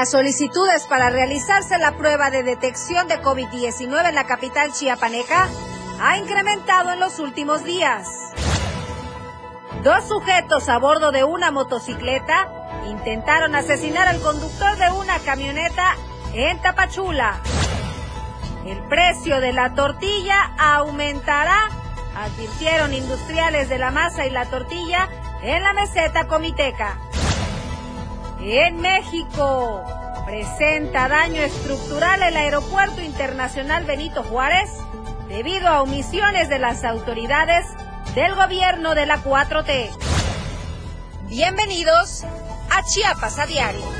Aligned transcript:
Las 0.00 0.12
solicitudes 0.12 0.86
para 0.86 1.10
realizarse 1.10 1.76
la 1.76 1.92
prueba 1.92 2.30
de 2.30 2.42
detección 2.42 3.06
de 3.06 3.20
COVID-19 3.20 4.08
en 4.08 4.14
la 4.14 4.24
capital 4.24 4.72
chiapaneca 4.72 5.46
ha 6.00 6.16
incrementado 6.16 6.90
en 6.90 7.00
los 7.00 7.18
últimos 7.18 7.64
días. 7.64 8.08
Dos 9.84 10.08
sujetos 10.08 10.70
a 10.70 10.78
bordo 10.78 11.12
de 11.12 11.24
una 11.24 11.50
motocicleta 11.50 12.48
intentaron 12.88 13.54
asesinar 13.54 14.08
al 14.08 14.22
conductor 14.22 14.74
de 14.78 14.90
una 14.90 15.18
camioneta 15.18 15.94
en 16.32 16.58
Tapachula. 16.62 17.38
El 18.64 18.78
precio 18.84 19.42
de 19.42 19.52
la 19.52 19.74
tortilla 19.74 20.54
aumentará, 20.56 21.68
advirtieron 22.16 22.94
industriales 22.94 23.68
de 23.68 23.76
la 23.76 23.90
masa 23.90 24.24
y 24.24 24.30
la 24.30 24.46
tortilla 24.46 25.10
en 25.42 25.62
la 25.62 25.74
meseta 25.74 26.26
comiteca. 26.26 26.96
En 28.42 28.80
México 28.80 29.84
presenta 30.24 31.08
daño 31.08 31.42
estructural 31.42 32.22
el 32.22 32.36
Aeropuerto 32.36 33.02
Internacional 33.02 33.84
Benito 33.84 34.22
Juárez 34.22 34.70
debido 35.28 35.68
a 35.68 35.82
omisiones 35.82 36.48
de 36.48 36.58
las 36.58 36.84
autoridades 36.84 37.66
del 38.14 38.34
gobierno 38.34 38.94
de 38.94 39.04
la 39.04 39.22
4T. 39.22 39.90
Bienvenidos 41.28 42.24
a 42.70 42.82
Chiapas 42.82 43.38
a 43.38 43.46
Diario. 43.46 43.99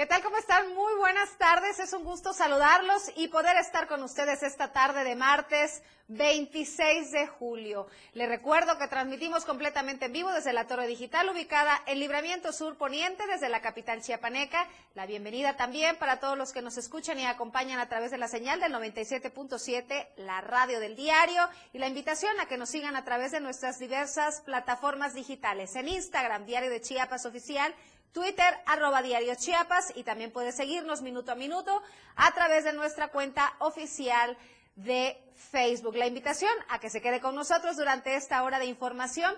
¿Qué 0.00 0.06
tal? 0.06 0.22
¿Cómo 0.22 0.38
están? 0.38 0.74
Muy 0.74 0.94
buenas 0.94 1.36
tardes. 1.36 1.78
Es 1.78 1.92
un 1.92 2.04
gusto 2.04 2.32
saludarlos 2.32 3.12
y 3.16 3.28
poder 3.28 3.58
estar 3.58 3.86
con 3.86 4.02
ustedes 4.02 4.42
esta 4.42 4.72
tarde 4.72 5.04
de 5.04 5.14
martes 5.14 5.82
26 6.08 7.12
de 7.12 7.26
julio. 7.28 7.86
Les 8.14 8.28
recuerdo 8.28 8.78
que 8.78 8.88
transmitimos 8.88 9.44
completamente 9.44 10.06
en 10.06 10.12
vivo 10.12 10.32
desde 10.32 10.52
la 10.52 10.66
Torre 10.66 10.88
Digital 10.88 11.28
ubicada 11.28 11.80
en 11.86 12.00
Libramiento 12.00 12.52
Sur 12.52 12.76
Poniente 12.76 13.24
desde 13.28 13.48
la 13.48 13.60
capital 13.60 14.02
chiapaneca. 14.02 14.66
La 14.94 15.06
bienvenida 15.06 15.56
también 15.56 15.96
para 15.96 16.18
todos 16.18 16.36
los 16.36 16.52
que 16.52 16.62
nos 16.62 16.78
escuchan 16.78 17.20
y 17.20 17.26
acompañan 17.26 17.78
a 17.78 17.88
través 17.88 18.10
de 18.10 18.18
la 18.18 18.26
señal 18.26 18.58
del 18.58 18.72
97.7, 18.72 20.08
la 20.16 20.40
radio 20.40 20.80
del 20.80 20.96
diario 20.96 21.48
y 21.72 21.78
la 21.78 21.86
invitación 21.86 22.40
a 22.40 22.46
que 22.46 22.56
nos 22.58 22.70
sigan 22.70 22.96
a 22.96 23.04
través 23.04 23.30
de 23.30 23.40
nuestras 23.40 23.78
diversas 23.78 24.40
plataformas 24.40 25.14
digitales 25.14 25.76
en 25.76 25.88
Instagram, 25.88 26.44
Diario 26.44 26.70
de 26.70 26.80
Chiapas 26.80 27.24
Oficial, 27.24 27.72
Twitter, 28.12 28.58
arroba 28.66 29.02
diario 29.02 29.34
Chiapas 29.34 29.92
y 29.94 30.02
también 30.02 30.32
puede 30.32 30.52
seguirnos 30.52 31.02
minuto 31.02 31.32
a 31.32 31.36
minuto 31.36 31.82
a 32.16 32.32
través 32.32 32.64
de 32.64 32.72
nuestra 32.72 33.08
cuenta 33.08 33.54
oficial 33.60 34.36
de 34.76 35.16
Facebook. 35.34 35.96
La 35.96 36.06
invitación 36.06 36.52
a 36.68 36.80
que 36.80 36.90
se 36.90 37.00
quede 37.00 37.20
con 37.20 37.34
nosotros 37.34 37.76
durante 37.76 38.14
esta 38.14 38.42
hora 38.42 38.58
de 38.58 38.66
información. 38.66 39.34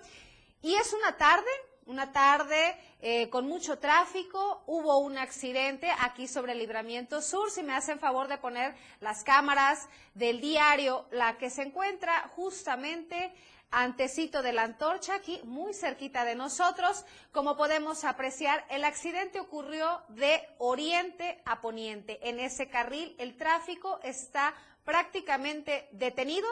Y 0.62 0.74
es 0.74 0.92
una 0.92 1.16
tarde, 1.16 1.50
una 1.86 2.12
tarde 2.12 2.76
eh, 3.00 3.28
con 3.30 3.46
mucho 3.46 3.78
tráfico. 3.78 4.62
Hubo 4.66 4.98
un 4.98 5.18
accidente 5.18 5.90
aquí 6.00 6.28
sobre 6.28 6.52
el 6.52 6.58
Libramiento 6.58 7.20
Sur. 7.20 7.50
Si 7.50 7.62
me 7.62 7.74
hacen 7.74 7.98
favor 7.98 8.28
de 8.28 8.38
poner 8.38 8.74
las 9.00 9.24
cámaras 9.24 9.88
del 10.14 10.40
diario, 10.40 11.06
la 11.10 11.36
que 11.36 11.50
se 11.50 11.62
encuentra 11.62 12.30
justamente 12.36 13.32
antecito 13.72 14.42
de 14.42 14.52
la 14.52 14.62
antorcha, 14.62 15.16
aquí 15.16 15.40
muy 15.44 15.74
cerquita 15.74 16.24
de 16.24 16.34
nosotros. 16.34 17.04
Como 17.32 17.56
podemos 17.56 18.04
apreciar, 18.04 18.64
el 18.68 18.84
accidente 18.84 19.40
ocurrió 19.40 20.02
de 20.10 20.40
oriente 20.58 21.42
a 21.44 21.60
poniente. 21.60 22.20
En 22.28 22.38
ese 22.38 22.68
carril 22.68 23.16
el 23.18 23.36
tráfico 23.36 23.98
está 24.04 24.54
prácticamente 24.84 25.88
detenido. 25.92 26.46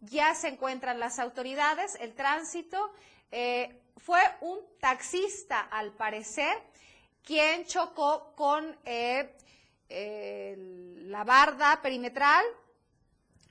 Ya 0.00 0.34
se 0.34 0.48
encuentran 0.48 0.98
las 0.98 1.18
autoridades, 1.18 1.96
el 2.00 2.14
tránsito. 2.14 2.92
Eh, 3.30 3.80
fue 3.96 4.20
un 4.40 4.58
taxista, 4.80 5.60
al 5.60 5.92
parecer, 5.92 6.54
quien 7.22 7.64
chocó 7.64 8.34
con 8.34 8.76
eh, 8.84 9.34
la 11.06 11.24
barda 11.24 11.80
perimetral 11.80 12.44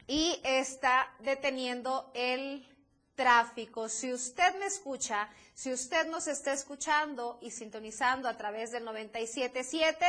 y 0.07 0.39
está 0.43 1.09
deteniendo 1.19 2.11
el 2.13 2.67
tráfico. 3.15 3.89
Si 3.89 4.11
usted 4.13 4.57
me 4.59 4.65
escucha, 4.65 5.29
si 5.53 5.71
usted 5.71 6.07
nos 6.07 6.27
está 6.27 6.53
escuchando 6.53 7.37
y 7.41 7.51
sintonizando 7.51 8.27
a 8.27 8.37
través 8.37 8.71
del 8.71 8.85
977 8.85 10.05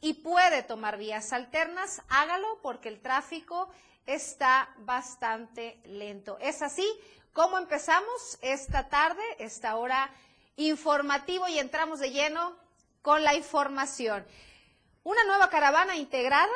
y 0.00 0.14
puede 0.14 0.62
tomar 0.62 0.96
vías 0.98 1.32
alternas, 1.32 2.02
hágalo 2.08 2.60
porque 2.62 2.88
el 2.88 3.00
tráfico 3.00 3.68
está 4.06 4.72
bastante 4.78 5.80
lento. 5.84 6.38
Es 6.40 6.62
así 6.62 6.86
como 7.32 7.58
empezamos 7.58 8.38
esta 8.40 8.88
tarde, 8.88 9.22
esta 9.38 9.76
hora 9.76 10.10
informativo 10.56 11.46
y 11.48 11.58
entramos 11.58 12.00
de 12.00 12.10
lleno 12.10 12.56
con 13.02 13.22
la 13.22 13.34
información. 13.34 14.26
Una 15.02 15.22
nueva 15.24 15.50
caravana 15.50 15.96
integrada 15.96 16.52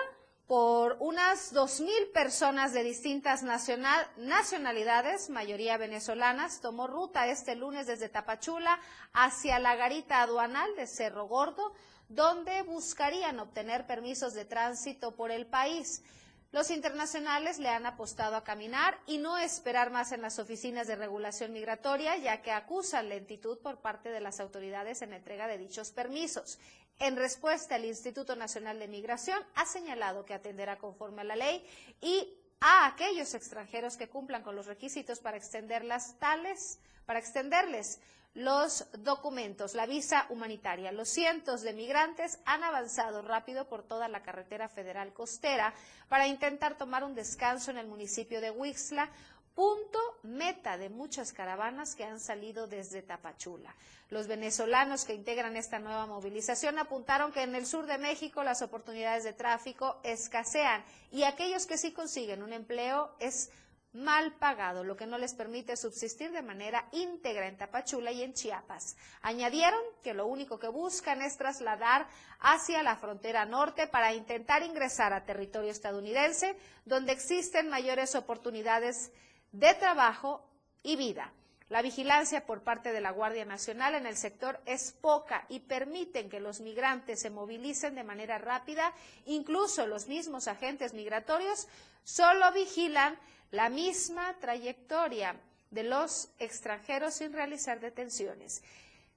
por 0.51 0.97
unas 0.99 1.55
2.000 1.55 2.11
personas 2.11 2.73
de 2.73 2.83
distintas 2.83 3.45
nacionalidades, 3.45 5.31
mayoría 5.31 5.77
venezolanas, 5.77 6.61
tomó 6.61 6.89
ruta 6.89 7.29
este 7.29 7.55
lunes 7.55 7.87
desde 7.87 8.09
Tapachula 8.09 8.81
hacia 9.13 9.61
la 9.61 9.77
garita 9.77 10.23
aduanal 10.23 10.75
de 10.75 10.89
Cerro 10.89 11.29
Gordo, 11.29 11.73
donde 12.09 12.63
buscarían 12.63 13.39
obtener 13.39 13.87
permisos 13.87 14.35
de 14.35 14.45
tránsito 14.45 15.15
por 15.15 15.31
el 15.31 15.47
país. 15.47 16.03
Los 16.51 16.73
internacionales 16.73 17.61
le 17.61 17.69
han 17.69 17.87
apostado 17.87 18.35
a 18.35 18.43
caminar 18.43 18.99
y 19.07 19.19
no 19.19 19.39
esperar 19.39 19.93
más 19.93 20.11
en 20.11 20.21
las 20.21 20.41
oficinas 20.41 20.89
de 20.89 20.97
regulación 20.97 21.53
migratoria, 21.53 22.17
ya 22.17 22.43
que 22.43 22.51
acusan 22.51 23.09
lentitud 23.09 23.61
por 23.61 23.81
parte 23.81 24.09
de 24.09 24.19
las 24.19 24.41
autoridades 24.41 25.01
en 25.03 25.13
entrega 25.13 25.47
de 25.47 25.59
dichos 25.59 25.93
permisos. 25.93 26.59
En 27.01 27.17
respuesta, 27.17 27.77
el 27.77 27.87
Instituto 27.87 28.37
Nacional 28.37 28.79
de 28.79 28.87
Migración 28.87 29.43
ha 29.55 29.65
señalado 29.65 30.27
que 30.27 30.35
atenderá 30.35 30.77
conforme 30.77 31.23
a 31.23 31.25
la 31.25 31.35
ley 31.35 31.67
y 32.03 32.29
a 32.61 32.87
aquellos 32.89 33.33
extranjeros 33.33 33.97
que 33.97 34.11
cumplan 34.11 34.43
con 34.43 34.55
los 34.55 34.67
requisitos 34.67 35.19
para 35.19 35.39
extenderlas 35.39 36.19
tales, 36.19 36.79
para 37.07 37.19
extenderles 37.19 38.01
los 38.35 38.87
documentos, 38.99 39.75
la 39.75 39.87
visa 39.87 40.27
humanitaria. 40.29 40.93
Los 40.93 41.09
cientos 41.09 41.63
de 41.63 41.73
migrantes 41.73 42.39
han 42.45 42.63
avanzado 42.63 43.23
rápido 43.23 43.67
por 43.67 43.83
toda 43.83 44.07
la 44.09 44.23
carretera 44.23 44.69
federal 44.69 45.15
costera 45.15 45.73
para 46.11 46.27
intentar 46.27 46.77
tomar 46.77 47.03
un 47.03 47.15
descanso 47.15 47.71
en 47.71 47.79
el 47.79 47.87
municipio 47.87 48.43
de 48.43 48.51
Huixla, 48.51 49.09
punto 49.55 49.99
meta 50.23 50.79
de 50.79 50.89
muchas 50.89 51.33
caravanas 51.33 51.95
que 51.95 52.05
han 52.05 52.21
salido 52.21 52.67
desde 52.67 53.03
Tapachula. 53.03 53.75
Los 54.09 54.27
venezolanos 54.27 55.05
que 55.05 55.15
integran 55.15 55.57
esta 55.57 55.79
nueva 55.79 56.07
movilización 56.07 56.79
apuntaron 56.79 57.33
que 57.33 57.43
en 57.43 57.55
el 57.55 57.67
sur 57.67 57.87
de 57.87 57.99
México 57.99 58.43
las 58.43 58.63
oportunidades 58.63 59.25
de 59.25 59.33
tráfico 59.33 60.01
escasean 60.03 60.85
y 61.11 61.23
aquellos 61.23 61.67
que 61.67 61.79
sí 61.79 61.93
consiguen 61.93 62.43
un 62.43 62.53
empleo 62.53 63.15
es 63.19 63.51
mal 63.93 64.33
pagado, 64.35 64.85
lo 64.85 64.97
que 64.97 65.07
no 65.07 65.19
les 65.19 65.35
permite 65.35 65.77
subsistir 65.77 66.31
de 66.31 66.43
manera 66.43 66.89
íntegra 66.93 67.49
en 67.49 67.57
Tapachula 67.57 68.13
y 68.13 68.23
en 68.23 68.35
Chiapas. 68.35 68.97
Añadieron 69.21 69.81
que 70.03 70.15
lo 70.15 70.27
único 70.27 70.61
que 70.61 70.69
buscan 70.69 71.23
es 71.23 71.37
trasladar 71.37 72.07
hacia 72.39 72.83
la 72.85 72.97
frontera 72.97 73.45
norte 73.47 73.89
para 73.89 74.15
intentar 74.15 74.63
ingresar 74.63 75.13
a 75.13 75.25
territorio 75.25 75.71
estadounidense, 75.71 76.57
donde 76.85 77.13
existen 77.13 77.69
mayores 77.69 78.15
oportunidades 78.15 79.11
de 79.53 79.75
trabajo 79.75 80.47
y 80.83 80.97
vida. 80.97 81.33
La 81.69 81.83
vigilancia 81.83 82.47
por 82.47 82.63
parte 82.63 82.93
de 82.93 83.01
la 83.01 83.13
Guardia 83.13 83.45
Nacional 83.45 83.95
en 83.95 84.05
el 84.05 84.17
sector 84.17 84.61
es 84.67 84.91
poca 85.01 85.47
y 85.49 85.61
permiten 85.61 86.29
que 86.29 86.41
los 86.41 86.61
migrantes 86.61 87.21
se 87.21 87.31
movilicen 87.31 87.95
de 87.95 88.03
manera 88.03 88.39
rápida. 88.39 88.93
Incluso 89.27 89.87
los 89.87 90.09
mismos 90.09 90.49
agentes 90.49 90.95
migratorios 90.95 91.69
solo 92.03 92.51
vigilan 92.53 93.17
la 93.53 93.69
misma 93.69 94.35
trayectoria 94.41 95.37
de 95.71 95.85
los 95.85 96.31
extranjeros 96.41 97.15
sin 97.15 97.33
realizar 97.33 97.79
detenciones. 97.79 98.63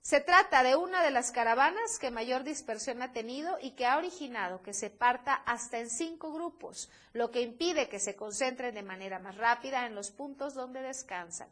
Se 0.04 0.20
trata 0.20 0.64
de 0.64 0.76
una 0.76 1.02
de 1.02 1.12
las 1.12 1.32
caravanas 1.32 1.98
que 1.98 2.12
mayor 2.12 2.44
dispersión 2.44 3.02
ha 3.02 3.14
tenido 3.14 3.58
y 3.62 3.72
que 3.72 3.86
ha 3.86 3.98
originado 3.98 4.62
que 4.62 4.74
se 4.74 4.90
parta 4.90 5.34
hasta 5.34 5.80
en 5.80 5.90
cinco 5.90 6.34
grupos, 6.34 6.90
lo 7.14 7.32
que 7.32 7.40
impide 7.40 7.88
que 7.88 8.02
se 8.02 8.18
concentren 8.18 8.76
de 8.76 8.84
manera 8.84 9.20
más 9.20 9.38
rápida 9.38 9.86
en 9.86 9.96
los 9.96 10.12
puntos 10.12 10.56
donde 10.56 10.82
descansan. 10.82 11.48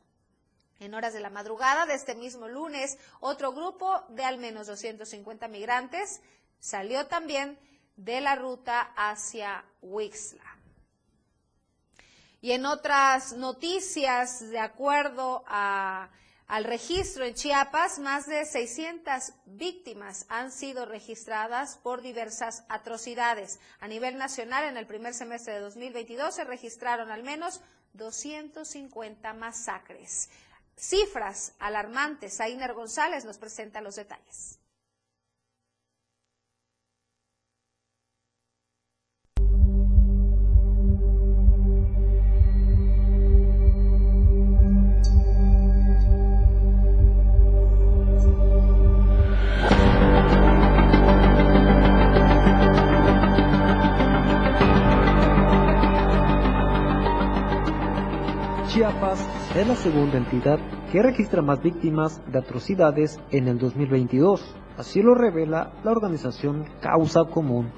En 0.81 0.93
horas 0.93 1.13
de 1.13 1.21
la 1.21 1.29
madrugada 1.29 1.85
de 1.85 1.93
este 1.93 2.13
mismo 2.13 2.49
lunes, 2.49 2.97
otro 3.21 3.53
grupo 3.53 4.03
de 4.09 4.25
al 4.25 4.37
menos 4.37 4.67
250 4.67 5.47
migrantes 5.47 6.19
salió 6.59 7.07
también 7.07 7.57
de 7.95 8.19
la 8.19 8.35
ruta 8.35 8.91
hacia 8.97 9.63
Wixla. 9.81 10.57
Y 12.41 12.51
en 12.51 12.65
otras 12.65 13.31
noticias, 13.31 14.41
de 14.49 14.59
acuerdo 14.59 15.41
a, 15.47 16.09
al 16.51 16.65
registro 16.65 17.23
en 17.23 17.33
Chiapas, 17.33 17.97
más 17.99 18.27
de 18.27 18.43
600 18.43 19.31
víctimas 19.45 20.25
han 20.27 20.51
sido 20.51 20.85
registradas 20.85 21.77
por 21.77 22.01
diversas 22.01 22.65
atrocidades. 22.67 23.61
A 23.79 23.87
nivel 23.87 24.17
nacional, 24.17 24.65
en 24.65 24.75
el 24.75 24.85
primer 24.85 25.13
semestre 25.13 25.53
de 25.53 25.61
2022 25.61 26.35
se 26.35 26.43
registraron 26.43 27.09
al 27.09 27.23
menos 27.23 27.61
250 27.93 29.33
masacres. 29.33 30.29
Cifras 30.75 31.53
alarmantes. 31.57 32.41
Ainer 32.41 32.73
González 32.73 33.23
nos 33.23 33.37
presenta 33.37 33.79
los 33.79 33.95
detalles. 33.95 34.60
Es 59.55 59.67
la 59.67 59.75
segunda 59.75 60.19
entidad 60.19 60.59
que 60.91 61.01
registra 61.01 61.41
más 61.41 61.59
víctimas 61.59 62.21
de 62.31 62.37
atrocidades 62.37 63.19
en 63.31 63.47
el 63.47 63.57
2022. 63.57 64.55
Así 64.77 65.01
lo 65.01 65.15
revela 65.15 65.73
la 65.83 65.91
organización 65.91 66.65
Causa 66.81 67.23
Común. 67.23 67.71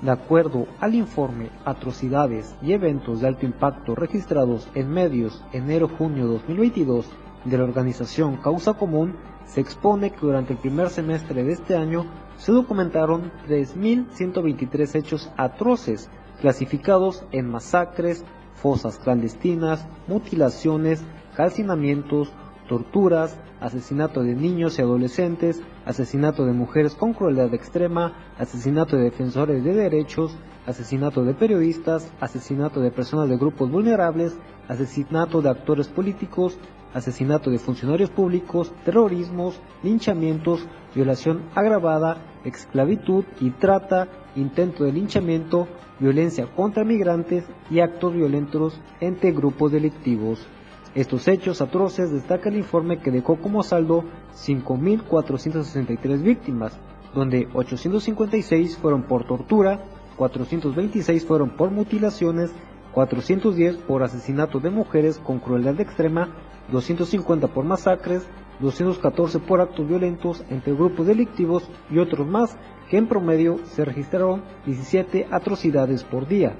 De 0.00 0.12
acuerdo 0.12 0.68
al 0.78 0.94
informe 0.94 1.50
Atrocidades 1.64 2.54
y 2.62 2.72
Eventos 2.72 3.20
de 3.20 3.26
Alto 3.26 3.46
Impacto 3.46 3.96
registrados 3.96 4.68
en 4.76 4.90
medios 4.90 5.44
enero-junio 5.52 6.28
2022 6.28 7.10
de 7.46 7.58
la 7.58 7.64
organización 7.64 8.36
Causa 8.36 8.74
Común, 8.74 9.16
se 9.46 9.60
expone 9.60 10.12
que 10.12 10.20
durante 10.20 10.52
el 10.52 10.60
primer 10.60 10.90
semestre 10.90 11.42
de 11.42 11.50
este 11.50 11.76
año 11.76 12.06
se 12.36 12.52
documentaron 12.52 13.32
3.123 13.48 14.94
hechos 14.94 15.32
atroces 15.36 16.08
clasificados 16.40 17.24
en 17.32 17.50
masacres, 17.50 18.24
fosas 18.60 18.98
clandestinas, 18.98 19.86
mutilaciones, 20.06 21.02
calcinamientos, 21.34 22.32
torturas, 22.68 23.36
asesinato 23.60 24.22
de 24.22 24.34
niños 24.34 24.78
y 24.78 24.82
adolescentes, 24.82 25.60
asesinato 25.84 26.46
de 26.46 26.52
mujeres 26.52 26.94
con 26.94 27.12
crueldad 27.12 27.52
extrema, 27.52 28.12
asesinato 28.38 28.96
de 28.96 29.04
defensores 29.04 29.64
de 29.64 29.74
derechos, 29.74 30.36
asesinato 30.66 31.24
de 31.24 31.34
periodistas, 31.34 32.10
asesinato 32.20 32.80
de 32.80 32.90
personas 32.90 33.28
de 33.28 33.36
grupos 33.36 33.70
vulnerables, 33.70 34.38
asesinato 34.68 35.42
de 35.42 35.50
actores 35.50 35.88
políticos, 35.88 36.58
asesinato 36.94 37.50
de 37.50 37.58
funcionarios 37.58 38.10
públicos, 38.10 38.72
terrorismos, 38.84 39.60
linchamientos, 39.82 40.66
violación 40.94 41.42
agravada, 41.54 42.18
esclavitud 42.44 43.24
y 43.40 43.50
trata, 43.50 44.08
intento 44.36 44.84
de 44.84 44.92
linchamiento, 44.92 45.68
violencia 45.98 46.46
contra 46.46 46.84
migrantes 46.84 47.44
y 47.70 47.80
actos 47.80 48.14
violentos 48.14 48.80
entre 49.00 49.32
grupos 49.32 49.72
delictivos. 49.72 50.46
Estos 50.94 51.28
hechos 51.28 51.60
atroces 51.60 52.10
destaca 52.10 52.48
el 52.48 52.56
informe 52.56 52.98
que 52.98 53.12
dejó 53.12 53.36
como 53.36 53.62
saldo 53.62 54.04
5.463 54.34 56.22
víctimas, 56.22 56.76
donde 57.14 57.48
856 57.54 58.76
fueron 58.76 59.04
por 59.04 59.24
tortura, 59.24 59.84
426 60.16 61.24
fueron 61.24 61.50
por 61.50 61.70
mutilaciones, 61.70 62.52
410 62.92 63.76
por 63.76 64.02
asesinato 64.02 64.58
de 64.58 64.70
mujeres 64.70 65.18
con 65.18 65.38
crueldad 65.38 65.80
extrema, 65.80 66.34
250 66.72 67.48
por 67.48 67.64
masacres, 67.64 68.26
214 68.60 69.38
por 69.38 69.60
actos 69.60 69.86
violentos 69.88 70.44
entre 70.50 70.74
grupos 70.74 71.06
delictivos 71.06 71.68
y 71.90 71.98
otros 71.98 72.26
más 72.26 72.56
que 72.90 72.98
en 72.98 73.06
promedio 73.06 73.60
se 73.66 73.84
registraron 73.84 74.42
17 74.66 75.28
atrocidades 75.30 76.02
por 76.02 76.26
día. 76.26 76.56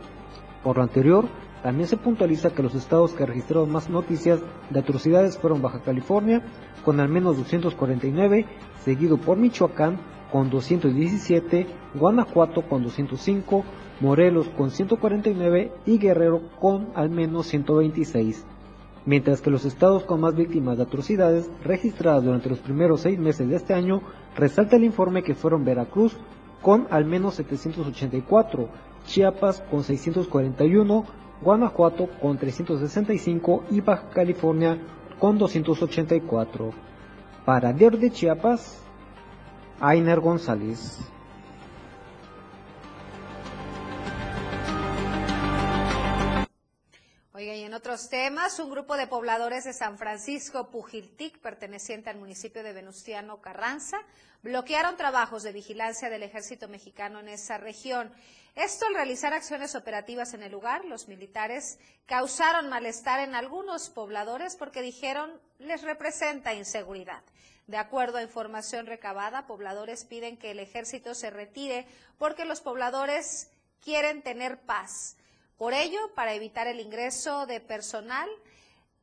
Por 0.62 0.76
lo 0.76 0.84
anterior, 0.84 1.26
también 1.64 1.88
se 1.88 1.96
puntualiza 1.96 2.50
que 2.50 2.62
los 2.62 2.74
estados 2.76 3.12
que 3.12 3.26
registraron 3.26 3.70
más 3.70 3.90
noticias 3.90 4.40
de 4.70 4.78
atrocidades 4.78 5.36
fueron 5.36 5.60
Baja 5.60 5.80
California, 5.80 6.42
con 6.84 7.00
al 7.00 7.08
menos 7.08 7.36
249, 7.36 8.46
seguido 8.84 9.18
por 9.18 9.38
Michoacán, 9.38 9.98
con 10.30 10.48
217, 10.48 11.66
Guanajuato 11.94 12.62
con 12.62 12.84
205, 12.84 13.64
Morelos 14.00 14.48
con 14.50 14.70
149 14.70 15.72
y 15.84 15.98
Guerrero 15.98 16.42
con 16.60 16.90
al 16.94 17.10
menos 17.10 17.48
126. 17.48 18.46
Mientras 19.06 19.40
que 19.40 19.50
los 19.50 19.64
estados 19.64 20.04
con 20.04 20.20
más 20.20 20.34
víctimas 20.34 20.76
de 20.76 20.82
atrocidades 20.82 21.50
registradas 21.64 22.24
durante 22.24 22.50
los 22.50 22.58
primeros 22.58 23.00
seis 23.00 23.18
meses 23.18 23.48
de 23.48 23.56
este 23.56 23.74
año 23.74 24.02
Resalta 24.36 24.76
el 24.76 24.84
informe 24.84 25.22
que 25.22 25.34
fueron 25.34 25.64
Veracruz 25.64 26.16
con 26.62 26.86
al 26.90 27.04
menos 27.04 27.34
784, 27.34 28.68
Chiapas 29.06 29.62
con 29.70 29.82
641, 29.82 31.04
Guanajuato 31.42 32.08
con 32.20 32.38
365 32.38 33.64
y 33.70 33.80
Baja 33.80 34.10
California 34.10 34.78
con 35.18 35.38
284. 35.38 36.70
Para 37.44 37.72
Diario 37.72 37.98
de 37.98 38.10
Chiapas, 38.10 38.82
Ainer 39.80 40.20
González. 40.20 41.00
En 47.70 47.74
otros 47.74 48.08
temas, 48.08 48.58
un 48.58 48.68
grupo 48.68 48.96
de 48.96 49.06
pobladores 49.06 49.62
de 49.62 49.72
San 49.72 49.96
Francisco 49.96 50.72
Pujiltic, 50.72 51.38
perteneciente 51.38 52.10
al 52.10 52.18
municipio 52.18 52.64
de 52.64 52.72
Venustiano 52.72 53.40
Carranza, 53.40 53.98
bloquearon 54.42 54.96
trabajos 54.96 55.44
de 55.44 55.52
vigilancia 55.52 56.10
del 56.10 56.24
ejército 56.24 56.66
mexicano 56.66 57.20
en 57.20 57.28
esa 57.28 57.58
región. 57.58 58.12
Esto 58.56 58.86
al 58.86 58.94
realizar 58.94 59.32
acciones 59.34 59.76
operativas 59.76 60.34
en 60.34 60.42
el 60.42 60.50
lugar, 60.50 60.84
los 60.84 61.06
militares 61.06 61.78
causaron 62.06 62.68
malestar 62.68 63.20
en 63.20 63.36
algunos 63.36 63.88
pobladores 63.88 64.56
porque 64.56 64.82
dijeron 64.82 65.30
les 65.60 65.82
representa 65.82 66.54
inseguridad. 66.54 67.22
De 67.68 67.76
acuerdo 67.76 68.18
a 68.18 68.22
información 68.22 68.86
recabada, 68.86 69.46
pobladores 69.46 70.04
piden 70.04 70.38
que 70.38 70.50
el 70.50 70.58
ejército 70.58 71.14
se 71.14 71.30
retire 71.30 71.86
porque 72.18 72.44
los 72.44 72.62
pobladores 72.62 73.48
quieren 73.80 74.22
tener 74.22 74.58
paz. 74.58 75.16
Por 75.60 75.74
ello, 75.74 76.14
para 76.14 76.32
evitar 76.32 76.68
el 76.68 76.80
ingreso 76.80 77.44
de 77.44 77.60
personal, 77.60 78.30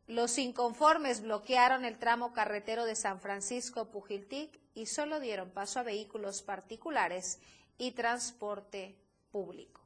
los 0.07 0.39
inconformes 0.39 1.21
bloquearon 1.21 1.85
el 1.85 1.99
tramo 1.99 2.33
carretero 2.33 2.85
de 2.85 2.95
San 2.95 3.21
Francisco 3.21 3.91
Pujiltic 3.91 4.59
y 4.73 4.87
solo 4.87 5.19
dieron 5.19 5.51
paso 5.51 5.79
a 5.79 5.83
vehículos 5.83 6.41
particulares 6.41 7.37
y 7.77 7.91
transporte 7.91 8.97
público. 9.29 9.81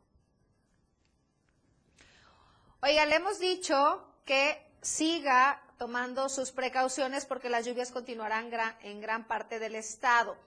Oiga, 2.82 3.06
le 3.06 3.16
hemos 3.18 3.38
dicho 3.38 4.08
que 4.24 4.66
siga 4.82 5.62
tomando 5.78 6.30
sus 6.30 6.54
precauciones 6.54 7.26
porque 7.26 7.50
las 7.50 7.66
lluvias 7.66 7.92
continuarán 7.92 8.50
en 8.82 9.02
gran 9.02 9.28
parte 9.28 9.60
del 9.60 9.76
estado. 9.76 10.38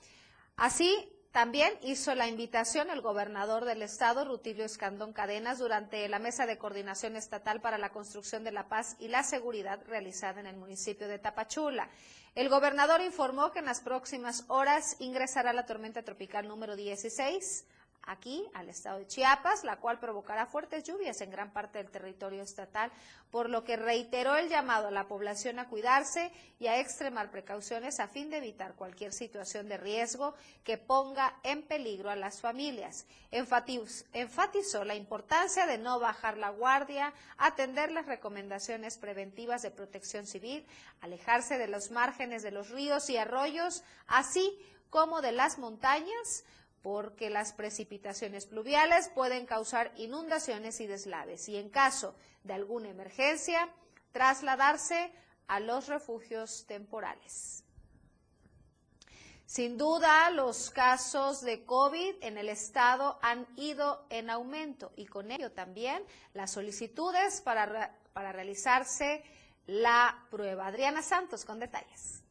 Así, 0.56 1.13
también 1.34 1.76
hizo 1.82 2.14
la 2.14 2.28
invitación 2.28 2.90
el 2.90 3.00
gobernador 3.00 3.64
del 3.64 3.82
estado, 3.82 4.24
Rutilio 4.24 4.64
Escandón 4.64 5.12
Cadenas, 5.12 5.58
durante 5.58 6.08
la 6.08 6.20
mesa 6.20 6.46
de 6.46 6.58
coordinación 6.58 7.16
estatal 7.16 7.60
para 7.60 7.76
la 7.76 7.90
construcción 7.90 8.44
de 8.44 8.52
la 8.52 8.68
paz 8.68 8.94
y 9.00 9.08
la 9.08 9.24
seguridad 9.24 9.80
realizada 9.88 10.38
en 10.38 10.46
el 10.46 10.54
municipio 10.54 11.08
de 11.08 11.18
Tapachula. 11.18 11.88
El 12.36 12.48
gobernador 12.48 13.00
informó 13.00 13.50
que 13.50 13.58
en 13.58 13.64
las 13.64 13.80
próximas 13.80 14.44
horas 14.46 14.94
ingresará 15.00 15.52
la 15.52 15.66
tormenta 15.66 16.04
tropical 16.04 16.46
número 16.46 16.76
16 16.76 17.66
aquí 18.06 18.49
al 18.54 18.68
estado 18.68 18.99
de 18.99 19.06
Chiapas, 19.06 19.64
la 19.64 19.76
cual 19.76 19.99
provocará 19.99 20.46
fuertes 20.46 20.84
lluvias 20.84 21.20
en 21.20 21.30
gran 21.30 21.52
parte 21.52 21.78
del 21.78 21.90
territorio 21.90 22.42
estatal, 22.42 22.90
por 23.30 23.50
lo 23.50 23.64
que 23.64 23.76
reiteró 23.76 24.37
el 24.37 24.49
llamado 24.49 24.88
a 24.88 24.92
la 24.92 25.08
población 25.08 25.58
a 25.58 25.68
cuidarse 25.68 26.30
y 26.58 26.68
a 26.68 26.78
extremar 26.78 27.30
precauciones 27.30 27.99
a 28.00 28.08
fin 28.08 28.30
de 28.30 28.37
evitar 28.37 28.75
cualquier 28.75 29.12
situación 29.12 29.68
de 29.68 29.76
riesgo 29.76 30.34
que 30.62 30.78
ponga 30.78 31.34
en 31.42 31.62
peligro 31.62 32.11
a 32.11 32.16
las 32.16 32.40
familias. 32.40 33.06
Enfatizó 33.32 34.84
la 34.84 34.94
importancia 34.94 35.66
de 35.66 35.78
no 35.78 35.99
bajar 35.99 36.38
la 36.38 36.50
guardia, 36.50 37.12
atender 37.38 37.90
las 37.90 38.06
recomendaciones 38.06 38.99
preventivas 38.99 39.62
de 39.62 39.70
protección 39.70 40.26
civil, 40.26 40.64
alejarse 41.00 41.58
de 41.58 41.68
los 41.68 41.90
márgenes 41.90 42.42
de 42.42 42.52
los 42.52 42.70
ríos 42.70 43.11
y 43.11 43.16
arroyos, 43.16 43.82
así 44.06 44.58
como 44.90 45.23
de 45.23 45.32
las 45.32 45.58
montañas, 45.58 46.44
porque 46.84 47.30
las 47.30 47.54
precipitaciones 47.54 48.44
pluviales 48.44 49.08
pueden 49.08 49.46
causar 49.46 49.90
inundaciones 49.96 50.82
y 50.82 50.86
deslaves 50.86 51.48
y 51.48 51.56
en 51.56 51.70
caso 51.70 52.14
de 52.42 52.52
alguna 52.52 52.90
emergencia, 52.90 53.70
trasladarse 54.12 55.10
a 55.46 55.60
los 55.60 55.88
refugios 55.88 56.66
temporales. 56.66 57.64
Sin 59.46 59.78
duda, 59.78 60.28
los 60.28 60.68
casos 60.68 61.40
de 61.40 61.64
COVID 61.64 62.16
en 62.20 62.36
el 62.36 62.50
estado 62.50 63.18
han 63.22 63.46
ido 63.56 64.04
en 64.10 64.28
aumento 64.28 64.92
y 64.94 65.06
con 65.06 65.30
ello 65.30 65.52
también 65.52 66.04
las 66.34 66.52
solicitudes 66.52 67.40
para, 67.40 67.96
para 68.12 68.30
realizarse 68.30 69.24
la 69.66 70.26
prueba. 70.30 70.66
Adriana 70.66 71.00
Santos 71.00 71.46
con 71.46 71.60
detalles. 71.60 72.24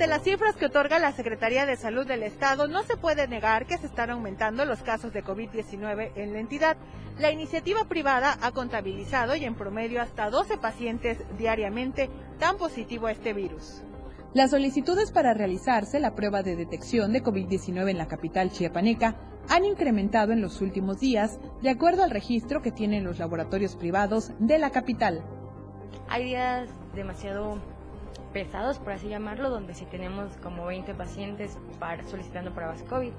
Ante 0.00 0.08
las 0.08 0.22
cifras 0.22 0.56
que 0.56 0.64
otorga 0.64 0.98
la 0.98 1.12
Secretaría 1.12 1.66
de 1.66 1.76
Salud 1.76 2.06
del 2.06 2.22
Estado, 2.22 2.68
no 2.68 2.82
se 2.84 2.96
puede 2.96 3.28
negar 3.28 3.66
que 3.66 3.76
se 3.76 3.84
están 3.84 4.08
aumentando 4.08 4.64
los 4.64 4.82
casos 4.82 5.12
de 5.12 5.22
COVID-19 5.22 6.12
en 6.14 6.32
la 6.32 6.38
entidad. 6.38 6.78
La 7.18 7.30
iniciativa 7.30 7.84
privada 7.84 8.38
ha 8.40 8.52
contabilizado 8.52 9.36
y 9.36 9.44
en 9.44 9.56
promedio 9.56 10.00
hasta 10.00 10.30
12 10.30 10.56
pacientes 10.56 11.18
diariamente 11.36 12.08
dan 12.38 12.56
positivo 12.56 13.08
a 13.08 13.12
este 13.12 13.34
virus. 13.34 13.82
Las 14.32 14.52
solicitudes 14.52 15.12
para 15.12 15.34
realizarse 15.34 16.00
la 16.00 16.14
prueba 16.14 16.42
de 16.42 16.56
detección 16.56 17.12
de 17.12 17.22
COVID-19 17.22 17.90
en 17.90 17.98
la 17.98 18.08
capital 18.08 18.50
chiapaneca 18.50 19.16
han 19.50 19.66
incrementado 19.66 20.32
en 20.32 20.40
los 20.40 20.62
últimos 20.62 20.98
días, 20.98 21.38
de 21.60 21.68
acuerdo 21.68 22.04
al 22.04 22.10
registro 22.10 22.62
que 22.62 22.72
tienen 22.72 23.04
los 23.04 23.18
laboratorios 23.18 23.76
privados 23.76 24.32
de 24.38 24.58
la 24.58 24.70
capital. 24.70 25.22
Hay 26.08 26.24
días 26.24 26.70
demasiado 26.94 27.58
pesados, 28.32 28.78
por 28.78 28.92
así 28.92 29.08
llamarlo, 29.08 29.50
donde 29.50 29.74
si 29.74 29.84
tenemos 29.86 30.36
como 30.38 30.66
20 30.66 30.94
pacientes 30.94 31.58
para, 31.78 32.04
solicitando 32.04 32.52
pruebas 32.52 32.82
COVID. 32.84 33.12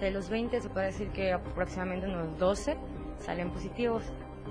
De 0.00 0.10
los 0.10 0.30
20 0.30 0.60
se 0.60 0.68
puede 0.68 0.86
decir 0.86 1.08
que 1.08 1.32
aproximadamente 1.32 2.08
unos 2.08 2.38
12 2.38 2.76
salen 3.18 3.50
positivos. 3.50 4.02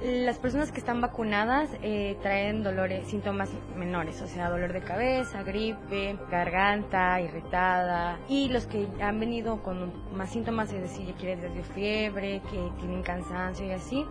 Las 0.01 0.39
personas 0.39 0.71
que 0.71 0.79
están 0.79 1.01
vacunadas 1.01 1.69
eh, 1.83 2.17
traen 2.21 2.63
dolores, 2.63 3.07
síntomas 3.07 3.49
menores, 3.75 4.21
o 4.21 4.27
sea, 4.27 4.49
dolor 4.49 4.71
de 4.71 4.79
cabeza, 4.79 5.43
gripe, 5.43 6.17
garganta 6.31 7.19
irritada. 7.19 8.17
Y 8.29 8.47
los 8.49 8.65
que 8.65 8.87
han 9.01 9.19
venido 9.19 9.61
con 9.61 9.91
más 10.15 10.29
síntomas, 10.29 10.71
es 10.71 10.81
decir, 10.81 11.13
que 11.15 11.35
les 11.35 11.67
fiebre, 11.67 12.41
que 12.49 12.71
tienen 12.79 13.03
cansancio 13.03 13.67
y 13.67 13.71
así, 13.71 14.05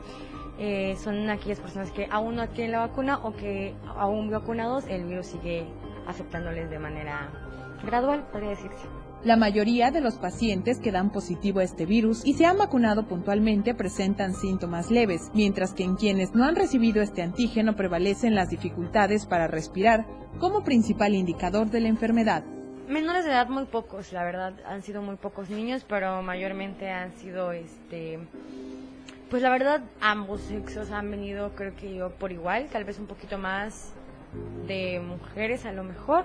eh, 0.61 0.95
son 1.03 1.31
aquellas 1.31 1.59
personas 1.59 1.91
que 1.91 2.07
aún 2.11 2.37
no 2.37 2.47
tienen 2.51 2.73
la 2.73 2.81
vacuna 2.81 3.19
o 3.23 3.35
que 3.35 3.75
aún 3.97 4.31
vacunados 4.31 4.85
el 4.89 5.05
virus 5.05 5.29
sigue 5.29 5.67
afectándoles 6.07 6.69
de 6.69 6.79
manera 6.79 7.31
gradual, 7.83 8.27
podría 8.31 8.51
decirse. 8.51 8.87
La 9.25 9.37
mayoría 9.37 9.91
de 9.91 10.03
los 10.03 10.17
pacientes 10.17 10.79
que 10.79 10.93
dan 10.93 11.11
positivo 11.13 11.61
a 11.61 11.63
este 11.63 11.87
virus 11.87 12.27
y 12.27 12.35
se 12.35 12.45
han 12.45 12.59
vacunado 12.59 13.07
puntualmente 13.07 13.75
presentan 13.75 14.35
síntomas 14.35 14.91
leves, 14.91 15.31
mientras 15.33 15.73
que 15.73 15.85
en 15.85 15.97
quienes 15.97 16.35
no 16.35 16.45
han 16.45 16.57
recibido 16.57 17.01
este 17.01 17.23
antígeno 17.23 17.75
prevalecen 17.75 18.35
las 18.35 18.51
dificultades 18.51 19.25
para 19.25 19.47
respirar 19.47 20.07
como 20.39 20.63
principal 20.63 21.15
indicador 21.15 21.71
de 21.71 21.81
la 21.81 21.89
enfermedad. 21.89 22.45
Menores 22.87 23.25
de 23.25 23.31
edad 23.31 23.49
muy 23.49 23.65
pocos, 23.65 24.13
la 24.13 24.25
verdad, 24.25 24.55
han 24.67 24.83
sido 24.83 25.01
muy 25.01 25.17
pocos 25.17 25.49
niños, 25.49 25.87
pero 25.89 26.23
mayormente 26.23 26.91
han 26.91 27.15
sido 27.17 27.53
este 27.53 28.19
pues 29.31 29.43
la 29.43 29.51
verdad, 29.51 29.81
ambos 30.01 30.41
sexos 30.43 30.91
han 30.91 31.11
venido, 31.11 31.55
creo 31.55 31.75
que 31.77 31.95
yo, 31.95 32.11
por 32.11 32.33
igual, 32.33 32.67
tal 32.71 32.85
vez 32.85 32.99
un 32.99 33.07
poquito 33.07 33.39
más 33.39 33.95
de 34.67 35.01
mujeres 35.01 35.65
a 35.65 35.73
lo 35.73 35.85
mejor, 35.85 36.25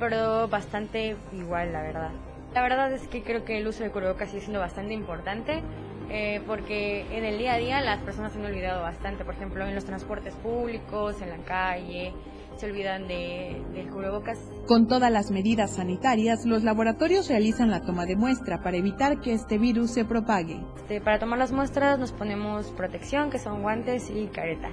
pero 0.00 0.48
bastante 0.48 1.16
igual, 1.32 1.72
la 1.72 1.82
verdad. 1.82 2.10
La 2.54 2.62
verdad 2.62 2.90
es 2.92 3.06
que 3.06 3.22
creo 3.22 3.44
que 3.44 3.58
el 3.58 3.66
uso 3.68 3.84
de 3.84 3.90
cubrebocas 3.90 4.30
sigue 4.30 4.40
siendo 4.40 4.60
bastante 4.60 4.94
importante. 4.94 5.62
Eh, 6.10 6.40
porque 6.46 7.04
en 7.14 7.24
el 7.24 7.36
día 7.36 7.52
a 7.52 7.58
día 7.58 7.80
las 7.82 8.00
personas 8.00 8.34
han 8.34 8.44
olvidado 8.44 8.80
bastante, 8.80 9.24
por 9.24 9.34
ejemplo, 9.34 9.66
en 9.66 9.74
los 9.74 9.84
transportes 9.84 10.34
públicos, 10.36 11.20
en 11.20 11.28
la 11.28 11.36
calle, 11.38 12.14
se 12.58 12.66
olvidan 12.66 13.06
de, 13.06 13.62
del 13.72 13.88
cubrebocas. 13.88 14.38
Con 14.66 14.88
todas 14.88 15.10
las 15.12 15.30
medidas 15.30 15.76
sanitarias, 15.76 16.44
los 16.44 16.64
laboratorios 16.64 17.28
realizan 17.28 17.70
la 17.70 17.82
toma 17.82 18.04
de 18.04 18.16
muestra 18.16 18.60
para 18.62 18.76
evitar 18.76 19.20
que 19.20 19.32
este 19.32 19.58
virus 19.58 19.92
se 19.92 20.04
propague. 20.04 20.60
Este, 20.76 21.00
para 21.00 21.18
tomar 21.18 21.38
las 21.38 21.52
muestras 21.52 21.98
nos 21.98 22.12
ponemos 22.12 22.66
protección, 22.72 23.30
que 23.30 23.38
son 23.38 23.62
guantes 23.62 24.10
y 24.10 24.26
careta. 24.26 24.70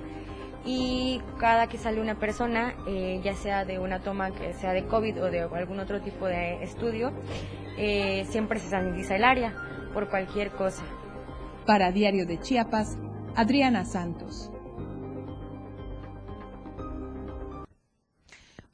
Y 0.65 1.21
cada 1.37 1.67
que 1.67 1.77
sale 1.77 2.01
una 2.01 2.15
persona, 2.15 2.73
eh, 2.87 3.21
ya 3.23 3.35
sea 3.35 3.65
de 3.65 3.77
una 3.77 3.99
toma 3.99 4.31
que 4.31 4.53
sea 4.53 4.73
de 4.73 4.85
COVID 4.87 5.23
o 5.23 5.29
de 5.29 5.41
algún 5.41 5.79
otro 5.79 6.01
tipo 6.01 6.25
de 6.25 6.63
estudio, 6.63 7.11
eh, 7.77 8.25
siempre 8.29 8.59
se 8.59 8.69
sanitiza 8.69 9.15
el 9.15 9.23
área 9.23 9.53
por 9.93 10.09
cualquier 10.09 10.49
cosa. 10.51 10.83
Para 11.67 11.91
Diario 11.91 12.25
de 12.25 12.39
Chiapas, 12.39 12.97
Adriana 13.35 13.85
Santos. 13.85 14.51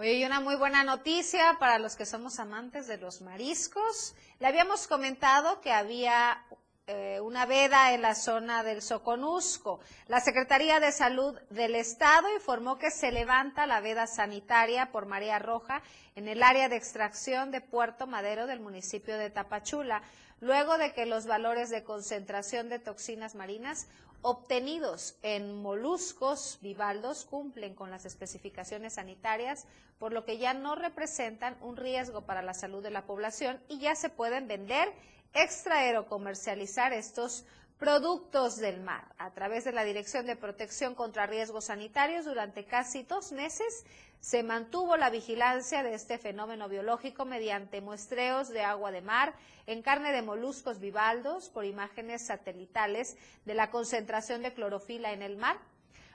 Oye, 0.01 0.13
y 0.13 0.25
una 0.25 0.39
muy 0.39 0.55
buena 0.55 0.83
noticia 0.83 1.57
para 1.59 1.77
los 1.77 1.95
que 1.95 2.07
somos 2.07 2.39
amantes 2.39 2.87
de 2.87 2.97
los 2.97 3.21
mariscos. 3.21 4.15
Le 4.39 4.47
habíamos 4.47 4.87
comentado 4.87 5.61
que 5.61 5.71
había 5.71 6.43
eh, 6.87 7.19
una 7.21 7.45
veda 7.45 7.93
en 7.93 8.01
la 8.01 8.15
zona 8.15 8.63
del 8.63 8.81
Soconusco. 8.81 9.79
La 10.07 10.19
Secretaría 10.19 10.79
de 10.79 10.91
Salud 10.91 11.37
del 11.51 11.75
Estado 11.75 12.33
informó 12.33 12.79
que 12.79 12.89
se 12.89 13.11
levanta 13.11 13.67
la 13.67 13.79
veda 13.79 14.07
sanitaria 14.07 14.91
por 14.91 15.05
María 15.05 15.37
Roja 15.37 15.83
en 16.15 16.27
el 16.27 16.41
área 16.41 16.67
de 16.67 16.77
extracción 16.77 17.51
de 17.51 17.61
Puerto 17.61 18.07
Madero 18.07 18.47
del 18.47 18.59
municipio 18.59 19.19
de 19.19 19.29
Tapachula, 19.29 20.01
luego 20.39 20.79
de 20.79 20.93
que 20.93 21.05
los 21.05 21.27
valores 21.27 21.69
de 21.69 21.83
concentración 21.83 22.69
de 22.69 22.79
toxinas 22.79 23.35
marinas 23.35 23.87
obtenidos 24.21 25.15
en 25.21 25.61
moluscos 25.61 26.59
bivaldos 26.61 27.25
cumplen 27.25 27.75
con 27.75 27.89
las 27.89 28.05
especificaciones 28.05 28.93
sanitarias, 28.93 29.65
por 29.97 30.13
lo 30.13 30.25
que 30.25 30.37
ya 30.37 30.53
no 30.53 30.75
representan 30.75 31.57
un 31.61 31.77
riesgo 31.77 32.21
para 32.21 32.41
la 32.41 32.53
salud 32.53 32.83
de 32.83 32.91
la 32.91 33.05
población 33.05 33.61
y 33.67 33.79
ya 33.79 33.95
se 33.95 34.09
pueden 34.09 34.47
vender, 34.47 34.91
extraer 35.33 35.97
o 35.97 36.07
comercializar 36.07 36.93
estos 36.93 37.45
productos 37.81 38.57
del 38.57 38.79
mar. 38.79 39.07
A 39.17 39.31
través 39.31 39.63
de 39.63 39.71
la 39.71 39.83
Dirección 39.83 40.27
de 40.27 40.35
Protección 40.35 40.93
contra 40.93 41.25
Riesgos 41.25 41.65
Sanitarios, 41.65 42.25
durante 42.25 42.63
casi 42.63 43.01
dos 43.01 43.31
meses 43.31 43.85
se 44.19 44.43
mantuvo 44.43 44.97
la 44.97 45.09
vigilancia 45.09 45.81
de 45.81 45.95
este 45.95 46.19
fenómeno 46.19 46.69
biológico 46.69 47.25
mediante 47.25 47.81
muestreos 47.81 48.49
de 48.49 48.61
agua 48.61 48.91
de 48.91 49.01
mar 49.01 49.33
en 49.65 49.81
carne 49.81 50.11
de 50.11 50.21
moluscos 50.21 50.79
bivaldos 50.79 51.49
por 51.49 51.65
imágenes 51.65 52.23
satelitales 52.23 53.17
de 53.45 53.55
la 53.55 53.71
concentración 53.71 54.43
de 54.43 54.53
clorofila 54.53 55.11
en 55.11 55.23
el 55.23 55.37
mar 55.37 55.57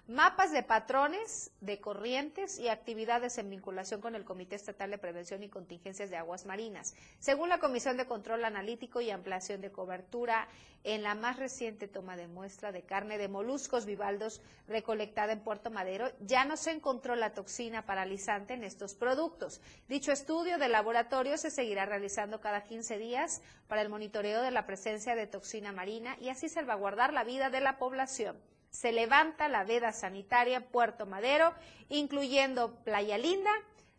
mapas 0.08 0.52
de 0.52 0.62
patrones 0.62 1.50
de 1.60 1.80
corrientes 1.80 2.60
y 2.60 2.68
actividades 2.68 3.38
en 3.38 3.50
vinculación 3.50 4.00
con 4.00 4.14
el 4.14 4.24
Comité 4.24 4.54
Estatal 4.54 4.92
de 4.92 4.98
Prevención 4.98 5.42
y 5.42 5.48
Contingencias 5.48 6.10
de 6.10 6.16
Aguas 6.16 6.46
Marinas. 6.46 6.94
Según 7.18 7.48
la 7.48 7.58
Comisión 7.58 7.96
de 7.96 8.06
Control 8.06 8.44
Analítico 8.44 9.00
y 9.00 9.10
Ampliación 9.10 9.60
de 9.60 9.72
Cobertura, 9.72 10.46
en 10.84 11.02
la 11.02 11.16
más 11.16 11.38
reciente 11.38 11.88
toma 11.88 12.16
de 12.16 12.28
muestra 12.28 12.70
de 12.70 12.82
carne 12.82 13.18
de 13.18 13.26
moluscos 13.26 13.84
bivaldos 13.84 14.40
recolectada 14.68 15.32
en 15.32 15.40
Puerto 15.40 15.70
Madero, 15.70 16.12
ya 16.20 16.44
no 16.44 16.56
se 16.56 16.70
encontró 16.70 17.16
la 17.16 17.34
toxina 17.34 17.84
paralizante 17.84 18.54
en 18.54 18.62
estos 18.62 18.94
productos. 18.94 19.60
Dicho 19.88 20.12
estudio 20.12 20.58
de 20.58 20.68
laboratorio 20.68 21.36
se 21.36 21.50
seguirá 21.50 21.84
realizando 21.84 22.40
cada 22.40 22.62
15 22.62 22.98
días 22.98 23.42
para 23.66 23.82
el 23.82 23.88
monitoreo 23.88 24.42
de 24.42 24.52
la 24.52 24.66
presencia 24.66 25.16
de 25.16 25.26
toxina 25.26 25.72
marina 25.72 26.16
y 26.20 26.28
así 26.28 26.48
salvaguardar 26.48 27.12
la 27.12 27.24
vida 27.24 27.50
de 27.50 27.60
la 27.60 27.78
población 27.78 28.36
se 28.76 28.92
levanta 28.92 29.48
la 29.48 29.64
veda 29.64 29.90
sanitaria 29.92 30.60
Puerto 30.60 31.06
Madero, 31.06 31.54
incluyendo 31.88 32.74
Playa 32.84 33.16
Linda, 33.16 33.50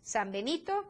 San 0.03 0.31
Benito 0.31 0.87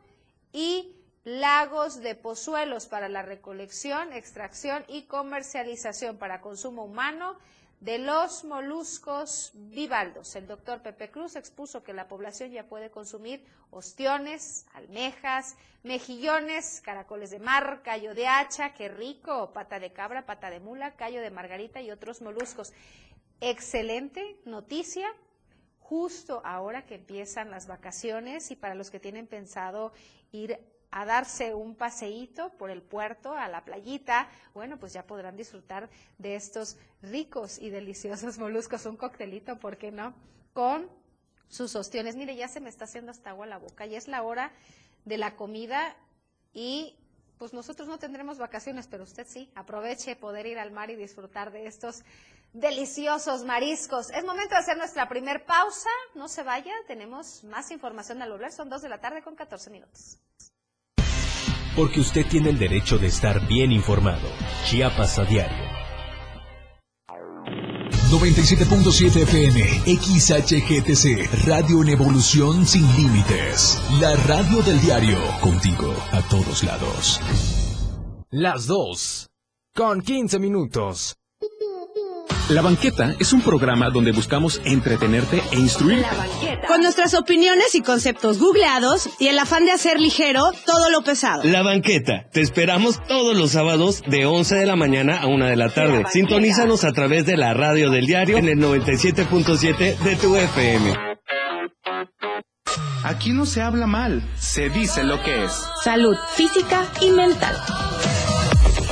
y 0.52 0.94
lagos 1.24 2.02
de 2.02 2.14
pozuelos 2.16 2.88
para 2.88 3.08
la 3.08 3.22
recolección, 3.22 4.12
extracción 4.12 4.84
y 4.90 5.04
comercialización 5.04 6.18
para 6.18 6.42
consumo 6.42 6.84
humano 6.84 7.38
de 7.80 7.98
los 7.98 8.44
moluscos 8.44 9.52
bivaldos. 9.54 10.36
El 10.36 10.48
doctor 10.48 10.82
Pepe 10.82 11.10
Cruz 11.10 11.38
expuso 11.38 11.84
que 11.84 11.94
la 11.94 12.10
población 12.10 12.52
ya 12.52 12.64
puede 12.64 12.90
consumir 12.90 13.46
ostiones, 13.72 14.66
almejas, 14.74 15.56
mejillones, 15.84 16.82
caracoles 16.82 17.30
de 17.30 17.40
mar, 17.40 17.82
callo 17.84 18.14
de 18.14 18.28
hacha, 18.28 18.74
qué 18.74 18.90
rico, 18.90 19.54
pata 19.54 19.80
de 19.80 19.94
cabra, 19.94 20.26
pata 20.26 20.50
de 20.50 20.60
mula, 20.60 20.96
callo 20.96 21.22
de 21.22 21.32
margarita 21.32 21.82
y 21.82 21.92
otros 21.92 22.22
moluscos. 22.22 22.74
Excelente 23.40 24.36
noticia, 24.46 25.08
justo 25.80 26.42
ahora 26.44 26.88
que 26.88 26.96
empiezan 26.96 27.52
las 27.52 27.68
vacaciones 27.68 28.50
y 28.50 28.56
para 28.56 28.74
los 28.74 28.90
que 28.90 29.00
tienen 29.00 29.28
pensado 29.28 29.94
ir 30.32 30.60
a 30.90 31.06
darse 31.06 31.54
un 31.54 31.76
paseíto 31.76 32.50
por 32.58 32.72
el 32.72 32.82
puerto, 32.82 33.34
a 33.34 33.48
la 33.48 33.64
playita, 33.64 34.28
bueno, 34.56 34.80
pues 34.80 34.94
ya 34.94 35.06
podrán 35.06 35.38
disfrutar 35.38 35.88
de 36.18 36.36
estos 36.36 36.78
ricos 37.04 37.60
y 37.60 37.70
deliciosos 37.70 38.38
moluscos, 38.40 38.88
un 38.88 38.98
coctelito, 38.98 39.60
¿por 39.60 39.78
qué 39.78 39.92
no? 39.92 40.16
Con 40.54 40.90
sus 41.48 41.76
ostiones. 41.76 42.16
Mire, 42.16 42.36
ya 42.36 42.48
se 42.48 42.60
me 42.60 42.70
está 42.70 42.86
haciendo 42.86 43.12
hasta 43.12 43.30
agua 43.30 43.46
la 43.46 43.60
boca, 43.60 43.86
ya 43.86 44.00
es 44.00 44.08
la 44.08 44.24
hora 44.24 44.52
de 45.06 45.18
la 45.20 45.36
comida 45.36 45.96
y 46.54 46.96
pues 47.38 47.54
nosotros 47.54 47.88
no 47.88 48.00
tendremos 48.00 48.40
vacaciones, 48.40 48.88
pero 48.88 49.04
usted 49.04 49.28
sí, 49.28 49.52
aproveche 49.54 50.16
poder 50.16 50.48
ir 50.48 50.58
al 50.58 50.72
mar 50.72 50.90
y 50.90 50.96
disfrutar 50.96 51.52
de 51.52 51.68
estos 51.68 52.04
deliciosos 52.60 53.44
mariscos. 53.44 54.10
Es 54.10 54.26
momento 54.26 54.56
de 54.56 54.58
hacer 54.58 54.78
nuestra 54.78 55.08
primer 55.08 55.46
pausa. 55.46 55.90
No 56.16 56.28
se 56.28 56.44
vaya, 56.44 56.74
tenemos 56.88 57.44
más 57.44 57.72
información 57.72 58.22
al 58.22 58.32
volver. 58.32 58.52
Son 58.52 58.70
dos 58.70 58.82
de 58.82 58.90
la 58.90 59.00
tarde 59.00 59.22
con 59.22 59.36
14 59.36 59.70
minutos. 59.70 60.20
Porque 61.76 62.00
usted 62.00 62.26
tiene 62.26 62.50
el 62.50 62.58
derecho 62.58 62.98
de 62.98 63.08
estar 63.08 63.46
bien 63.48 63.72
informado. 63.72 64.28
Chiapas 64.66 65.20
a 65.20 65.26
diario. 65.26 65.78
97.7 68.10 69.24
FM, 69.24 69.62
XHGTC, 69.86 71.46
Radio 71.46 71.82
en 71.84 71.90
Evolución 71.90 72.66
Sin 72.66 72.88
Límites. 72.96 73.80
La 74.00 74.16
radio 74.16 74.62
del 74.64 74.80
diario, 74.80 75.20
contigo 75.42 75.94
a 76.14 76.22
todos 76.30 76.64
lados. 76.64 77.20
Las 78.30 78.66
dos, 78.66 79.30
con 79.76 80.02
15 80.02 80.40
minutos. 80.40 81.17
La 82.50 82.62
Banqueta 82.62 83.14
es 83.20 83.34
un 83.34 83.42
programa 83.42 83.90
donde 83.90 84.14
buscamos 84.14 84.62
entretenerte 84.64 85.42
e 85.52 85.60
instruir. 85.60 86.06
Con 86.66 86.80
nuestras 86.80 87.14
opiniones 87.14 87.76
y 87.76 87.82
conceptos 87.82 88.40
googleados 88.40 89.10
y 89.20 89.28
el 89.28 89.38
afán 89.38 89.66
de 89.66 89.72
hacer 89.72 90.00
ligero 90.00 90.52
todo 90.66 90.90
lo 90.90 91.02
pesado. 91.02 91.44
La 91.44 91.62
Banqueta. 91.62 92.30
Te 92.32 92.40
esperamos 92.40 93.06
todos 93.06 93.36
los 93.36 93.52
sábados 93.52 94.02
de 94.08 94.26
11 94.26 94.56
de 94.56 94.66
la 94.66 94.78
mañana 94.78 95.18
a 95.18 95.28
1 95.28 95.46
de 95.46 95.56
la 95.58 95.70
tarde. 95.70 96.06
Sintonízanos 96.10 96.86
a 96.86 96.94
través 96.94 97.26
de 97.26 97.36
la 97.36 97.54
radio 97.54 97.92
del 97.92 98.06
diario 98.06 98.38
en 98.38 98.48
el 98.48 98.60
97.7 98.60 99.98
de 99.98 100.16
tu 100.16 100.36
FM. 100.38 100.96
Aquí 103.04 103.34
no 103.34 103.46
se 103.46 103.62
habla 103.62 103.88
mal, 103.88 104.24
se 104.38 104.70
dice 104.70 105.04
lo 105.04 105.22
que 105.22 105.44
es. 105.44 105.52
Salud 105.84 106.16
física 106.36 106.86
y 107.02 107.12
mental 107.12 107.56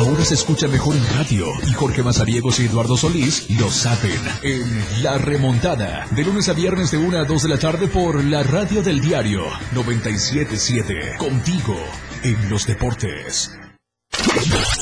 Ahora 0.00 0.24
se 0.24 0.34
escucha 0.34 0.66
mejor 0.66 0.96
en 0.96 1.06
radio 1.16 1.46
y 1.68 1.72
Jorge 1.72 2.02
Mazariegos 2.02 2.58
y 2.60 2.66
Eduardo 2.66 2.96
Solís 2.96 3.50
lo 3.50 3.70
saben 3.70 4.18
en 4.42 5.02
La 5.02 5.18
Remontada, 5.18 6.06
de 6.10 6.24
lunes 6.24 6.48
a 6.48 6.54
viernes 6.54 6.90
de 6.90 6.98
1 6.98 7.18
a 7.18 7.24
2 7.24 7.42
de 7.42 7.48
la 7.48 7.58
tarde 7.58 7.86
por 7.86 8.24
la 8.24 8.42
radio 8.42 8.82
del 8.82 9.00
diario 9.00 9.42
977, 9.72 11.16
contigo 11.18 11.76
en 12.22 12.48
los 12.48 12.66
deportes. 12.66 13.50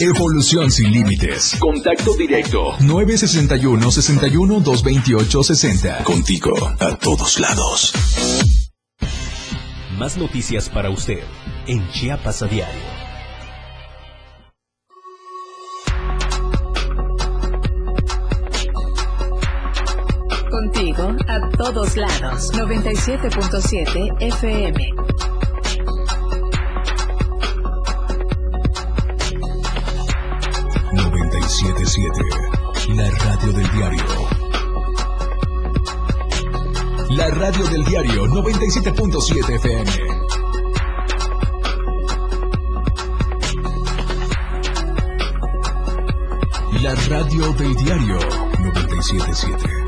Evolución 0.00 0.70
sin 0.70 0.90
límites. 0.92 1.56
Contacto 1.58 2.14
directo. 2.14 2.76
961 2.80 3.90
61 3.90 4.60
228 4.60 5.42
60. 5.42 6.04
Contigo 6.04 6.52
a 6.78 6.96
todos 6.96 7.38
lados. 7.40 7.92
Más 9.98 10.16
noticias 10.16 10.68
para 10.68 10.90
usted 10.90 11.20
en 11.66 11.88
Chiapas 11.90 12.42
a 12.42 12.46
diario. 12.46 12.97
A 21.26 21.48
todos 21.56 21.96
lados. 21.96 22.52
97.7 22.52 24.16
FM. 24.20 24.94
La 32.94 33.10
radio 33.10 33.52
del 33.52 33.70
diario. 33.70 34.04
La 37.10 37.28
radio 37.30 37.66
del 37.66 37.84
diario 37.84 38.26
97.7 38.26 39.54
FM. 39.56 39.90
La 46.82 46.94
radio 46.94 47.52
del 47.54 47.74
diario 47.74 48.18
977. 48.58 49.87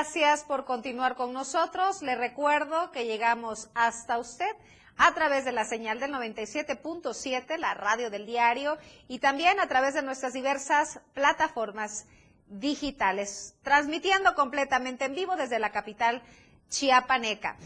Gracias 0.00 0.44
por 0.44 0.64
continuar 0.64 1.14
con 1.14 1.34
nosotros. 1.34 2.00
Le 2.00 2.14
recuerdo 2.14 2.90
que 2.90 3.04
llegamos 3.04 3.68
hasta 3.74 4.16
usted 4.16 4.50
a 4.96 5.12
través 5.12 5.44
de 5.44 5.52
la 5.52 5.66
señal 5.66 6.00
del 6.00 6.10
97.7, 6.10 7.58
la 7.58 7.74
radio 7.74 8.08
del 8.08 8.24
diario, 8.24 8.78
y 9.08 9.18
también 9.18 9.60
a 9.60 9.66
través 9.66 9.92
de 9.92 10.00
nuestras 10.00 10.32
diversas 10.32 11.00
plataformas 11.12 12.06
digitales, 12.46 13.56
transmitiendo 13.62 14.34
completamente 14.34 15.04
en 15.04 15.14
vivo 15.14 15.36
desde 15.36 15.58
la 15.58 15.70
capital 15.70 16.22
chiapaneca. 16.70 17.58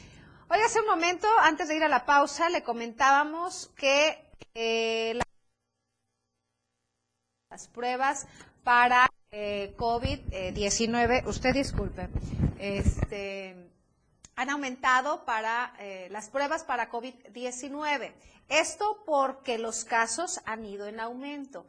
Hoy 0.48 0.58
hace 0.58 0.80
un 0.80 0.86
momento, 0.86 1.28
antes 1.40 1.68
de 1.68 1.76
ir 1.76 1.84
a 1.84 1.88
la 1.88 2.04
pausa, 2.04 2.48
le 2.48 2.64
comentábamos 2.64 3.70
que 3.76 4.18
eh, 4.54 5.20
las 7.48 7.68
pruebas 7.68 8.26
para 8.64 9.08
eh, 9.36 9.74
COVID-19, 9.76 11.26
usted 11.26 11.54
disculpe, 11.54 12.08
este, 12.56 13.68
han 14.36 14.48
aumentado 14.48 15.24
para 15.24 15.74
eh, 15.80 16.06
las 16.12 16.28
pruebas 16.28 16.62
para 16.62 16.88
COVID-19. 16.88 18.12
Esto 18.48 19.02
porque 19.04 19.58
los 19.58 19.84
casos 19.84 20.40
han 20.44 20.64
ido 20.64 20.86
en 20.86 21.00
aumento. 21.00 21.66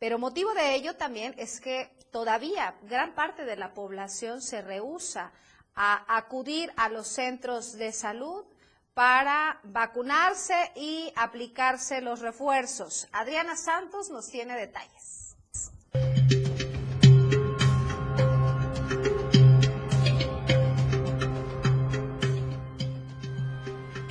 Pero 0.00 0.18
motivo 0.18 0.54
de 0.54 0.74
ello 0.74 0.96
también 0.96 1.36
es 1.38 1.60
que 1.60 1.88
todavía 2.10 2.74
gran 2.82 3.14
parte 3.14 3.44
de 3.44 3.54
la 3.54 3.74
población 3.74 4.42
se 4.42 4.60
rehúsa 4.60 5.30
a 5.76 6.16
acudir 6.16 6.72
a 6.76 6.88
los 6.88 7.06
centros 7.06 7.74
de 7.74 7.92
salud 7.92 8.44
para 8.92 9.60
vacunarse 9.62 10.72
y 10.74 11.12
aplicarse 11.14 12.00
los 12.00 12.18
refuerzos. 12.18 13.06
Adriana 13.12 13.56
Santos 13.56 14.10
nos 14.10 14.28
tiene 14.28 14.56
detalles. 14.56 15.21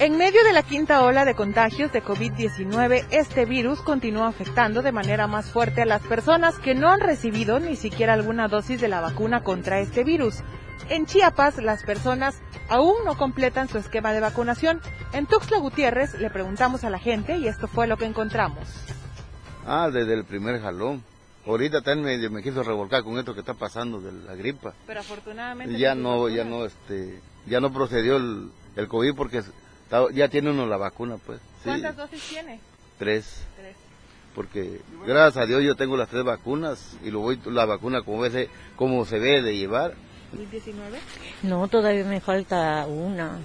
En 0.02 0.18
medio 0.18 0.44
de 0.44 0.52
la 0.52 0.64
quinta 0.64 1.04
ola 1.04 1.26
de 1.26 1.36
contagios 1.36 1.92
de 1.92 2.04
COVID-19, 2.04 3.06
este 3.12 3.46
virus 3.46 3.82
continúa 3.82 4.30
afectando 4.30 4.82
de 4.82 4.92
manera 4.92 5.28
más 5.28 5.52
fuerte 5.52 5.84
a 5.84 5.86
las 5.86 6.02
personas 6.02 6.58
que 6.58 6.74
no 6.74 6.90
han 6.90 7.02
recibido 7.02 7.60
ni 7.60 7.76
siquiera 7.76 8.14
alguna 8.14 8.48
dosis 8.48 8.82
de 8.82 8.88
la 8.88 9.00
vacuna 9.00 9.44
contra 9.44 9.80
este 9.80 10.04
virus. 10.04 10.40
En 10.90 11.06
Chiapas, 11.06 11.58
las 11.62 11.84
personas 11.84 12.42
aún 12.68 12.96
no 13.06 13.16
completan 13.16 13.68
su 13.68 13.78
esquema 13.78 14.12
de 14.12 14.22
vacunación. 14.22 14.82
En 15.14 15.28
Tuxtla 15.28 15.60
Gutiérrez 15.60 16.16
le 16.18 16.32
preguntamos 16.32 16.84
a 16.84 16.90
la 16.90 16.98
gente 16.98 17.38
y 17.38 17.48
esto 17.48 17.68
fue 17.68 17.86
lo 17.86 17.98
que 17.98 18.06
encontramos. 18.06 18.68
Ah, 19.68 19.92
desde 19.94 20.16
el 20.16 20.26
primer 20.26 20.60
jalón. 20.64 21.04
Ahorita 21.46 21.84
también 21.84 22.20
me, 22.20 22.30
me 22.30 22.42
quiso 22.42 22.64
revolcar 22.64 23.04
con 23.04 23.20
esto 23.20 23.36
que 23.36 23.42
está 23.42 23.54
pasando 23.54 24.02
de 24.02 24.12
la 24.14 24.34
gripa. 24.34 24.74
Pero 24.88 25.02
afortunadamente 25.02 25.78
ya 25.78 25.94
no, 25.94 26.28
ya 26.28 26.44
no, 26.44 26.66
este, 26.66 27.22
ya 27.46 27.60
no 27.60 27.72
procedió 27.72 28.18
el, 28.18 28.50
el 28.76 28.88
COVID 28.88 29.14
porque 29.14 29.44
ya 30.14 30.28
tiene 30.30 30.50
uno 30.52 30.66
la 30.66 30.78
vacuna, 30.78 31.18
pues. 31.26 31.40
¿Cuántas 31.64 31.96
dosis 31.98 32.22
tiene? 32.30 32.60
Tres. 32.98 33.44
Tres. 33.58 33.76
Porque 34.36 34.80
gracias 35.06 35.44
a 35.44 35.48
Dios 35.48 35.62
yo 35.64 35.76
tengo 35.76 35.98
las 35.98 36.08
tres 36.10 36.24
vacunas 36.24 36.96
y 37.04 37.12
lo 37.12 37.20
voy 37.20 37.40
la 37.46 37.66
vacuna 37.66 38.02
como, 38.02 38.28
se, 38.30 38.50
como 38.78 39.04
se 39.06 39.20
debe 39.20 39.42
de 39.42 39.58
llevar. 39.58 39.94
¿2019? 40.34 40.74
No, 41.44 41.68
todavía 41.68 42.06
me 42.06 42.22
falta 42.22 42.86
una. 42.88 43.40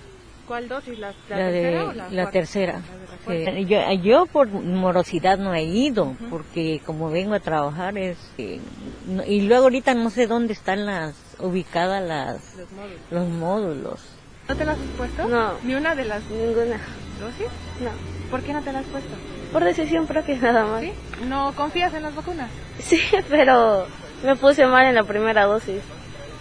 ¿Cuál 0.46 0.68
dosis? 0.68 0.96
¿La, 1.00 1.12
la 1.28 1.36
La, 1.36 1.50
tercera 1.50 1.50
de, 1.50 1.80
o 1.80 1.92
la, 2.12 2.30
tercera. 2.30 2.80
Eh, 3.28 3.64
yo, 3.66 3.92
yo 4.00 4.26
por 4.26 4.46
morosidad 4.46 5.38
no 5.38 5.52
he 5.54 5.64
ido, 5.64 6.14
porque 6.30 6.80
como 6.86 7.10
vengo 7.10 7.34
a 7.34 7.40
trabajar 7.40 7.98
es... 7.98 8.16
eh, 8.38 8.60
no- 9.08 9.24
y 9.24 9.40
luego 9.40 9.64
ahorita 9.64 9.94
no 9.94 10.08
sé 10.10 10.28
dónde 10.28 10.52
están 10.52 10.86
las 10.86 11.16
ubicadas 11.40 12.00
las 12.06 12.54
Los 12.56 12.70
módulos. 12.70 13.00
los 13.10 13.28
módulos. 13.28 14.00
¿No 14.48 14.56
te 14.56 14.64
las 14.64 14.78
has 14.78 14.86
puesto? 14.96 15.26
No. 15.28 15.54
¿Ni 15.64 15.74
una 15.74 15.94
de 15.94 16.04
las 16.04 16.22
Ninguna. 16.30 16.78
dosis? 17.20 17.48
No. 17.80 17.90
¿Por 18.30 18.42
qué 18.42 18.52
no 18.52 18.62
te 18.62 18.72
las 18.72 18.84
has 18.84 18.90
puesto? 18.90 19.14
Por 19.52 19.64
decisión 19.64 20.06
propia 20.06 20.36
nada 20.40 20.64
más. 20.66 20.82
¿Sí? 20.82 20.92
¿No 21.28 21.52
confías 21.54 21.92
en 21.94 22.02
las 22.02 22.14
vacunas? 22.14 22.50
Sí, 22.78 23.00
pero 23.28 23.86
me 24.24 24.36
puse 24.36 24.66
mal 24.66 24.86
en 24.86 24.94
la 24.94 25.04
primera 25.04 25.44
dosis. 25.44 25.82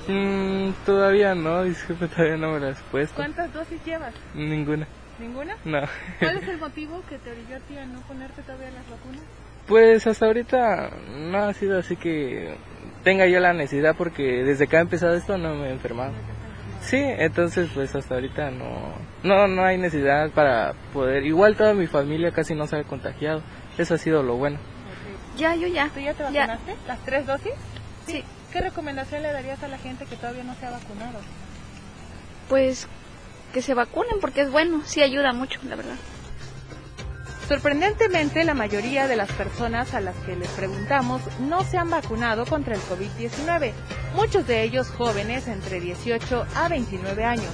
Mm, 0.07 0.69
todavía 0.85 1.33
no, 1.33 1.63
disculpe, 1.63 2.07
todavía 2.07 2.37
no 2.37 2.51
me 2.51 2.59
las 2.59 2.79
he 2.79 2.83
puesto. 2.91 3.15
¿Cuántas 3.15 3.51
dosis 3.53 3.83
llevas? 3.83 4.13
Ninguna. 4.35 4.87
¿Ninguna? 5.17 5.55
No. 5.65 5.79
¿Cuál 6.19 6.37
es 6.37 6.47
el 6.47 6.57
motivo 6.59 7.01
que 7.09 7.17
te 7.17 7.31
orilló 7.31 7.55
a 7.55 7.59
ti 7.59 7.77
a 7.77 7.85
no 7.85 8.01
ponerte 8.01 8.41
todavía 8.43 8.69
las 8.71 8.87
vacunas? 8.89 9.21
Pues 9.67 10.05
hasta 10.05 10.27
ahorita 10.27 10.91
no 11.15 11.37
ha 11.39 11.53
sido 11.53 11.79
así 11.79 11.95
que 11.95 12.55
tenga 13.03 13.25
yo 13.25 13.39
la 13.39 13.53
necesidad 13.53 13.95
porque 13.97 14.43
desde 14.43 14.67
que 14.67 14.77
ha 14.77 14.81
empezado 14.81 15.15
esto 15.15 15.37
no 15.39 15.55
me 15.55 15.69
he 15.69 15.71
enfermado. 15.71 16.11
Sí, 16.85 16.97
entonces 16.99 17.69
pues 17.73 17.95
hasta 17.95 18.15
ahorita 18.15 18.51
no, 18.51 18.93
no, 19.23 19.47
no 19.47 19.63
hay 19.65 19.77
necesidad 19.77 20.29
para 20.31 20.73
poder. 20.93 21.25
Igual 21.25 21.55
toda 21.55 21.73
mi 21.73 21.87
familia 21.87 22.31
casi 22.31 22.53
no 22.53 22.67
se 22.67 22.77
ha 22.77 22.83
contagiado. 22.83 23.41
Eso 23.77 23.95
ha 23.95 23.97
sido 23.97 24.21
lo 24.23 24.35
bueno. 24.37 24.59
Ya, 25.37 25.55
yo 25.55 25.67
ya. 25.67 25.89
¿Tú 25.93 25.99
ya 25.99 26.13
te 26.13 26.23
Ya. 26.31 26.45
vacunaste? 26.47 26.75
¿Las 26.87 26.99
tres 27.03 27.25
dosis? 27.25 27.53
Sí. 28.05 28.23
¿Qué 28.53 28.61
recomendación 28.61 29.23
le 29.23 29.31
darías 29.31 29.61
a 29.63 29.67
la 29.67 29.77
gente 29.79 30.05
que 30.05 30.15
todavía 30.15 30.43
no 30.43 30.53
se 30.55 30.65
ha 30.65 30.71
vacunado? 30.71 31.19
Pues 32.49 32.87
que 33.51 33.61
se 33.61 33.73
vacunen 33.73 34.19
porque 34.21 34.41
es 34.41 34.51
bueno, 34.51 34.81
sí 34.85 35.01
ayuda 35.01 35.33
mucho, 35.33 35.59
la 35.67 35.75
verdad. 35.75 35.95
Sorprendentemente, 37.47 38.43
la 38.43 38.55
mayoría 38.55 39.07
de 39.07 39.15
las 39.15 39.31
personas 39.33 39.93
a 39.93 39.99
las 39.99 40.15
que 40.25 40.35
les 40.35 40.49
preguntamos 40.49 41.21
no 41.41 41.63
se 41.63 41.77
han 41.77 41.91
vacunado 41.91 42.43
contra 42.47 42.73
el 42.73 42.81
COVID-19, 42.81 43.71
muchos 44.15 44.47
de 44.47 44.63
ellos 44.63 44.89
jóvenes 44.89 45.47
entre 45.47 45.79
18 45.79 46.47
a 46.55 46.67
29 46.69 47.23
años. 47.23 47.51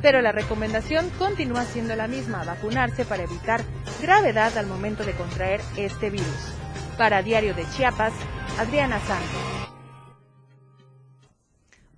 Pero 0.00 0.22
la 0.22 0.30
recomendación 0.30 1.10
continúa 1.18 1.64
siendo 1.64 1.96
la 1.96 2.06
misma, 2.06 2.44
vacunarse 2.44 3.04
para 3.04 3.24
evitar 3.24 3.64
gravedad 4.00 4.56
al 4.56 4.66
momento 4.66 5.02
de 5.02 5.14
contraer 5.14 5.60
este 5.76 6.10
virus. 6.10 6.54
Para 6.96 7.22
Diario 7.22 7.54
de 7.54 7.68
Chiapas, 7.70 8.12
Adriana 8.56 9.00
Santos. 9.00 9.64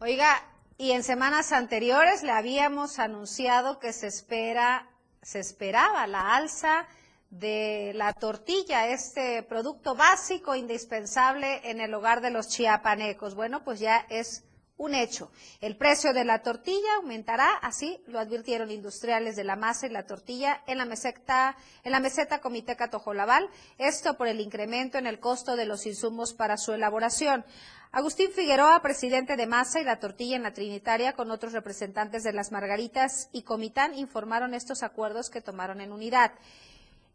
Oiga, 0.00 0.42
y 0.78 0.92
en 0.92 1.02
semanas 1.02 1.52
anteriores 1.52 2.22
le 2.22 2.32
habíamos 2.32 2.98
anunciado 2.98 3.78
que 3.78 3.92
se 3.92 4.06
espera, 4.06 4.88
se 5.20 5.40
esperaba 5.40 6.06
la 6.06 6.34
alza 6.34 6.86
de 7.30 7.92
la 7.94 8.12
tortilla, 8.12 8.88
este 8.88 9.42
producto 9.42 9.94
básico 9.94 10.54
indispensable 10.54 11.60
en 11.70 11.80
el 11.80 11.92
hogar 11.94 12.20
de 12.20 12.30
los 12.30 12.48
chiapanecos. 12.48 13.34
Bueno, 13.34 13.64
pues 13.64 13.80
ya 13.80 14.06
es 14.08 14.44
un 14.78 14.94
hecho. 14.94 15.30
El 15.60 15.76
precio 15.76 16.12
de 16.12 16.24
la 16.24 16.42
tortilla 16.42 16.96
aumentará, 16.96 17.50
así 17.62 18.02
lo 18.06 18.18
advirtieron 18.18 18.70
industriales 18.70 19.36
de 19.36 19.44
la 19.44 19.56
masa 19.56 19.86
y 19.86 19.90
la 19.90 20.06
tortilla 20.06 20.62
en 20.66 20.78
la 20.78 20.84
meseta, 20.84 21.56
en 21.82 21.92
la 21.92 22.00
meseta 22.00 22.40
Comiteca 22.40 22.90
Tojolabal, 22.90 23.48
esto 23.78 24.16
por 24.16 24.28
el 24.28 24.40
incremento 24.40 24.98
en 24.98 25.06
el 25.06 25.18
costo 25.18 25.56
de 25.56 25.66
los 25.66 25.86
insumos 25.86 26.34
para 26.34 26.58
su 26.58 26.72
elaboración. 26.72 27.44
Agustín 27.90 28.30
Figueroa, 28.30 28.82
presidente 28.82 29.36
de 29.36 29.46
Masa 29.46 29.80
y 29.80 29.84
la 29.84 29.98
Tortilla 29.98 30.36
en 30.36 30.42
la 30.42 30.52
Trinitaria, 30.52 31.14
con 31.14 31.30
otros 31.30 31.54
representantes 31.54 32.22
de 32.24 32.34
las 32.34 32.52
Margaritas 32.52 33.30
y 33.32 33.42
Comitán, 33.42 33.94
informaron 33.94 34.52
estos 34.52 34.82
acuerdos 34.82 35.30
que 35.30 35.40
tomaron 35.40 35.80
en 35.80 35.92
unidad. 35.92 36.32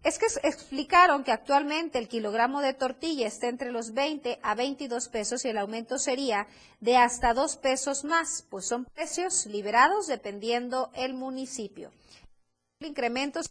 Es 0.03 0.17
que 0.17 0.25
explicaron 0.41 1.23
que 1.23 1.31
actualmente 1.31 1.99
el 1.99 2.07
kilogramo 2.07 2.61
de 2.61 2.73
tortilla 2.73 3.27
está 3.27 3.47
entre 3.47 3.71
los 3.71 3.93
20 3.93 4.39
a 4.41 4.55
22 4.55 5.09
pesos 5.09 5.45
y 5.45 5.49
el 5.49 5.59
aumento 5.59 5.99
sería 5.99 6.47
de 6.79 6.97
hasta 6.97 7.35
2 7.35 7.57
pesos 7.57 8.03
más, 8.03 8.43
pues 8.49 8.65
son 8.65 8.85
precios 8.85 9.45
liberados 9.45 10.07
dependiendo 10.07 10.89
el 10.95 11.13
municipio. 11.13 11.91
El 12.79 12.87
incremento 12.87 13.41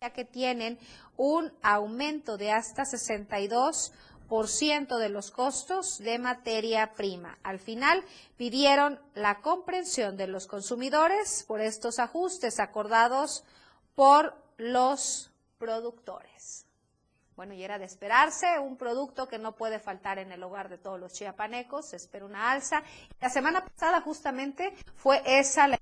ya 0.00 0.10
que 0.10 0.24
tienen 0.24 0.78
un 1.16 1.52
aumento 1.60 2.36
de 2.36 2.52
hasta 2.52 2.84
62% 2.84 4.98
de 4.98 5.08
los 5.08 5.32
costos 5.32 5.98
de 5.98 6.20
materia 6.20 6.94
prima. 6.94 7.40
Al 7.42 7.58
final 7.58 8.04
pidieron 8.36 9.00
la 9.14 9.40
comprensión 9.40 10.16
de 10.16 10.28
los 10.28 10.46
consumidores 10.46 11.44
por 11.48 11.60
estos 11.60 11.98
ajustes 11.98 12.60
acordados 12.60 13.42
por 13.94 14.34
los 14.56 15.30
productores. 15.58 16.66
Bueno, 17.36 17.54
y 17.54 17.64
era 17.64 17.78
de 17.78 17.86
esperarse, 17.86 18.58
un 18.58 18.76
producto 18.76 19.26
que 19.26 19.38
no 19.38 19.56
puede 19.56 19.78
faltar 19.78 20.18
en 20.18 20.32
el 20.32 20.42
hogar 20.42 20.68
de 20.68 20.78
todos 20.78 21.00
los 21.00 21.12
chiapanecos, 21.12 21.86
se 21.86 21.96
espera 21.96 22.26
una 22.26 22.52
alza. 22.52 22.82
La 23.20 23.30
semana 23.30 23.64
pasada 23.64 24.00
justamente 24.00 24.74
fue 24.96 25.22
esa 25.24 25.66
la 25.66 25.78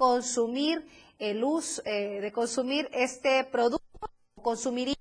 consumir 0.00 0.88
el 1.18 1.44
uso, 1.44 1.82
eh, 1.84 2.22
de 2.22 2.32
consumir 2.32 2.88
este 2.92 3.44
producto, 3.44 4.10
consumiría. 4.42 4.96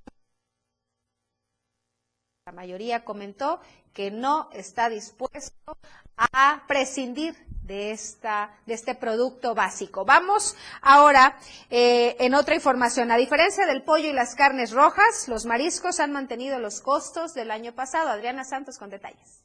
La 2.50 2.56
mayoría 2.56 3.04
comentó 3.04 3.60
que 3.94 4.10
no 4.10 4.50
está 4.54 4.90
dispuesto 4.90 5.78
a 6.18 6.64
prescindir 6.68 7.36
de 7.62 7.92
esta 7.92 8.58
de 8.66 8.74
este 8.74 8.96
producto 8.96 9.54
básico. 9.54 10.04
Vamos 10.04 10.56
ahora 10.82 11.38
eh, 11.70 12.16
en 12.20 12.34
otra 12.34 12.56
información. 12.56 13.12
A 13.12 13.18
diferencia 13.18 13.68
del 13.68 13.84
pollo 13.84 14.10
y 14.10 14.14
las 14.14 14.34
carnes 14.34 14.72
rojas, 14.72 15.28
los 15.28 15.46
mariscos 15.46 16.00
han 16.00 16.12
mantenido 16.12 16.58
los 16.58 16.82
costos 16.82 17.36
del 17.36 17.52
año 17.52 17.74
pasado. 17.74 18.10
Adriana 18.10 18.44
Santos 18.44 18.80
con 18.80 18.90
detalles. 18.90 19.44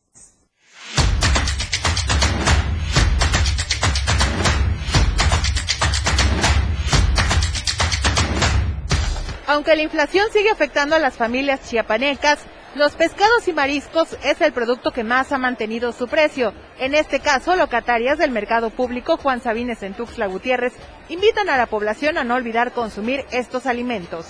Aunque 9.46 9.76
la 9.76 9.82
inflación 9.82 10.26
sigue 10.32 10.48
afectando 10.48 10.96
a 10.96 10.98
las 10.98 11.18
familias 11.18 11.68
chiapanecas, 11.68 12.46
los 12.74 12.94
pescados 12.94 13.46
y 13.46 13.52
mariscos 13.52 14.16
es 14.24 14.40
el 14.40 14.52
producto 14.52 14.90
que 14.90 15.04
más 15.04 15.32
ha 15.32 15.38
mantenido 15.38 15.92
su 15.92 16.08
precio. 16.08 16.52
En 16.78 16.94
este 16.94 17.20
caso, 17.20 17.54
locatarias 17.56 18.18
del 18.18 18.30
mercado 18.30 18.70
público 18.70 19.16
Juan 19.16 19.40
Sabines 19.40 19.82
en 19.82 19.94
Tuxtla 19.94 20.26
Gutiérrez 20.26 20.72
invitan 21.08 21.48
a 21.48 21.56
la 21.56 21.66
población 21.66 22.18
a 22.18 22.24
no 22.24 22.34
olvidar 22.34 22.72
consumir 22.72 23.24
estos 23.30 23.66
alimentos. 23.66 24.26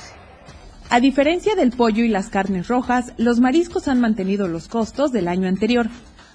A 0.91 1.01
diferencia 1.01 1.55
del 1.55 1.71
pollo 1.71 2.05
y 2.05 2.09
las 2.09 2.29
carnes 2.29 2.69
rojas, 2.69 3.15
los 3.17 3.41
mariscos 3.41 3.89
han 3.89 4.01
mantenido 4.01 4.49
los 4.49 4.69
costos 4.69 5.13
del 5.13 5.29
año 5.29 5.49
anterior. 5.49 5.89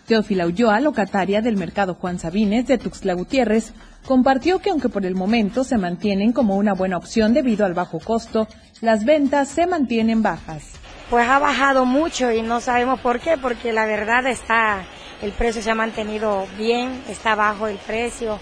Teófila 0.08 0.48
Ulloa, 0.48 0.80
locataria 0.80 1.41
del 1.41 1.56
mercado 1.56 1.93
Juan 1.93 2.17
Sabines 2.17 2.65
de 2.65 2.80
Tuxtla 2.80 3.13
Gutiérrez, 3.13 3.74
compartió 4.06 4.58
que 4.58 4.72
aunque 4.72 4.89
por 4.89 5.06
el 5.06 5.13
momento 5.13 5.63
se 5.63 5.78
mantienen 5.78 6.34
como 6.34 6.56
una 6.56 6.74
buena 6.74 6.98
opción 6.98 7.36
debido 7.36 7.63
al 7.63 7.76
bajo 7.76 8.00
costo, 8.00 8.48
las 8.82 9.06
ventas 9.06 9.50
se 9.50 9.67
mantienen 9.67 10.24
bajas. 10.24 10.80
Pues 11.10 11.28
ha 11.28 11.39
bajado 11.39 11.86
mucho 11.86 12.32
y 12.32 12.43
no 12.43 12.62
sabemos 12.62 13.00
por 13.00 13.19
qué, 13.19 13.36
porque 13.36 13.74
la 13.74 13.88
verdad 13.88 14.28
está, 14.28 14.84
el 15.24 15.32
precio 15.32 15.62
se 15.62 15.72
ha 15.72 15.76
mantenido 15.76 16.45
bien, 16.56 17.02
está 17.10 17.34
bajo 17.34 17.67
el 17.67 17.78
precio, 17.78 18.39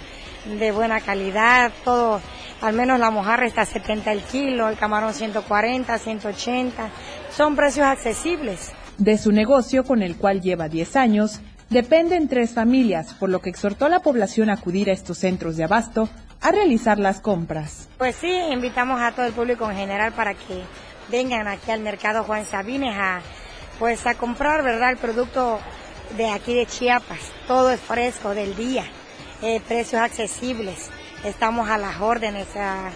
de 0.59 0.73
buena 0.73 0.99
calidad, 0.99 1.71
todo, 1.85 2.19
al 2.61 2.73
menos 2.73 2.99
la 2.99 3.09
mojarra 3.09 3.45
está 3.45 3.61
a 3.61 3.65
70 3.65 4.11
el 4.11 4.21
kilo, 4.21 4.67
el 4.67 4.77
camarón 4.77 5.13
140, 5.13 5.97
180, 5.97 6.89
son 7.31 7.55
precios 7.55 7.85
accesibles. 7.85 8.73
De 8.97 9.17
su 9.17 9.31
negocio, 9.31 9.85
con 9.85 10.01
el 10.01 10.17
cual 10.17 10.41
lleva 10.41 10.67
10 10.67 10.97
años, 10.97 11.39
dependen 11.69 12.27
tres 12.27 12.53
familias, 12.53 13.13
por 13.13 13.29
lo 13.29 13.39
que 13.39 13.49
exhortó 13.49 13.85
a 13.85 13.89
la 13.89 14.01
población 14.01 14.49
a 14.49 14.53
acudir 14.53 14.89
a 14.89 14.93
estos 14.93 15.19
centros 15.19 15.55
de 15.55 15.63
abasto 15.63 16.09
a 16.41 16.51
realizar 16.51 16.99
las 16.99 17.21
compras. 17.21 17.87
Pues 17.97 18.15
sí, 18.15 18.29
invitamos 18.51 19.01
a 19.01 19.11
todo 19.11 19.25
el 19.25 19.33
público 19.33 19.69
en 19.69 19.77
general 19.77 20.11
para 20.13 20.33
que 20.33 20.63
vengan 21.09 21.47
aquí 21.47 21.71
al 21.71 21.79
mercado 21.81 22.23
Juan 22.23 22.45
Sabines 22.45 22.95
a 22.97 23.21
pues 23.79 24.05
a 24.07 24.15
comprar, 24.15 24.63
¿verdad? 24.63 24.89
El 24.91 24.97
producto 24.97 25.59
de 26.15 26.29
aquí 26.29 26.53
de 26.55 26.65
Chiapas. 26.65 27.19
Todo 27.47 27.69
es 27.71 27.79
fresco 27.79 28.33
del 28.33 28.55
día, 28.55 28.85
eh, 29.41 29.61
precios 29.67 30.01
accesibles. 30.01 30.89
Estamos 31.23 31.69
a 31.69 31.77
las 31.77 31.99
órdenes. 32.01 32.47
a- 32.55 32.91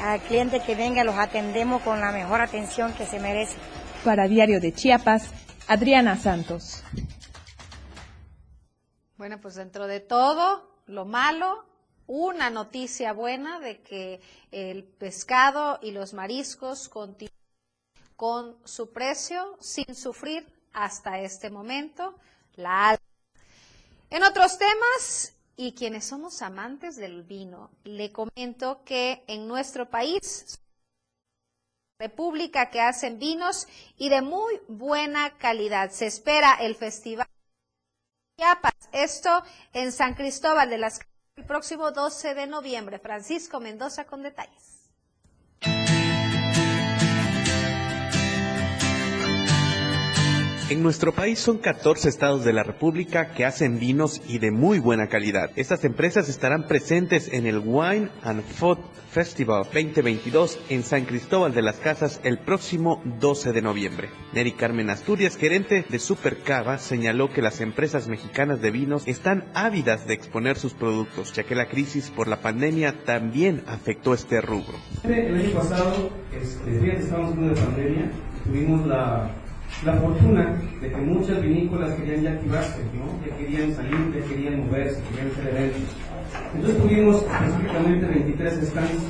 al 0.00 0.20
cliente 0.22 0.60
que 0.60 0.74
venga 0.74 1.04
los 1.04 1.14
atendemos 1.16 1.80
con 1.82 2.00
la 2.00 2.10
mejor 2.10 2.40
atención 2.40 2.92
que 2.94 3.06
se 3.06 3.20
merece. 3.20 3.56
Para 4.04 4.26
Diario 4.26 4.58
de 4.60 4.72
Chiapas, 4.72 5.30
Adriana 5.68 6.16
Santos. 6.16 6.82
Bueno, 9.16 9.40
pues 9.40 9.54
dentro 9.54 9.86
de 9.86 10.00
todo 10.00 10.68
lo 10.86 11.04
malo, 11.04 11.64
una 12.08 12.50
noticia 12.50 13.12
buena 13.12 13.60
de 13.60 13.80
que 13.82 14.20
el 14.50 14.82
pescado 14.84 15.78
y 15.82 15.92
los 15.92 16.14
mariscos 16.14 16.88
continúan 16.88 17.30
con 18.22 18.56
su 18.64 18.92
precio 18.92 19.56
sin 19.58 19.96
sufrir 19.96 20.46
hasta 20.72 21.18
este 21.18 21.50
momento 21.50 22.14
la 22.54 22.90
alza. 22.90 23.02
En 24.10 24.22
otros 24.22 24.58
temas, 24.58 25.34
y 25.56 25.72
quienes 25.72 26.04
somos 26.04 26.40
amantes 26.40 26.94
del 26.94 27.24
vino, 27.24 27.72
le 27.82 28.12
comento 28.12 28.84
que 28.84 29.24
en 29.26 29.48
nuestro 29.48 29.90
país, 29.90 30.56
República 31.98 32.70
que 32.70 32.80
hacen 32.80 33.18
vinos 33.18 33.66
y 33.98 34.08
de 34.08 34.22
muy 34.22 34.60
buena 34.68 35.36
calidad. 35.38 35.90
Se 35.90 36.06
espera 36.06 36.54
el 36.60 36.76
Festival 36.76 37.26
Chiapas, 38.38 38.88
esto 38.92 39.42
en 39.72 39.90
San 39.90 40.14
Cristóbal 40.14 40.70
de 40.70 40.78
las 40.78 41.00
Casas 41.00 41.12
el 41.34 41.44
próximo 41.44 41.90
12 41.90 42.34
de 42.34 42.46
noviembre. 42.46 43.00
Francisco 43.00 43.58
Mendoza 43.58 44.04
con 44.04 44.22
detalles. 44.22 44.92
En 50.72 50.82
nuestro 50.82 51.12
país 51.12 51.38
son 51.38 51.58
14 51.58 52.08
estados 52.08 52.46
de 52.46 52.54
la 52.54 52.62
República 52.62 53.34
que 53.34 53.44
hacen 53.44 53.78
vinos 53.78 54.22
y 54.26 54.38
de 54.38 54.50
muy 54.50 54.78
buena 54.78 55.06
calidad. 55.06 55.50
Estas 55.54 55.84
empresas 55.84 56.30
estarán 56.30 56.66
presentes 56.66 57.30
en 57.30 57.44
el 57.44 57.58
Wine 57.58 58.08
and 58.22 58.42
Food 58.42 58.78
Festival 59.10 59.64
2022 59.64 60.58
en 60.70 60.82
San 60.82 61.04
Cristóbal 61.04 61.52
de 61.52 61.60
las 61.60 61.76
Casas 61.76 62.22
el 62.24 62.38
próximo 62.38 63.02
12 63.20 63.52
de 63.52 63.60
noviembre. 63.60 64.08
Neri 64.32 64.52
Carmen 64.52 64.88
Asturias, 64.88 65.36
gerente 65.36 65.84
de 65.86 65.98
Supercava, 65.98 66.78
señaló 66.78 67.30
que 67.30 67.42
las 67.42 67.60
empresas 67.60 68.08
mexicanas 68.08 68.62
de 68.62 68.70
vinos 68.70 69.02
están 69.06 69.44
ávidas 69.52 70.06
de 70.06 70.14
exponer 70.14 70.56
sus 70.56 70.72
productos, 70.72 71.34
ya 71.34 71.42
que 71.42 71.54
la 71.54 71.68
crisis 71.68 72.08
por 72.08 72.28
la 72.28 72.40
pandemia 72.40 73.04
también 73.04 73.62
afectó 73.66 74.14
este 74.14 74.40
rubro. 74.40 74.78
El 75.04 75.36
año 75.36 75.50
pasado, 75.52 76.08
este, 76.34 76.96
estábamos 76.96 77.34
en 77.34 77.44
una 77.44 77.54
pandemia, 77.56 78.10
tuvimos 78.46 78.86
la 78.86 79.41
la 79.84 79.94
fortuna 79.94 80.60
de 80.80 80.90
que 80.90 80.96
muchas 80.96 81.42
vinícolas 81.42 81.94
querían 81.94 82.22
ya 82.22 82.32
activarse, 82.32 82.84
¿no? 82.94 83.26
ya 83.26 83.36
querían 83.36 83.74
salir, 83.74 84.12
ya 84.14 84.28
querían 84.28 84.66
moverse, 84.66 85.02
querían 85.10 85.30
hacer 85.32 85.48
eventos. 85.48 85.96
Entonces 86.54 86.82
tuvimos 86.82 87.22
específicamente 87.22 88.06
23 88.06 88.68
stands. 88.68 89.02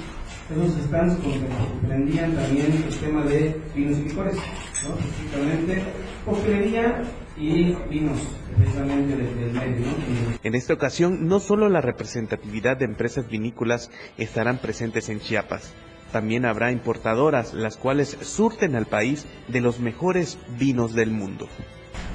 Esos 0.51 0.85
stands 0.85 1.17
comprendían 1.17 2.35
también 2.35 2.85
el 2.87 2.97
tema 2.97 3.25
de 3.25 3.61
vinos 3.75 3.99
y 3.99 4.03
licores, 4.03 4.37
¿no? 4.37 4.99
específicamente 4.99 5.83
coctelería 6.25 7.03
y 7.37 7.75
vinos 7.91 8.19
precisamente 8.57 9.17
del 9.17 9.53
medio. 9.53 9.87
¿no? 9.87 10.39
En 10.43 10.55
esta 10.55 10.75
ocasión, 10.75 11.27
no 11.27 11.41
solo 11.41 11.69
la 11.69 11.81
representatividad 11.81 12.77
de 12.77 12.85
empresas 12.85 13.29
vinícolas 13.29 13.91
estarán 14.19 14.59
presentes 14.59 15.09
en 15.09 15.21
Chiapas, 15.21 15.75
también 16.13 16.45
habrá 16.45 16.71
importadoras, 16.71 17.55
las 17.55 17.77
cuales 17.77 18.17
surten 18.21 18.77
al 18.77 18.87
país 18.87 19.27
de 19.49 19.61
los 19.61 19.81
mejores 19.81 20.39
vinos 20.59 20.95
del 20.95 21.11
mundo. 21.11 21.49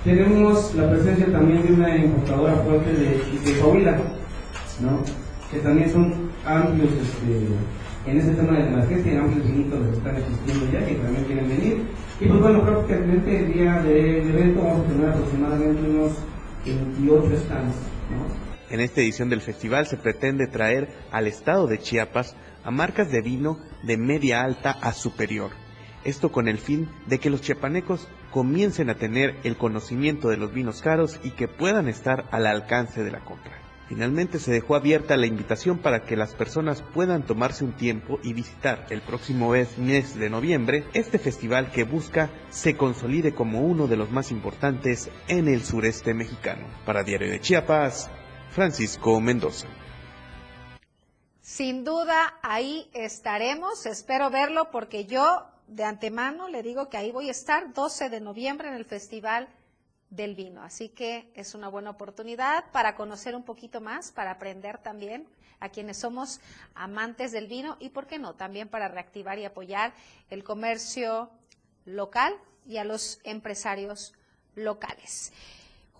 Tenemos 0.03 0.73
la 0.75 0.89
presencia 0.89 1.31
también 1.31 1.65
de 1.65 1.73
una 1.73 1.97
importadora 1.97 2.55
fuerte 2.57 2.93
de, 2.93 3.51
de 3.51 3.59
Coahuila, 3.59 3.97
¿no? 4.79 5.01
que 5.51 5.59
también 5.59 5.89
son 5.91 6.31
amplios 6.45 6.89
este, 6.93 8.09
en 8.09 8.17
ese 8.17 8.33
tema 8.33 8.57
de 8.57 8.71
la 8.71 8.85
gente, 8.85 9.17
amplios 9.17 9.45
vinitos 9.45 9.87
que 9.87 9.97
están 9.97 10.15
existiendo 10.15 10.65
ya, 10.71 10.85
que 10.85 10.95
también 10.95 11.25
quieren 11.25 11.49
venir. 11.49 11.81
Y 12.19 12.27
pues 12.27 12.39
bueno, 12.39 12.61
prácticamente 12.63 13.39
el 13.39 13.53
día 13.53 13.81
del 13.81 14.29
evento 14.29 14.61
vamos 14.61 14.85
a 14.85 14.89
tener 14.89 15.09
aproximadamente 15.09 15.89
unos 15.89 16.13
28 16.65 17.37
stands. 17.37 17.75
¿no? 18.11 18.47
En 18.69 18.81
esta 18.81 19.01
edición 19.01 19.29
del 19.29 19.41
festival 19.41 19.87
se 19.87 19.97
pretende 19.97 20.47
traer 20.47 20.89
al 21.11 21.27
estado 21.27 21.67
de 21.67 21.79
Chiapas 21.79 22.35
a 22.67 22.71
marcas 22.71 23.09
de 23.09 23.21
vino 23.21 23.57
de 23.81 23.95
media 23.95 24.43
alta 24.43 24.71
a 24.71 24.91
superior. 24.91 25.51
Esto 26.03 26.33
con 26.33 26.49
el 26.49 26.57
fin 26.57 26.89
de 27.05 27.17
que 27.17 27.29
los 27.29 27.39
chiapanecos 27.39 28.09
comiencen 28.29 28.89
a 28.89 28.95
tener 28.95 29.37
el 29.45 29.55
conocimiento 29.55 30.27
de 30.27 30.35
los 30.35 30.53
vinos 30.53 30.81
caros 30.81 31.17
y 31.23 31.31
que 31.31 31.47
puedan 31.47 31.87
estar 31.87 32.25
al 32.29 32.45
alcance 32.45 33.05
de 33.05 33.11
la 33.11 33.21
compra. 33.21 33.57
Finalmente 33.87 34.37
se 34.37 34.51
dejó 34.51 34.75
abierta 34.75 35.15
la 35.15 35.27
invitación 35.27 35.77
para 35.77 36.03
que 36.03 36.17
las 36.17 36.33
personas 36.33 36.81
puedan 36.81 37.23
tomarse 37.23 37.63
un 37.63 37.71
tiempo 37.71 38.19
y 38.21 38.33
visitar 38.33 38.85
el 38.89 38.99
próximo 38.99 39.51
mes 39.77 40.19
de 40.19 40.29
noviembre 40.29 40.83
este 40.93 41.19
festival 41.19 41.71
que 41.71 41.85
busca 41.85 42.29
se 42.49 42.75
consolide 42.75 43.33
como 43.33 43.61
uno 43.61 43.87
de 43.87 43.95
los 43.95 44.11
más 44.11 44.29
importantes 44.29 45.09
en 45.29 45.47
el 45.47 45.63
sureste 45.63 46.13
mexicano. 46.13 46.67
Para 46.85 47.03
Diario 47.03 47.31
de 47.31 47.39
Chiapas, 47.39 48.09
Francisco 48.51 49.21
Mendoza. 49.21 49.67
Sin 51.57 51.83
duda, 51.83 52.35
ahí 52.43 52.87
estaremos. 52.93 53.87
Espero 53.87 54.29
verlo 54.29 54.69
porque 54.69 55.05
yo 55.05 55.43
de 55.65 55.83
antemano 55.85 56.49
le 56.49 56.61
digo 56.61 56.87
que 56.87 56.97
ahí 56.97 57.11
voy 57.11 57.29
a 57.29 57.31
estar 57.31 57.73
12 57.73 58.11
de 58.11 58.21
noviembre 58.21 58.67
en 58.67 58.75
el 58.75 58.85
Festival 58.85 59.47
del 60.11 60.35
Vino. 60.35 60.61
Así 60.61 60.89
que 60.89 61.31
es 61.33 61.55
una 61.55 61.67
buena 61.67 61.89
oportunidad 61.89 62.65
para 62.71 62.93
conocer 62.93 63.35
un 63.35 63.41
poquito 63.41 63.81
más, 63.81 64.11
para 64.11 64.29
aprender 64.29 64.77
también 64.77 65.27
a 65.59 65.69
quienes 65.69 65.97
somos 65.97 66.41
amantes 66.75 67.31
del 67.31 67.47
vino 67.47 67.75
y, 67.79 67.89
¿por 67.89 68.05
qué 68.05 68.19
no?, 68.19 68.35
también 68.35 68.69
para 68.69 68.87
reactivar 68.87 69.39
y 69.39 69.45
apoyar 69.45 69.93
el 70.29 70.43
comercio 70.43 71.31
local 71.85 72.35
y 72.67 72.77
a 72.77 72.83
los 72.83 73.19
empresarios 73.23 74.13
locales. 74.53 75.33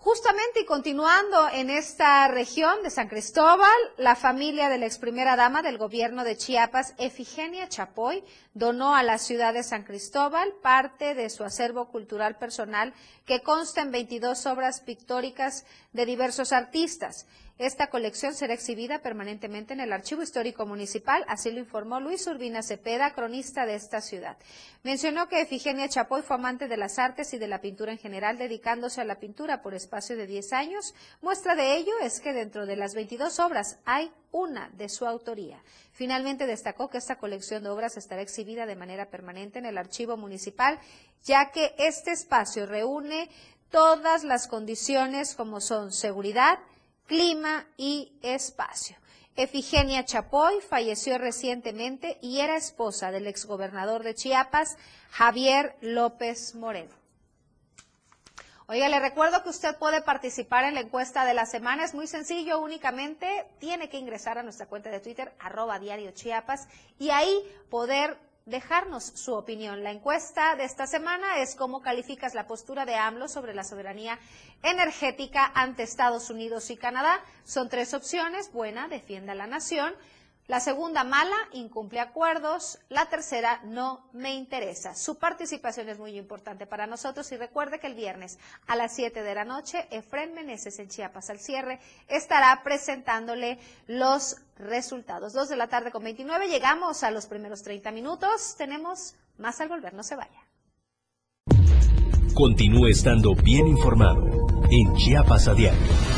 Justamente 0.00 0.60
y 0.60 0.64
continuando 0.64 1.48
en 1.48 1.70
esta 1.70 2.28
región 2.28 2.84
de 2.84 2.90
San 2.90 3.08
Cristóbal, 3.08 3.68
la 3.96 4.14
familia 4.14 4.68
de 4.68 4.78
la 4.78 4.86
ex 4.86 4.96
primera 4.96 5.34
dama 5.34 5.60
del 5.60 5.76
gobierno 5.76 6.22
de 6.22 6.36
Chiapas, 6.36 6.94
Efigenia 6.98 7.68
Chapoy, 7.68 8.22
donó 8.54 8.94
a 8.94 9.02
la 9.02 9.18
ciudad 9.18 9.54
de 9.54 9.64
San 9.64 9.82
Cristóbal 9.82 10.54
parte 10.62 11.16
de 11.16 11.28
su 11.30 11.42
acervo 11.42 11.88
cultural 11.88 12.38
personal 12.38 12.94
que 13.26 13.42
consta 13.42 13.82
en 13.82 13.90
22 13.90 14.46
obras 14.46 14.80
pictóricas 14.80 15.66
de 15.92 16.06
diversos 16.06 16.52
artistas. 16.52 17.26
Esta 17.58 17.88
colección 17.88 18.34
será 18.34 18.54
exhibida 18.54 19.00
permanentemente 19.00 19.72
en 19.72 19.80
el 19.80 19.92
Archivo 19.92 20.22
Histórico 20.22 20.64
Municipal, 20.64 21.24
así 21.26 21.50
lo 21.50 21.58
informó 21.58 21.98
Luis 21.98 22.24
Urbina 22.28 22.62
Cepeda, 22.62 23.12
cronista 23.14 23.66
de 23.66 23.74
esta 23.74 24.00
ciudad. 24.00 24.36
Mencionó 24.84 25.28
que 25.28 25.40
Efigenia 25.40 25.88
Chapoy 25.88 26.22
fue 26.22 26.36
amante 26.36 26.68
de 26.68 26.76
las 26.76 27.00
artes 27.00 27.34
y 27.34 27.38
de 27.38 27.48
la 27.48 27.60
pintura 27.60 27.90
en 27.90 27.98
general, 27.98 28.38
dedicándose 28.38 29.00
a 29.00 29.04
la 29.04 29.18
pintura 29.18 29.60
por 29.60 29.74
espacio 29.74 30.16
de 30.16 30.28
10 30.28 30.52
años. 30.52 30.94
Muestra 31.20 31.56
de 31.56 31.76
ello 31.76 31.90
es 32.00 32.20
que 32.20 32.32
dentro 32.32 32.64
de 32.64 32.76
las 32.76 32.94
22 32.94 33.40
obras 33.40 33.80
hay 33.84 34.12
una 34.30 34.70
de 34.74 34.88
su 34.88 35.04
autoría. 35.04 35.60
Finalmente 35.90 36.46
destacó 36.46 36.88
que 36.88 36.98
esta 36.98 37.18
colección 37.18 37.64
de 37.64 37.70
obras 37.70 37.96
estará 37.96 38.22
exhibida 38.22 38.66
de 38.66 38.76
manera 38.76 39.06
permanente 39.06 39.58
en 39.58 39.66
el 39.66 39.78
Archivo 39.78 40.16
Municipal, 40.16 40.78
ya 41.24 41.50
que 41.50 41.74
este 41.76 42.12
espacio 42.12 42.66
reúne 42.66 43.28
todas 43.68 44.22
las 44.22 44.46
condiciones 44.46 45.34
como 45.34 45.60
son 45.60 45.90
seguridad, 45.90 46.60
clima 47.08 47.66
y 47.76 48.12
espacio. 48.22 48.96
Efigenia 49.34 50.04
Chapoy 50.04 50.60
falleció 50.60 51.18
recientemente 51.18 52.18
y 52.20 52.40
era 52.40 52.56
esposa 52.56 53.10
del 53.10 53.26
exgobernador 53.26 54.04
de 54.04 54.14
Chiapas, 54.14 54.76
Javier 55.10 55.74
López 55.80 56.54
Moreno. 56.54 56.94
Oiga, 58.66 58.88
le 58.90 59.00
recuerdo 59.00 59.42
que 59.42 59.48
usted 59.48 59.78
puede 59.78 60.02
participar 60.02 60.64
en 60.64 60.74
la 60.74 60.80
encuesta 60.80 61.24
de 61.24 61.32
la 61.32 61.46
semana. 61.46 61.84
Es 61.84 61.94
muy 61.94 62.06
sencillo, 62.06 62.60
únicamente 62.60 63.46
tiene 63.58 63.88
que 63.88 63.96
ingresar 63.96 64.36
a 64.36 64.42
nuestra 64.42 64.66
cuenta 64.66 64.90
de 64.90 65.00
Twitter, 65.00 65.32
arroba 65.38 65.78
diario 65.78 66.10
Chiapas, 66.10 66.68
y 66.98 67.08
ahí 67.08 67.42
poder 67.70 68.18
dejarnos 68.48 69.04
su 69.04 69.34
opinión. 69.34 69.84
La 69.84 69.90
encuesta 69.90 70.56
de 70.56 70.64
esta 70.64 70.86
semana 70.86 71.38
es 71.38 71.54
cómo 71.54 71.80
calificas 71.80 72.34
la 72.34 72.46
postura 72.46 72.84
de 72.86 72.94
AMLO 72.96 73.28
sobre 73.28 73.54
la 73.54 73.64
soberanía 73.64 74.18
energética 74.62 75.52
ante 75.54 75.82
Estados 75.82 76.30
Unidos 76.30 76.70
y 76.70 76.76
Canadá. 76.76 77.20
Son 77.44 77.68
tres 77.68 77.94
opciones. 77.94 78.50
Buena, 78.52 78.88
defienda 78.88 79.34
la 79.34 79.46
nación. 79.46 79.94
La 80.48 80.60
segunda, 80.60 81.04
mala, 81.04 81.36
incumple 81.52 82.00
acuerdos. 82.00 82.78
La 82.88 83.10
tercera, 83.10 83.60
no 83.64 84.08
me 84.14 84.34
interesa. 84.34 84.94
Su 84.94 85.18
participación 85.18 85.90
es 85.90 85.98
muy 85.98 86.16
importante 86.16 86.66
para 86.66 86.86
nosotros 86.86 87.30
y 87.32 87.36
recuerde 87.36 87.78
que 87.78 87.86
el 87.86 87.94
viernes 87.94 88.38
a 88.66 88.74
las 88.74 88.94
7 88.94 89.22
de 89.22 89.34
la 89.34 89.44
noche, 89.44 89.86
Efren 89.90 90.32
Meneses 90.32 90.78
en 90.78 90.88
Chiapas 90.88 91.28
al 91.28 91.38
cierre 91.38 91.80
estará 92.08 92.62
presentándole 92.64 93.58
los 93.86 94.36
resultados. 94.56 95.34
Dos 95.34 95.50
de 95.50 95.56
la 95.56 95.68
tarde 95.68 95.90
con 95.90 96.02
29, 96.02 96.48
llegamos 96.48 97.02
a 97.02 97.10
los 97.10 97.26
primeros 97.26 97.62
30 97.62 97.90
minutos. 97.92 98.54
Tenemos 98.56 99.16
más 99.36 99.60
al 99.60 99.68
volver, 99.68 99.92
no 99.92 100.02
se 100.02 100.16
vaya. 100.16 100.46
Continúe 102.32 102.86
estando 102.86 103.34
bien 103.34 103.66
informado 103.66 104.26
en 104.70 104.94
Chiapas 104.96 105.46
a 105.46 105.52
diario. 105.52 106.17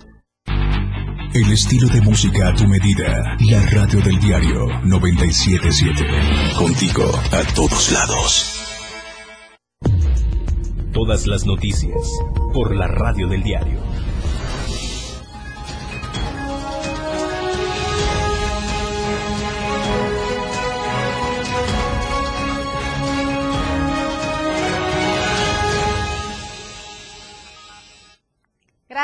El 1.33 1.49
estilo 1.49 1.87
de 1.87 2.01
música 2.01 2.49
a 2.49 2.53
tu 2.53 2.67
medida. 2.67 3.37
La 3.49 3.65
radio 3.67 4.01
del 4.01 4.19
diario 4.19 4.67
977. 4.83 6.05
Contigo 6.57 7.03
a 7.31 7.53
todos 7.55 7.89
lados. 7.93 8.57
Todas 10.91 11.27
las 11.27 11.45
noticias 11.45 11.95
por 12.53 12.75
la 12.75 12.87
radio 12.87 13.29
del 13.29 13.43
diario. 13.43 13.90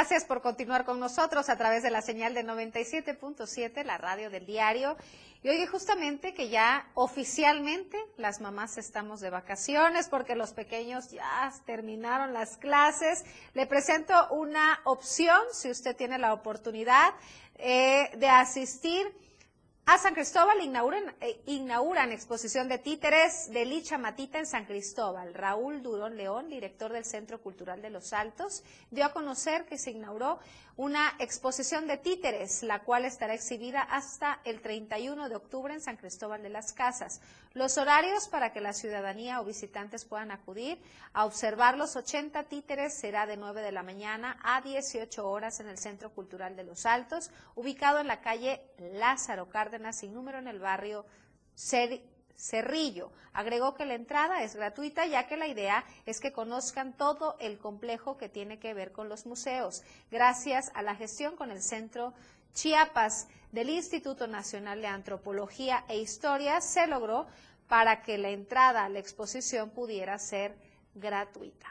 Gracias 0.10 0.24
por 0.24 0.42
continuar 0.42 0.86
con 0.86 1.02
nosotros 1.02 1.50
a 1.50 1.58
través 1.58 1.84
de 1.84 1.90
la 1.90 2.02
señal 2.02 2.34
de 2.34 2.46
97.7, 2.46 3.84
la 3.84 3.98
radio 3.98 4.30
del 4.30 4.46
diario. 4.46 4.96
Y 5.44 5.50
oye, 5.50 5.68
justamente 5.68 6.34
que 6.34 6.48
ya 6.48 6.88
oficialmente 6.94 7.98
las 8.16 8.40
mamás 8.40 8.78
estamos 8.78 9.20
de 9.20 9.30
vacaciones 9.30 10.08
porque 10.08 10.38
los 10.38 10.54
pequeños 10.54 11.12
ya 11.12 11.52
terminaron 11.66 12.32
las 12.32 12.56
clases. 12.56 13.26
Le 13.54 13.68
presento 13.68 14.14
una 14.30 14.80
opción, 14.86 15.42
si 15.52 15.70
usted 15.70 15.94
tiene 15.94 16.18
la 16.18 16.34
oportunidad, 16.34 17.14
eh, 17.58 18.10
de 18.16 18.30
asistir 18.30 19.14
a 19.88 19.98
San 19.98 20.14
Cristóbal 20.14 20.62
inauguran, 20.62 21.16
eh, 21.22 21.42
inauguran 21.46 22.12
exposición 22.12 22.68
de 22.68 22.78
títeres 22.78 23.50
de 23.54 23.64
Licha 23.64 23.98
Matita 23.98 24.38
en 24.38 24.46
San 24.46 24.66
Cristóbal. 24.66 25.34
Raúl 25.34 25.82
Durón 25.82 26.18
León, 26.18 26.50
director 26.50 26.92
del 26.92 27.06
Centro 27.06 27.42
Cultural 27.42 27.82
de 27.82 27.90
Los 27.90 28.12
Altos, 28.12 28.66
dio 28.92 29.06
a 29.06 29.14
conocer 29.14 29.66
que 29.66 29.78
se 29.78 29.92
inauguró 29.92 30.40
una 30.78 31.16
exposición 31.18 31.88
de 31.88 31.98
títeres, 31.98 32.62
la 32.62 32.84
cual 32.84 33.04
estará 33.04 33.34
exhibida 33.34 33.82
hasta 33.82 34.40
el 34.46 34.62
31 34.62 35.28
de 35.28 35.36
octubre 35.36 35.74
en 35.74 35.82
San 35.82 35.98
Cristóbal 35.98 36.44
de 36.44 36.50
las 36.50 36.72
Casas. 36.72 37.20
Los 37.54 37.80
horarios 37.80 38.28
para 38.28 38.54
que 38.54 38.62
la 38.62 38.74
ciudadanía 38.74 39.42
o 39.42 39.46
visitantes 39.46 40.06
puedan 40.06 40.30
acudir 40.30 40.80
a 41.14 41.26
observar 41.26 41.80
los 41.80 41.96
80 41.96 42.44
títeres 42.44 42.94
será 42.94 43.26
de 43.26 43.38
9 43.38 43.64
de 43.64 43.72
la 43.72 43.82
mañana 43.82 44.38
a 44.44 44.62
18 44.62 45.28
horas 45.28 45.60
en 45.60 45.68
el 45.68 45.80
Centro 45.80 46.12
Cultural 46.12 46.56
de 46.56 46.64
Los 46.64 46.86
Altos, 46.86 47.32
ubicado 47.56 48.00
en 48.00 48.08
la 48.08 48.22
calle 48.22 48.62
Lázaro 48.78 49.50
Cárdenas, 49.50 49.98
sin 49.98 50.14
número 50.14 50.38
en 50.38 50.48
el 50.48 50.60
barrio 50.60 51.08
Cerrillo. 52.38 53.12
Agregó 53.34 53.74
que 53.74 53.86
la 53.86 53.96
entrada 53.96 54.44
es 54.44 54.56
gratuita 54.56 55.06
ya 55.06 55.28
que 55.28 55.38
la 55.38 55.48
idea 55.48 55.84
es 56.06 56.20
que 56.20 56.32
conozcan 56.32 56.94
todo 56.94 57.36
el 57.40 57.58
complejo 57.58 58.18
que 58.18 58.30
tiene 58.30 58.60
que 58.60 58.74
ver 58.74 58.92
con 58.92 59.10
los 59.10 59.26
museos. 59.26 59.84
Gracias 60.12 60.72
a 60.76 60.84
la 60.84 60.96
gestión 60.96 61.36
con 61.36 61.52
el 61.52 61.62
Centro 61.62 62.14
Chiapas 62.54 63.28
del 63.52 63.70
Instituto 63.70 64.28
Nacional 64.28 64.82
de 64.82 64.88
Antropología 64.88 65.84
e 65.88 66.00
Historia 66.00 66.62
se 66.62 66.88
logró 66.88 67.28
para 67.68 68.02
que 68.02 68.18
la 68.18 68.30
entrada 68.30 68.86
a 68.86 68.90
la 68.90 69.00
exposición 69.00 69.70
pudiera 69.70 70.18
ser 70.20 70.56
gratuita. 70.96 71.68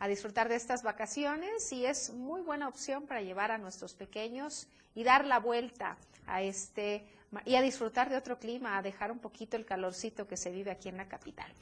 A 0.00 0.08
disfrutar 0.08 0.48
de 0.48 0.56
estas 0.56 0.82
vacaciones 0.82 1.72
y 1.72 1.84
es 1.84 2.10
muy 2.10 2.40
buena 2.42 2.68
opción 2.68 3.06
para 3.06 3.22
llevar 3.22 3.50
a 3.50 3.58
nuestros 3.58 3.94
pequeños 3.94 4.68
y 4.94 5.04
dar 5.04 5.24
la 5.24 5.38
vuelta 5.38 5.96
a 6.26 6.42
este 6.42 7.04
y 7.44 7.56
a 7.56 7.62
disfrutar 7.62 8.10
de 8.10 8.16
otro 8.16 8.38
clima, 8.38 8.76
a 8.76 8.82
dejar 8.82 9.12
un 9.12 9.18
poquito 9.18 9.56
el 9.56 9.64
calorcito 9.64 10.26
que 10.26 10.36
se 10.36 10.50
vive 10.50 10.70
aquí 10.70 10.88
en 10.88 10.96
la 10.96 11.08
capital. 11.08 11.52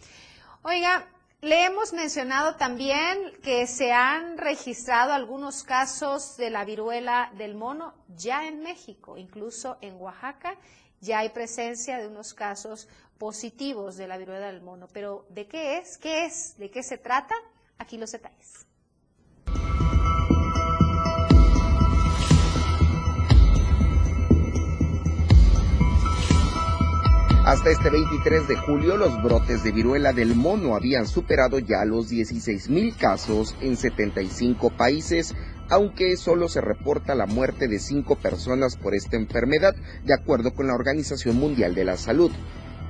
Oiga, 0.63 1.07
le 1.43 1.65
hemos 1.65 1.93
mencionado 1.93 2.57
también 2.57 3.33
que 3.43 3.67
se 3.67 3.93
han 3.93 4.39
registrado 4.39 5.13
algunos 5.13 5.63
casos 5.63 6.37
de 6.37 6.51
la 6.51 6.65
viruela 6.65 7.31
del 7.37 7.55
mono 7.55 7.95
ya 8.17 8.49
en 8.49 8.63
México, 8.63 9.19
incluso 9.19 9.77
en 9.81 10.01
Oaxaca 10.01 10.57
ya 11.01 11.19
hay 11.21 11.29
presencia 11.29 11.99
de 11.99 12.09
unos 12.09 12.35
casos 12.35 12.89
positivos 13.19 13.97
de 13.97 14.09
la 14.09 14.17
viruela 14.17 14.47
del 14.47 14.63
mono. 14.63 14.89
Pero 14.93 15.27
¿de 15.29 15.47
qué 15.47 15.79
es? 15.79 15.99
¿Qué 15.99 16.25
es? 16.25 16.57
¿De 16.59 16.71
qué 16.71 16.83
se 16.83 16.99
trata? 16.99 17.35
Aquí 17.79 17.99
los 17.99 18.13
detalles. 18.13 18.67
Hasta 27.47 27.71
este 27.71 27.91
23 27.91 28.49
de 28.49 28.57
julio, 28.57 28.97
los 28.97 29.23
brotes 29.23 29.63
de 29.63 29.71
viruela 29.71 30.13
del 30.13 30.35
mono 30.35 30.75
habían 30.75 31.07
superado 31.07 31.61
ya 31.61 31.85
los 31.85 32.09
16 32.09 32.69
mil 32.71 32.97
casos 32.97 33.55
en 33.61 33.77
75 33.77 34.71
países, 34.71 35.33
aunque 35.69 36.17
solo 36.17 36.49
se 36.49 36.61
reporta 36.61 37.15
la 37.15 37.27
muerte 37.27 37.69
de 37.69 37.79
cinco 37.79 38.17
personas 38.17 38.77
por 38.77 38.97
esta 38.97 39.17
enfermedad, 39.17 39.77
de 40.05 40.13
acuerdo 40.13 40.55
con 40.55 40.67
la 40.67 40.75
Organización 40.75 41.37
Mundial 41.37 41.77
de 41.77 41.85
la 41.85 41.97
Salud. 41.97 42.33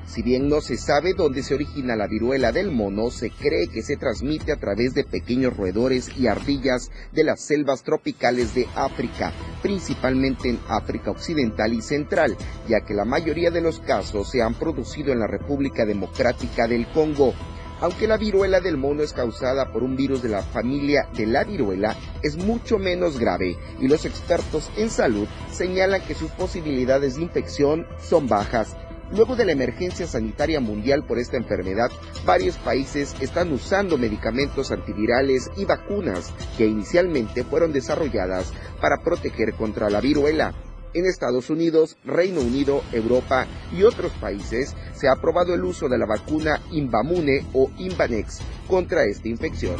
Si 0.07 0.23
bien 0.23 0.49
no 0.49 0.61
se 0.61 0.77
sabe 0.77 1.15
dónde 1.15 1.43
se 1.43 1.55
origina 1.55 1.97
la 1.97 2.07
viruela 2.07 2.53
del 2.53 2.71
mono, 2.71 3.11
se 3.11 3.31
cree 3.31 3.67
que 3.67 3.83
se 3.83 3.97
transmite 3.97 4.53
a 4.53 4.57
través 4.57 4.95
de 4.95 5.03
pequeños 5.03 5.57
roedores 5.57 6.17
y 6.17 6.29
ardillas 6.29 6.91
de 7.13 7.25
las 7.25 7.41
selvas 7.41 7.83
tropicales 7.83 8.55
de 8.55 8.69
África, 8.77 9.33
principalmente 9.63 10.49
en 10.49 10.61
África 10.69 11.11
Occidental 11.11 11.73
y 11.73 11.83
Central, 11.83 12.37
ya 12.69 12.83
que 12.87 12.95
la 12.95 13.05
mayoría 13.05 13.51
de 13.51 13.61
los 13.61 13.81
casos 13.81 14.31
se 14.31 14.43
han 14.43 14.55
producido 14.55 15.13
en 15.13 15.19
la 15.19 15.27
República 15.27 15.85
Democrática 15.85 16.69
del 16.69 16.87
Congo. 16.93 17.35
Aunque 17.81 18.07
la 18.07 18.17
viruela 18.17 18.61
del 18.61 18.79
mono 18.79 19.03
es 19.03 19.13
causada 19.13 19.71
por 19.71 19.83
un 19.83 19.97
virus 19.97 20.23
de 20.23 20.31
la 20.31 20.43
familia 20.43 21.09
de 21.15 21.27
la 21.27 21.45
viruela, 21.45 21.95
es 22.23 22.37
mucho 22.37 22.79
menos 22.79 23.19
grave 23.19 23.59
y 23.81 23.89
los 23.89 24.07
expertos 24.07 24.71
en 24.79 24.89
salud 24.89 25.27
señalan 25.51 26.01
que 26.07 26.15
sus 26.15 26.31
posibilidades 26.31 27.17
de 27.17 27.23
infección 27.23 27.87
son 28.01 28.29
bajas. 28.29 28.77
Luego 29.13 29.37
de 29.37 29.45
la 29.45 29.53
emergencia 29.53 30.07
sanitaria 30.07 30.61
mundial 30.61 31.05
por 31.07 31.19
esta 31.19 31.37
enfermedad, 31.37 31.91
varios 32.25 32.57
países 32.59 33.15
están 33.21 33.53
usando 33.53 33.99
medicamentos 33.99 34.73
antivirales 34.73 35.49
y 35.57 35.65
vacunas 35.65 36.33
que 36.59 36.67
inicialmente 36.67 37.45
fueron 37.45 37.73
desarrolladas 37.73 38.53
para 38.81 38.99
proteger 39.03 39.55
contra 39.55 39.91
la 39.91 40.01
viruela. 40.01 40.55
En 40.93 41.05
Estados 41.07 41.51
Unidos, 41.51 41.97
Reino 42.05 42.41
Unido, 42.41 42.83
Europa 42.93 43.47
y 43.73 43.85
otros 43.85 44.13
países 44.13 44.75
se 44.95 45.09
ha 45.09 45.13
aprobado 45.13 45.55
el 45.55 45.63
uso 45.63 45.89
de 45.89 45.99
la 45.99 46.07
vacuna 46.07 46.61
Invamune 46.73 47.45
o 47.53 47.71
Invanex 47.79 48.41
contra 48.67 49.05
esta 49.05 49.29
infección. 49.29 49.77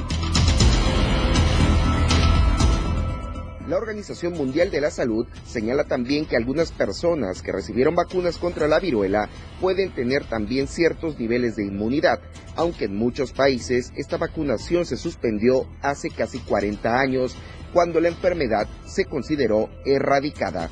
La 3.69 3.79
Organización 3.79 4.35
Mundial 4.35 4.71
de 4.71 4.81
la 4.81 4.93
Salud 4.93 5.27
señala 5.45 5.85
también 5.85 6.25
que 6.25 6.37
algunas 6.37 6.71
personas 6.71 7.43
que 7.43 7.51
recibieron 7.51 7.97
vacunas 7.97 8.39
contra 8.39 8.69
la 8.69 8.79
viruela 8.79 9.29
pueden 9.61 9.93
tener 9.93 10.25
también 10.25 10.69
ciertos 10.69 11.19
niveles 11.19 11.57
de 11.57 11.65
inmunidad, 11.65 12.21
aunque 12.55 12.85
en 12.85 12.95
muchos 12.95 13.33
países 13.33 13.93
esta 13.97 14.19
vacunación 14.19 14.87
se 14.87 14.97
suspendió 14.97 15.67
hace 15.83 16.11
casi 16.11 16.39
40 16.39 16.97
años, 16.97 17.35
cuando 17.73 18.01
la 18.01 18.07
enfermedad 18.07 18.69
se 18.87 19.05
consideró 19.05 19.69
erradicada. 19.85 20.71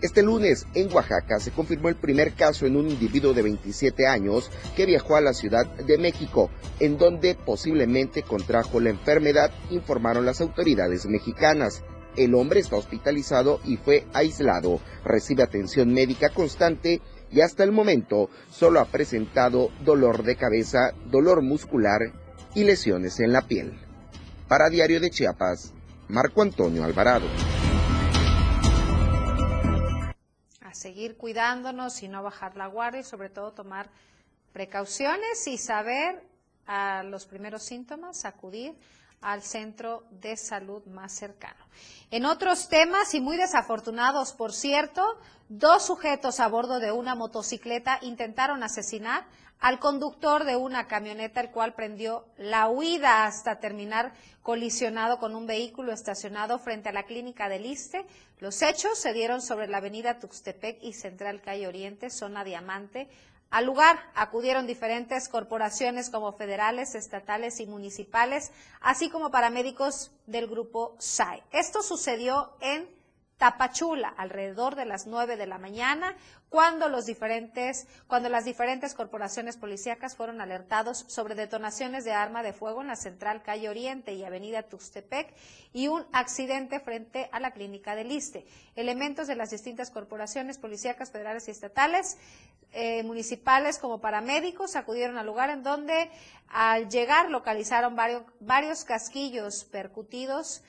Este 0.00 0.22
lunes 0.22 0.66
en 0.74 0.92
Oaxaca 0.92 1.40
se 1.40 1.50
confirmó 1.50 1.88
el 1.88 1.96
primer 1.96 2.34
caso 2.34 2.64
en 2.64 2.76
un 2.76 2.88
individuo 2.88 3.32
de 3.32 3.42
27 3.42 4.06
años 4.06 4.52
que 4.76 4.86
viajó 4.86 5.16
a 5.16 5.20
la 5.20 5.32
Ciudad 5.32 5.66
de 5.66 5.98
México, 5.98 6.50
en 6.78 6.96
donde 6.96 7.34
posiblemente 7.34 8.22
contrajo 8.22 8.78
la 8.78 8.90
enfermedad, 8.90 9.50
informaron 9.70 10.24
las 10.24 10.40
autoridades 10.40 11.06
mexicanas. 11.06 11.82
El 12.16 12.34
hombre 12.34 12.60
está 12.60 12.76
hospitalizado 12.76 13.60
y 13.64 13.76
fue 13.76 14.06
aislado, 14.14 14.80
recibe 15.04 15.42
atención 15.42 15.92
médica 15.92 16.30
constante 16.30 17.00
y 17.30 17.40
hasta 17.40 17.64
el 17.64 17.72
momento 17.72 18.30
solo 18.50 18.80
ha 18.80 18.86
presentado 18.86 19.70
dolor 19.84 20.22
de 20.22 20.36
cabeza, 20.36 20.92
dolor 21.10 21.42
muscular 21.42 22.00
y 22.54 22.64
lesiones 22.64 23.20
en 23.20 23.32
la 23.32 23.42
piel. 23.42 23.78
Para 24.48 24.68
Diario 24.70 25.00
de 25.00 25.10
Chiapas, 25.10 25.74
Marco 26.08 26.42
Antonio 26.42 26.84
Alvarado. 26.84 27.26
seguir 30.76 31.16
cuidándonos 31.16 32.02
y 32.02 32.08
no 32.08 32.22
bajar 32.22 32.56
la 32.56 32.66
guardia 32.66 33.00
y 33.00 33.04
sobre 33.04 33.30
todo 33.30 33.52
tomar 33.52 33.90
precauciones 34.52 35.46
y 35.46 35.58
saber 35.58 36.22
a 36.66 37.02
los 37.02 37.26
primeros 37.26 37.62
síntomas, 37.62 38.24
acudir 38.24 38.74
al 39.26 39.42
centro 39.42 40.04
de 40.12 40.36
salud 40.36 40.84
más 40.86 41.12
cercano. 41.12 41.64
En 42.12 42.24
otros 42.24 42.68
temas 42.68 43.12
y 43.12 43.20
muy 43.20 43.36
desafortunados, 43.36 44.32
por 44.32 44.52
cierto, 44.52 45.02
dos 45.48 45.84
sujetos 45.84 46.38
a 46.38 46.46
bordo 46.46 46.78
de 46.78 46.92
una 46.92 47.16
motocicleta 47.16 47.98
intentaron 48.02 48.62
asesinar 48.62 49.26
al 49.58 49.80
conductor 49.80 50.44
de 50.44 50.54
una 50.54 50.86
camioneta, 50.86 51.40
el 51.40 51.50
cual 51.50 51.74
prendió 51.74 52.24
la 52.36 52.68
huida 52.68 53.24
hasta 53.24 53.58
terminar 53.58 54.12
colisionado 54.42 55.18
con 55.18 55.34
un 55.34 55.46
vehículo 55.46 55.92
estacionado 55.92 56.60
frente 56.60 56.90
a 56.90 56.92
la 56.92 57.02
clínica 57.02 57.48
del 57.48 57.66
Iste. 57.66 58.06
Los 58.38 58.62
hechos 58.62 58.96
se 58.96 59.12
dieron 59.12 59.42
sobre 59.42 59.66
la 59.66 59.78
avenida 59.78 60.20
Tuxtepec 60.20 60.78
y 60.82 60.92
Central 60.92 61.40
Calle 61.40 61.66
Oriente, 61.66 62.10
zona 62.10 62.44
Diamante. 62.44 63.08
Al 63.50 63.64
lugar 63.64 63.98
acudieron 64.14 64.66
diferentes 64.66 65.28
corporaciones 65.28 66.10
como 66.10 66.32
federales, 66.32 66.94
estatales 66.94 67.60
y 67.60 67.66
municipales, 67.66 68.52
así 68.80 69.08
como 69.08 69.30
paramédicos 69.30 70.10
del 70.26 70.46
grupo 70.48 70.96
SAI. 70.98 71.42
Esto 71.52 71.82
sucedió 71.82 72.52
en 72.60 72.88
Tapachula, 73.38 74.08
alrededor 74.16 74.76
de 74.76 74.86
las 74.86 75.06
9 75.06 75.36
de 75.36 75.46
la 75.46 75.58
mañana, 75.58 76.16
cuando, 76.48 76.88
los 76.88 77.04
diferentes, 77.04 77.86
cuando 78.06 78.30
las 78.30 78.46
diferentes 78.46 78.94
corporaciones 78.94 79.58
policíacas 79.58 80.16
fueron 80.16 80.40
alertados 80.40 81.04
sobre 81.08 81.34
detonaciones 81.34 82.04
de 82.04 82.12
arma 82.12 82.42
de 82.42 82.54
fuego 82.54 82.80
en 82.80 82.86
la 82.86 82.96
central 82.96 83.42
calle 83.42 83.68
Oriente 83.68 84.14
y 84.14 84.24
avenida 84.24 84.62
Tuxtepec 84.62 85.34
y 85.74 85.88
un 85.88 86.06
accidente 86.12 86.80
frente 86.80 87.28
a 87.30 87.40
la 87.40 87.50
clínica 87.50 87.94
del 87.94 88.10
Iste. 88.10 88.46
Elementos 88.74 89.26
de 89.26 89.36
las 89.36 89.50
distintas 89.50 89.90
corporaciones 89.90 90.56
policíacas 90.56 91.10
federales 91.10 91.48
y 91.48 91.50
estatales, 91.50 92.16
eh, 92.72 93.02
municipales 93.02 93.78
como 93.78 94.00
paramédicos, 94.00 94.76
acudieron 94.76 95.18
al 95.18 95.26
lugar 95.26 95.50
en 95.50 95.62
donde 95.62 96.10
al 96.48 96.88
llegar 96.88 97.30
localizaron 97.30 97.96
varios, 97.96 98.22
varios 98.40 98.84
casquillos 98.84 99.64
percutidos. 99.64 100.62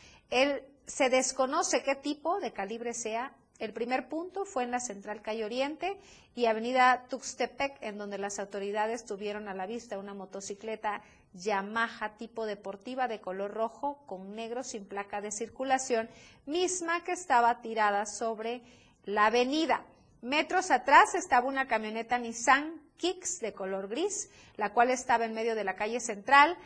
Se 0.87 1.09
desconoce 1.09 1.83
qué 1.83 1.95
tipo 1.95 2.39
de 2.39 2.53
calibre 2.53 2.93
sea. 2.93 3.33
El 3.59 3.73
primer 3.73 4.07
punto 4.07 4.45
fue 4.45 4.63
en 4.63 4.71
la 4.71 4.79
Central 4.79 5.21
Calle 5.21 5.43
Oriente 5.43 5.99
y 6.33 6.45
Avenida 6.45 7.05
Tuxtepec, 7.09 7.77
en 7.81 7.97
donde 7.97 8.17
las 8.17 8.39
autoridades 8.39 9.05
tuvieron 9.05 9.47
a 9.49 9.53
la 9.53 9.65
vista 9.65 9.99
una 9.99 10.13
motocicleta 10.13 11.01
Yamaha 11.33 12.17
tipo 12.17 12.45
deportiva 12.45 13.07
de 13.07 13.19
color 13.19 13.51
rojo 13.51 14.03
con 14.05 14.33
negro 14.33 14.63
sin 14.63 14.85
placa 14.85 15.21
de 15.21 15.31
circulación, 15.31 16.09
misma 16.45 17.03
que 17.03 17.11
estaba 17.11 17.61
tirada 17.61 18.05
sobre 18.05 18.61
la 19.03 19.25
avenida. 19.25 19.83
Metros 20.21 20.71
atrás 20.71 21.15
estaba 21.15 21.47
una 21.47 21.67
camioneta 21.67 22.17
Nissan 22.17 22.81
Kicks 22.97 23.39
de 23.39 23.53
color 23.53 23.87
gris, 23.87 24.29
la 24.55 24.71
cual 24.73 24.89
estaba 24.89 25.25
en 25.25 25.33
medio 25.33 25.53
de 25.53 25.63
la 25.63 25.75
calle 25.75 25.99
central. 25.99 26.57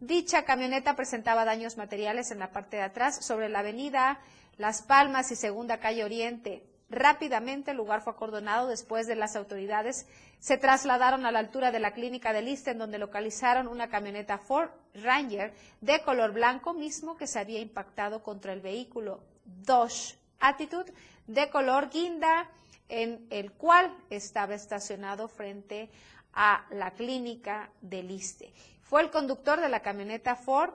Dicha 0.00 0.44
camioneta 0.44 0.94
presentaba 0.94 1.44
daños 1.44 1.76
materiales 1.76 2.30
en 2.30 2.38
la 2.38 2.52
parte 2.52 2.76
de 2.76 2.82
atrás 2.82 3.24
sobre 3.24 3.48
la 3.48 3.60
avenida 3.60 4.20
Las 4.56 4.82
Palmas 4.82 5.32
y 5.32 5.36
Segunda 5.36 5.78
Calle 5.80 6.04
Oriente. 6.04 6.62
Rápidamente 6.88 7.72
el 7.72 7.76
lugar 7.76 8.02
fue 8.02 8.12
acordonado 8.12 8.68
después 8.68 9.06
de 9.06 9.16
las 9.16 9.34
autoridades 9.34 10.06
se 10.40 10.56
trasladaron 10.56 11.26
a 11.26 11.32
la 11.32 11.40
altura 11.40 11.72
de 11.72 11.80
la 11.80 11.92
clínica 11.92 12.32
de 12.32 12.42
Liste 12.42 12.70
en 12.70 12.78
donde 12.78 12.98
localizaron 12.98 13.66
una 13.66 13.88
camioneta 13.88 14.38
Ford 14.38 14.70
Ranger 14.94 15.52
de 15.80 16.00
color 16.02 16.32
blanco 16.32 16.74
mismo 16.74 17.16
que 17.16 17.26
se 17.26 17.40
había 17.40 17.60
impactado 17.60 18.22
contra 18.22 18.52
el 18.52 18.60
vehículo 18.60 19.20
Dodge 19.44 20.16
Attitude 20.40 20.92
de 21.26 21.50
color 21.50 21.90
guinda 21.90 22.48
en 22.88 23.26
el 23.30 23.52
cual 23.52 23.92
estaba 24.08 24.54
estacionado 24.54 25.26
frente 25.28 25.90
a 26.32 26.64
la 26.70 26.92
clínica 26.92 27.70
de 27.80 28.02
Liste. 28.04 28.52
Fue 28.88 29.02
el 29.02 29.10
conductor 29.10 29.60
de 29.60 29.68
la 29.68 29.80
camioneta 29.80 30.34
Ford 30.34 30.72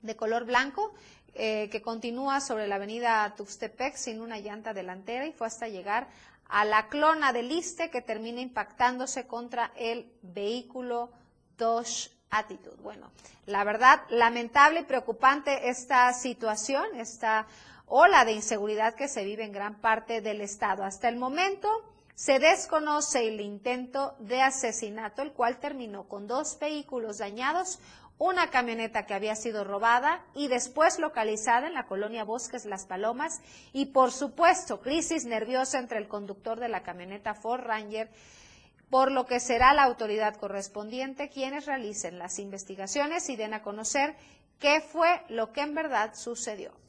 de 0.00 0.16
color 0.16 0.46
blanco 0.46 0.94
eh, 1.34 1.68
que 1.70 1.82
continúa 1.82 2.40
sobre 2.40 2.66
la 2.66 2.76
avenida 2.76 3.34
Tuxtepec 3.36 3.96
sin 3.96 4.22
una 4.22 4.38
llanta 4.38 4.72
delantera 4.72 5.26
y 5.26 5.32
fue 5.32 5.46
hasta 5.46 5.68
llegar 5.68 6.08
a 6.48 6.64
la 6.64 6.88
clona 6.88 7.34
del 7.34 7.48
Liste 7.48 7.90
que 7.90 8.00
termina 8.00 8.40
impactándose 8.40 9.26
contra 9.26 9.72
el 9.76 10.10
vehículo 10.22 11.10
Dodge 11.58 12.10
Attitude. 12.30 12.82
Bueno, 12.82 13.10
la 13.44 13.62
verdad, 13.62 14.02
lamentable 14.08 14.80
y 14.80 14.84
preocupante 14.84 15.68
esta 15.68 16.12
situación, 16.14 16.84
esta 16.94 17.46
ola 17.86 18.24
de 18.24 18.32
inseguridad 18.32 18.94
que 18.94 19.08
se 19.08 19.22
vive 19.22 19.44
en 19.44 19.52
gran 19.52 19.74
parte 19.80 20.22
del 20.22 20.40
estado. 20.40 20.82
Hasta 20.82 21.10
el 21.10 21.16
momento, 21.16 21.68
se 22.14 22.38
desconoce 22.38 23.26
el 23.26 23.40
intento 23.40 24.14
de 24.20 24.40
asesinato, 24.40 25.22
el 25.22 25.32
cual 25.32 25.58
terminó 25.58 26.08
con 26.08 26.26
dos 26.26 26.58
vehículos 26.60 27.18
dañados, 27.18 27.80
una 28.18 28.50
camioneta 28.50 29.06
que 29.06 29.14
había 29.14 29.34
sido 29.34 29.64
robada 29.64 30.24
y 30.34 30.46
después 30.46 31.00
localizada 31.00 31.66
en 31.66 31.74
la 31.74 31.86
colonia 31.86 32.22
Bosques 32.22 32.64
Las 32.64 32.86
Palomas 32.86 33.40
y 33.72 33.86
por 33.86 34.12
supuesto 34.12 34.80
crisis 34.80 35.24
nerviosa 35.24 35.80
entre 35.80 35.98
el 35.98 36.06
conductor 36.06 36.60
de 36.60 36.68
la 36.68 36.84
camioneta 36.84 37.34
Ford 37.34 37.62
Ranger, 37.62 38.08
por 38.88 39.10
lo 39.10 39.26
que 39.26 39.40
será 39.40 39.74
la 39.74 39.82
autoridad 39.82 40.36
correspondiente 40.36 41.28
quienes 41.28 41.66
realicen 41.66 42.20
las 42.20 42.38
investigaciones 42.38 43.28
y 43.28 43.34
den 43.34 43.54
a 43.54 43.62
conocer 43.62 44.14
qué 44.60 44.80
fue 44.80 45.22
lo 45.28 45.52
que 45.52 45.62
en 45.62 45.74
verdad 45.74 46.14
sucedió. 46.14 46.83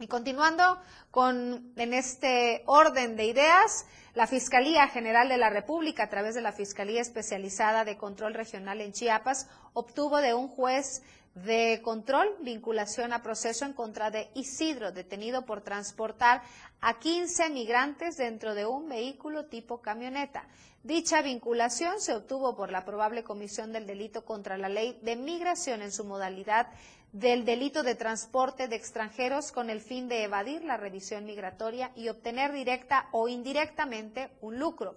Y 0.00 0.06
continuando 0.06 0.80
con, 1.10 1.72
en 1.76 1.94
este 1.94 2.62
orden 2.66 3.16
de 3.16 3.26
ideas, 3.26 3.86
la 4.14 4.26
Fiscalía 4.26 4.88
General 4.88 5.28
de 5.28 5.36
la 5.36 5.50
República, 5.50 6.04
a 6.04 6.08
través 6.08 6.34
de 6.34 6.42
la 6.42 6.52
Fiscalía 6.52 7.00
Especializada 7.00 7.84
de 7.84 7.96
Control 7.96 8.34
Regional 8.34 8.80
en 8.80 8.92
Chiapas, 8.92 9.48
obtuvo 9.74 10.18
de 10.18 10.34
un 10.34 10.48
juez 10.48 11.02
de 11.34 11.80
control 11.82 12.28
vinculación 12.40 13.12
a 13.12 13.22
proceso 13.22 13.64
en 13.64 13.72
contra 13.72 14.10
de 14.10 14.30
Isidro, 14.34 14.92
detenido 14.92 15.46
por 15.46 15.62
transportar 15.62 16.42
a 16.80 16.98
15 16.98 17.48
migrantes 17.50 18.16
dentro 18.16 18.54
de 18.54 18.66
un 18.66 18.88
vehículo 18.88 19.46
tipo 19.46 19.80
camioneta. 19.80 20.46
Dicha 20.82 21.22
vinculación 21.22 22.00
se 22.00 22.12
obtuvo 22.12 22.56
por 22.56 22.70
la 22.70 22.84
probable 22.84 23.22
comisión 23.22 23.72
del 23.72 23.86
delito 23.86 24.24
contra 24.24 24.58
la 24.58 24.68
ley 24.68 24.98
de 25.02 25.16
migración 25.16 25.80
en 25.80 25.92
su 25.92 26.04
modalidad 26.04 26.66
del 27.12 27.44
delito 27.44 27.82
de 27.82 27.94
transporte 27.94 28.68
de 28.68 28.76
extranjeros 28.76 29.52
con 29.52 29.68
el 29.68 29.82
fin 29.82 30.08
de 30.08 30.24
evadir 30.24 30.64
la 30.64 30.78
revisión 30.78 31.26
migratoria 31.26 31.92
y 31.94 32.08
obtener 32.08 32.52
directa 32.52 33.08
o 33.12 33.28
indirectamente 33.28 34.30
un 34.40 34.58
lucro. 34.58 34.96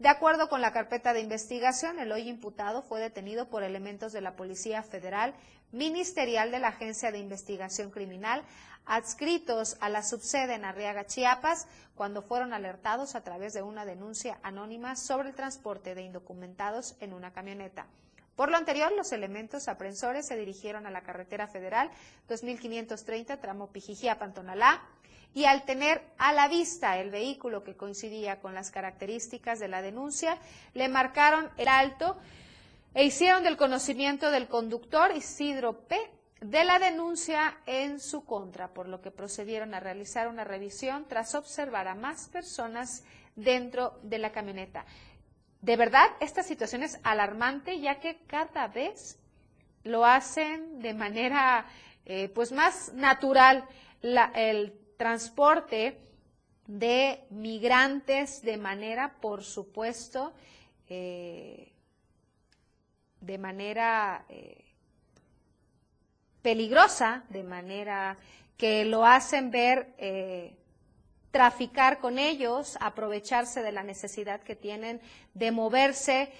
De 0.00 0.08
acuerdo 0.08 0.48
con 0.48 0.60
la 0.60 0.72
carpeta 0.72 1.12
de 1.12 1.20
investigación, 1.20 2.00
el 2.00 2.10
hoy 2.10 2.28
imputado 2.28 2.82
fue 2.82 3.00
detenido 3.00 3.48
por 3.48 3.62
elementos 3.62 4.12
de 4.12 4.20
la 4.20 4.34
Policía 4.34 4.82
Federal 4.82 5.34
Ministerial 5.70 6.50
de 6.50 6.58
la 6.58 6.68
Agencia 6.68 7.12
de 7.12 7.18
Investigación 7.18 7.92
Criminal, 7.92 8.42
adscritos 8.84 9.76
a 9.80 9.88
la 9.88 10.02
subsede 10.02 10.54
en 10.54 10.64
Arriaga, 10.64 11.06
Chiapas, 11.06 11.68
cuando 11.94 12.22
fueron 12.22 12.52
alertados 12.52 13.14
a 13.14 13.22
través 13.22 13.54
de 13.54 13.62
una 13.62 13.84
denuncia 13.84 14.40
anónima 14.42 14.96
sobre 14.96 15.28
el 15.28 15.36
transporte 15.36 15.94
de 15.94 16.02
indocumentados 16.02 16.96
en 16.98 17.14
una 17.14 17.32
camioneta. 17.32 17.86
Por 18.36 18.50
lo 18.50 18.56
anterior, 18.56 18.92
los 18.92 19.12
elementos 19.12 19.68
aprensores 19.68 20.26
se 20.26 20.36
dirigieron 20.36 20.86
a 20.86 20.90
la 20.90 21.02
carretera 21.02 21.46
federal 21.46 21.90
2530 22.28 23.38
tramo 23.38 23.70
Pijijía-Pantonalá 23.70 24.82
y 25.34 25.44
al 25.44 25.64
tener 25.64 26.02
a 26.18 26.32
la 26.32 26.48
vista 26.48 26.98
el 26.98 27.10
vehículo 27.10 27.64
que 27.64 27.76
coincidía 27.76 28.40
con 28.40 28.54
las 28.54 28.70
características 28.70 29.58
de 29.58 29.68
la 29.68 29.82
denuncia, 29.82 30.38
le 30.74 30.88
marcaron 30.88 31.50
el 31.56 31.68
alto 31.68 32.16
e 32.94 33.04
hicieron 33.04 33.42
del 33.42 33.56
conocimiento 33.56 34.30
del 34.30 34.48
conductor 34.48 35.10
Isidro 35.14 35.86
P 35.86 35.98
de 36.40 36.64
la 36.64 36.78
denuncia 36.78 37.56
en 37.66 38.00
su 38.00 38.24
contra, 38.24 38.74
por 38.74 38.88
lo 38.88 39.00
que 39.00 39.10
procedieron 39.10 39.74
a 39.74 39.80
realizar 39.80 40.28
una 40.28 40.44
revisión 40.44 41.06
tras 41.08 41.34
observar 41.34 41.86
a 41.86 41.94
más 41.94 42.28
personas 42.28 43.04
dentro 43.36 43.98
de 44.02 44.18
la 44.18 44.32
camioneta. 44.32 44.84
De 45.62 45.76
verdad, 45.76 46.08
esta 46.18 46.42
situación 46.42 46.82
es 46.82 46.98
alarmante 47.04 47.78
ya 47.78 48.00
que 48.00 48.18
cada 48.26 48.66
vez 48.66 49.20
lo 49.84 50.04
hacen 50.04 50.80
de 50.80 50.92
manera 50.92 51.66
eh, 52.04 52.28
pues 52.34 52.50
más 52.50 52.92
natural 52.94 53.64
el 54.02 54.76
transporte 54.96 56.00
de 56.66 57.24
migrantes 57.30 58.42
de 58.42 58.56
manera, 58.56 59.14
por 59.20 59.44
supuesto, 59.44 60.32
eh, 60.88 61.72
de 63.20 63.38
manera 63.38 64.24
eh, 64.28 64.64
peligrosa, 66.42 67.22
de 67.28 67.44
manera 67.44 68.16
que 68.56 68.84
lo 68.84 69.06
hacen 69.06 69.52
ver 69.52 69.94
traficar 71.32 71.98
con 71.98 72.18
ellos, 72.20 72.76
aprovecharse 72.80 73.62
de 73.62 73.72
la 73.72 73.82
necesidad 73.82 74.40
que 74.42 74.54
tienen 74.54 75.00
de 75.34 75.50
moverse 75.50 76.30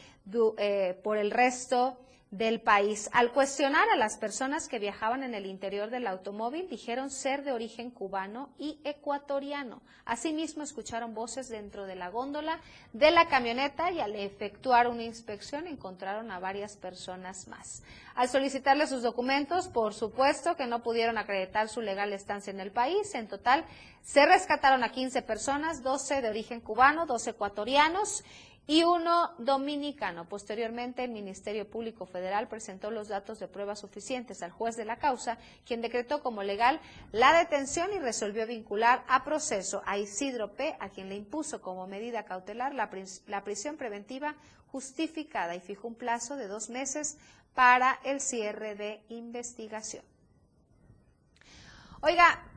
eh, 0.58 1.00
por 1.02 1.16
el 1.16 1.32
resto 1.32 1.98
del 2.32 2.62
país. 2.62 3.10
Al 3.12 3.30
cuestionar 3.30 3.86
a 3.90 3.96
las 3.96 4.16
personas 4.16 4.66
que 4.66 4.78
viajaban 4.78 5.22
en 5.22 5.34
el 5.34 5.44
interior 5.44 5.90
del 5.90 6.06
automóvil, 6.06 6.66
dijeron 6.66 7.10
ser 7.10 7.44
de 7.44 7.52
origen 7.52 7.90
cubano 7.90 8.48
y 8.58 8.80
ecuatoriano. 8.84 9.82
Asimismo, 10.06 10.62
escucharon 10.62 11.12
voces 11.12 11.50
dentro 11.50 11.84
de 11.84 11.94
la 11.94 12.08
góndola 12.08 12.58
de 12.94 13.10
la 13.10 13.28
camioneta 13.28 13.92
y 13.92 14.00
al 14.00 14.16
efectuar 14.16 14.88
una 14.88 15.02
inspección 15.02 15.66
encontraron 15.66 16.30
a 16.30 16.40
varias 16.40 16.76
personas 16.78 17.48
más. 17.48 17.82
Al 18.14 18.30
solicitarle 18.30 18.86
sus 18.86 19.02
documentos, 19.02 19.68
por 19.68 19.92
supuesto 19.92 20.56
que 20.56 20.66
no 20.66 20.82
pudieron 20.82 21.18
acreditar 21.18 21.68
su 21.68 21.82
legal 21.82 22.14
estancia 22.14 22.50
en 22.50 22.60
el 22.60 22.72
país. 22.72 23.14
En 23.14 23.28
total, 23.28 23.66
se 24.02 24.24
rescataron 24.24 24.82
a 24.84 24.90
15 24.90 25.20
personas, 25.20 25.82
12 25.82 26.22
de 26.22 26.30
origen 26.30 26.60
cubano, 26.60 27.04
2 27.04 27.26
ecuatorianos 27.26 28.24
y 28.66 28.84
uno 28.84 29.32
dominicano. 29.38 30.28
Posteriormente, 30.28 31.04
el 31.04 31.10
Ministerio 31.10 31.68
Público 31.68 32.06
Federal 32.06 32.48
presentó 32.48 32.90
los 32.90 33.08
datos 33.08 33.38
de 33.40 33.48
pruebas 33.48 33.80
suficientes 33.80 34.42
al 34.42 34.52
juez 34.52 34.76
de 34.76 34.84
la 34.84 34.98
causa, 34.98 35.38
quien 35.66 35.80
decretó 35.80 36.22
como 36.22 36.42
legal 36.42 36.80
la 37.10 37.36
detención 37.36 37.92
y 37.92 37.98
resolvió 37.98 38.46
vincular 38.46 39.04
a 39.08 39.24
proceso 39.24 39.82
a 39.84 39.98
Isidro 39.98 40.52
P., 40.52 40.76
a 40.78 40.90
quien 40.90 41.08
le 41.08 41.16
impuso 41.16 41.60
como 41.60 41.86
medida 41.86 42.24
cautelar 42.24 42.74
la, 42.74 42.88
prisión 43.42 43.76
preventiva 43.76 44.36
justificada 44.68 45.54
y 45.54 45.60
fijó 45.60 45.88
un 45.88 45.94
plazo 45.94 46.36
de 46.36 46.46
dos 46.46 46.70
meses 46.70 47.18
para 47.54 47.98
el 48.04 48.20
cierre 48.20 48.74
de 48.74 49.02
investigación. 49.08 50.04
Oiga, 52.00 52.51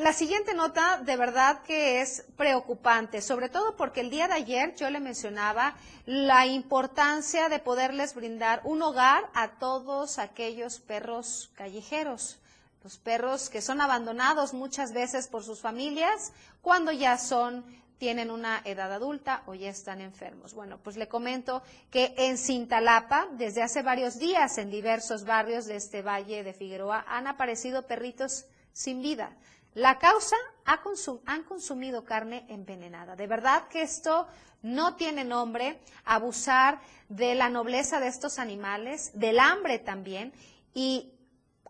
la 0.00 0.14
siguiente 0.14 0.54
nota 0.54 1.02
de 1.04 1.14
verdad 1.16 1.60
que 1.62 2.00
es 2.00 2.24
preocupante, 2.36 3.20
sobre 3.20 3.50
todo 3.50 3.76
porque 3.76 4.00
el 4.00 4.08
día 4.08 4.28
de 4.28 4.34
ayer 4.34 4.74
yo 4.74 4.88
le 4.88 4.98
mencionaba 4.98 5.74
la 6.06 6.46
importancia 6.46 7.50
de 7.50 7.58
poderles 7.58 8.14
brindar 8.14 8.62
un 8.64 8.80
hogar 8.80 9.28
a 9.34 9.58
todos 9.58 10.18
aquellos 10.18 10.80
perros 10.80 11.50
callejeros, 11.54 12.38
los 12.82 12.96
perros 12.96 13.50
que 13.50 13.60
son 13.60 13.82
abandonados 13.82 14.54
muchas 14.54 14.94
veces 14.94 15.28
por 15.28 15.44
sus 15.44 15.60
familias 15.60 16.32
cuando 16.62 16.92
ya 16.92 17.18
son 17.18 17.62
tienen 17.98 18.30
una 18.30 18.62
edad 18.64 18.90
adulta 18.90 19.42
o 19.44 19.52
ya 19.52 19.68
están 19.68 20.00
enfermos. 20.00 20.54
Bueno, 20.54 20.78
pues 20.82 20.96
le 20.96 21.08
comento 21.08 21.62
que 21.90 22.14
en 22.16 22.38
Cintalapa, 22.38 23.28
desde 23.32 23.62
hace 23.62 23.82
varios 23.82 24.18
días 24.18 24.56
en 24.56 24.70
diversos 24.70 25.26
barrios 25.26 25.66
de 25.66 25.76
este 25.76 26.00
valle 26.00 26.42
de 26.42 26.54
Figueroa, 26.54 27.04
han 27.06 27.26
aparecido 27.26 27.86
perritos 27.86 28.46
sin 28.72 29.02
vida. 29.02 29.36
La 29.74 29.98
causa 29.98 30.36
han 30.64 31.44
consumido 31.44 32.04
carne 32.04 32.44
envenenada. 32.48 33.14
De 33.16 33.26
verdad 33.26 33.68
que 33.68 33.82
esto 33.82 34.26
no 34.62 34.96
tiene 34.96 35.24
nombre, 35.24 35.80
abusar 36.04 36.80
de 37.08 37.34
la 37.34 37.48
nobleza 37.48 38.00
de 38.00 38.08
estos 38.08 38.38
animales, 38.38 39.12
del 39.14 39.38
hambre 39.38 39.78
también, 39.78 40.32
y 40.74 41.12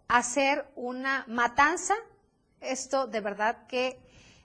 hacer 0.09 0.67
una 0.77 1.25
matanza, 1.29 1.95
esto 2.61 3.07
de 3.07 3.21
verdad 3.21 3.67
que 3.67 3.99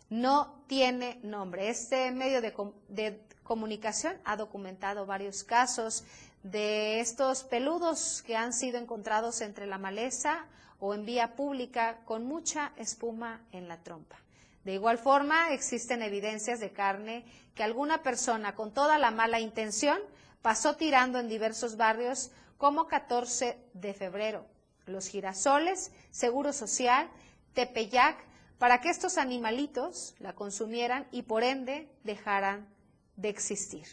no 0.10 0.64
tiene 0.68 1.20
nombre. 1.24 1.70
Este 1.70 2.12
medio 2.12 2.42
de, 2.42 2.54
de 2.90 3.22
comunicación 3.44 4.18
ha 4.26 4.36
documentado 4.36 5.06
varios 5.06 5.44
casos 5.44 6.04
de 6.44 7.00
estos 7.00 7.44
peludos 7.44 8.22
que 8.22 8.36
han 8.36 8.54
sido 8.54 8.78
encontrados 8.78 9.42
entre 9.42 9.66
la 9.66 9.78
maleza 9.78 10.46
o 10.80 10.94
en 10.94 11.06
vía 11.06 11.36
pública 11.36 12.00
con 12.06 12.26
mucha 12.26 12.74
espuma 12.78 13.42
en 13.52 13.68
la 13.68 13.82
trompa. 13.84 14.18
De 14.64 14.74
igual 14.74 14.98
forma, 14.98 15.54
existen 15.54 16.02
evidencias 16.02 16.60
de 16.60 16.72
carne 16.72 17.24
que 17.54 17.64
alguna 17.64 18.02
persona 18.02 18.56
con 18.56 18.74
toda 18.74 18.98
la 18.98 19.12
mala 19.12 19.40
intención 19.40 20.00
pasó 20.42 20.76
tirando 20.76 21.20
en 21.20 21.30
diversos 21.30 21.78
barrios 21.78 22.32
como 22.58 22.88
14 22.88 23.58
de 23.74 23.94
febrero, 23.94 24.46
Los 24.86 25.08
Girasoles, 25.08 25.92
Seguro 26.12 26.54
Social, 26.54 27.10
Tepeyac, 27.54 28.18
para 28.58 28.82
que 28.82 28.90
estos 28.90 29.18
animalitos 29.18 30.16
la 30.20 30.34
consumieran 30.34 31.08
y 31.12 31.24
por 31.24 31.44
ende 31.44 31.90
dejaran 32.04 32.68
de 33.16 33.30
existir. 33.30 33.86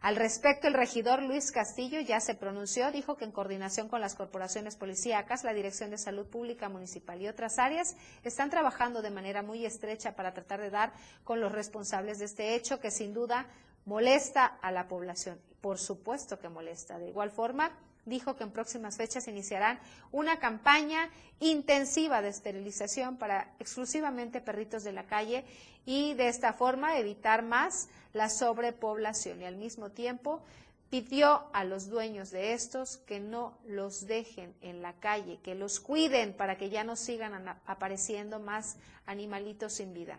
Al 0.00 0.14
respecto, 0.14 0.68
el 0.68 0.74
regidor 0.74 1.22
Luis 1.22 1.50
Castillo 1.50 2.00
ya 2.00 2.20
se 2.20 2.36
pronunció, 2.36 2.92
dijo 2.92 3.16
que 3.16 3.24
en 3.24 3.32
coordinación 3.32 3.88
con 3.88 4.00
las 4.00 4.14
corporaciones 4.14 4.76
policíacas, 4.76 5.42
la 5.42 5.52
Dirección 5.52 5.90
de 5.90 5.98
Salud 5.98 6.26
Pública 6.26 6.68
Municipal 6.68 7.20
y 7.20 7.26
otras 7.26 7.58
áreas 7.58 7.96
están 8.22 8.48
trabajando 8.48 9.02
de 9.02 9.10
manera 9.10 9.42
muy 9.42 9.66
estrecha 9.66 10.14
para 10.14 10.34
tratar 10.34 10.60
de 10.60 10.70
dar 10.70 10.92
con 11.24 11.40
los 11.40 11.50
responsables 11.50 12.20
de 12.20 12.26
este 12.26 12.54
hecho 12.54 12.78
que 12.78 12.92
sin 12.92 13.12
duda 13.12 13.46
molesta 13.86 14.46
a 14.46 14.70
la 14.70 14.86
población. 14.86 15.40
Por 15.60 15.78
supuesto 15.78 16.38
que 16.38 16.48
molesta. 16.48 17.00
De 17.00 17.08
igual 17.08 17.32
forma, 17.32 17.72
dijo 18.04 18.36
que 18.36 18.44
en 18.44 18.52
próximas 18.52 18.96
fechas 18.96 19.26
iniciarán 19.26 19.80
una 20.12 20.38
campaña 20.38 21.10
intensiva 21.40 22.22
de 22.22 22.28
esterilización 22.28 23.16
para 23.16 23.52
exclusivamente 23.58 24.40
perritos 24.40 24.84
de 24.84 24.92
la 24.92 25.06
calle 25.06 25.44
y 25.84 26.14
de 26.14 26.28
esta 26.28 26.52
forma 26.52 26.98
evitar 26.98 27.42
más 27.42 27.88
la 28.12 28.28
sobrepoblación 28.28 29.42
y 29.42 29.44
al 29.44 29.56
mismo 29.56 29.90
tiempo 29.90 30.42
pidió 30.90 31.44
a 31.52 31.64
los 31.64 31.88
dueños 31.88 32.30
de 32.30 32.54
estos 32.54 32.96
que 32.96 33.20
no 33.20 33.58
los 33.66 34.06
dejen 34.06 34.54
en 34.62 34.80
la 34.80 34.94
calle, 34.94 35.38
que 35.42 35.54
los 35.54 35.80
cuiden 35.80 36.32
para 36.32 36.56
que 36.56 36.70
ya 36.70 36.84
no 36.84 36.96
sigan 36.96 37.48
apareciendo 37.66 38.38
más 38.38 38.76
animalitos 39.06 39.74
sin 39.74 39.92
vida. 39.92 40.18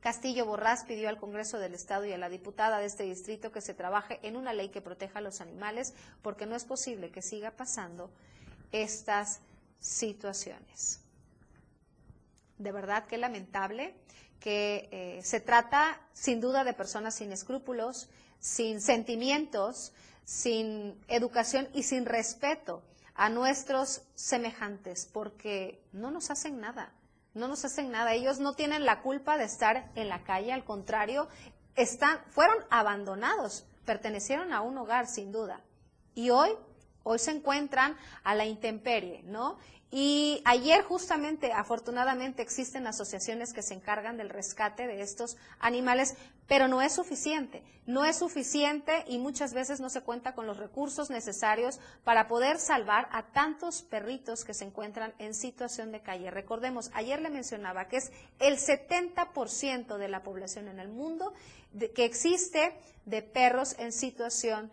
Castillo 0.00 0.46
Borrás 0.46 0.84
pidió 0.84 1.08
al 1.08 1.18
Congreso 1.18 1.58
del 1.58 1.74
Estado 1.74 2.04
y 2.04 2.12
a 2.12 2.18
la 2.18 2.28
diputada 2.28 2.78
de 2.78 2.86
este 2.86 3.02
distrito 3.02 3.50
que 3.50 3.60
se 3.60 3.74
trabaje 3.74 4.20
en 4.22 4.36
una 4.36 4.52
ley 4.52 4.68
que 4.68 4.80
proteja 4.80 5.18
a 5.18 5.22
los 5.22 5.40
animales, 5.40 5.94
porque 6.22 6.46
no 6.46 6.54
es 6.54 6.64
posible 6.64 7.10
que 7.10 7.22
siga 7.22 7.50
pasando 7.50 8.10
estas 8.70 9.40
situaciones. 9.80 11.00
De 12.58 12.70
verdad 12.70 13.06
que 13.06 13.18
lamentable 13.18 13.94
que 14.40 14.88
eh, 14.90 15.20
se 15.22 15.40
trata 15.40 16.00
sin 16.12 16.40
duda 16.40 16.64
de 16.64 16.72
personas 16.72 17.14
sin 17.14 17.32
escrúpulos, 17.32 18.08
sin 18.38 18.80
sentimientos, 18.80 19.92
sin 20.24 20.98
educación 21.08 21.68
y 21.74 21.82
sin 21.82 22.06
respeto 22.06 22.82
a 23.14 23.28
nuestros 23.28 24.02
semejantes, 24.14 25.08
porque 25.12 25.82
no 25.92 26.10
nos 26.10 26.30
hacen 26.30 26.60
nada 26.60 26.92
no 27.38 27.48
nos 27.48 27.64
hacen 27.64 27.90
nada. 27.90 28.12
Ellos 28.12 28.40
no 28.40 28.52
tienen 28.54 28.84
la 28.84 29.00
culpa 29.00 29.38
de 29.38 29.44
estar 29.44 29.90
en 29.94 30.08
la 30.08 30.22
calle, 30.24 30.52
al 30.52 30.64
contrario, 30.64 31.28
están, 31.76 32.18
fueron 32.28 32.56
abandonados, 32.70 33.64
pertenecieron 33.86 34.52
a 34.52 34.60
un 34.60 34.76
hogar 34.76 35.06
sin 35.06 35.32
duda. 35.32 35.60
Y 36.14 36.30
hoy, 36.30 36.50
hoy 37.04 37.18
se 37.18 37.30
encuentran 37.30 37.96
a 38.24 38.34
la 38.34 38.44
intemperie, 38.44 39.22
¿no? 39.22 39.58
Y 39.90 40.42
ayer 40.44 40.82
justamente, 40.84 41.52
afortunadamente, 41.52 42.42
existen 42.42 42.86
asociaciones 42.86 43.54
que 43.54 43.62
se 43.62 43.72
encargan 43.72 44.18
del 44.18 44.28
rescate 44.28 44.86
de 44.86 45.00
estos 45.00 45.38
animales, 45.58 46.14
pero 46.46 46.68
no 46.68 46.82
es 46.82 46.94
suficiente. 46.94 47.62
No 47.86 48.04
es 48.04 48.18
suficiente 48.18 49.04
y 49.06 49.16
muchas 49.16 49.54
veces 49.54 49.80
no 49.80 49.88
se 49.88 50.02
cuenta 50.02 50.34
con 50.34 50.46
los 50.46 50.58
recursos 50.58 51.08
necesarios 51.08 51.80
para 52.04 52.28
poder 52.28 52.58
salvar 52.58 53.08
a 53.12 53.32
tantos 53.32 53.80
perritos 53.80 54.44
que 54.44 54.52
se 54.52 54.66
encuentran 54.66 55.14
en 55.18 55.32
situación 55.32 55.90
de 55.90 56.02
calle. 56.02 56.30
Recordemos, 56.30 56.90
ayer 56.92 57.22
le 57.22 57.30
mencionaba 57.30 57.88
que 57.88 57.96
es 57.96 58.12
el 58.40 58.58
70% 58.58 59.96
de 59.96 60.08
la 60.08 60.22
población 60.22 60.68
en 60.68 60.80
el 60.80 60.88
mundo 60.88 61.32
que 61.94 62.04
existe 62.04 62.78
de 63.06 63.22
perros 63.22 63.74
en 63.78 63.92
situación 63.92 64.70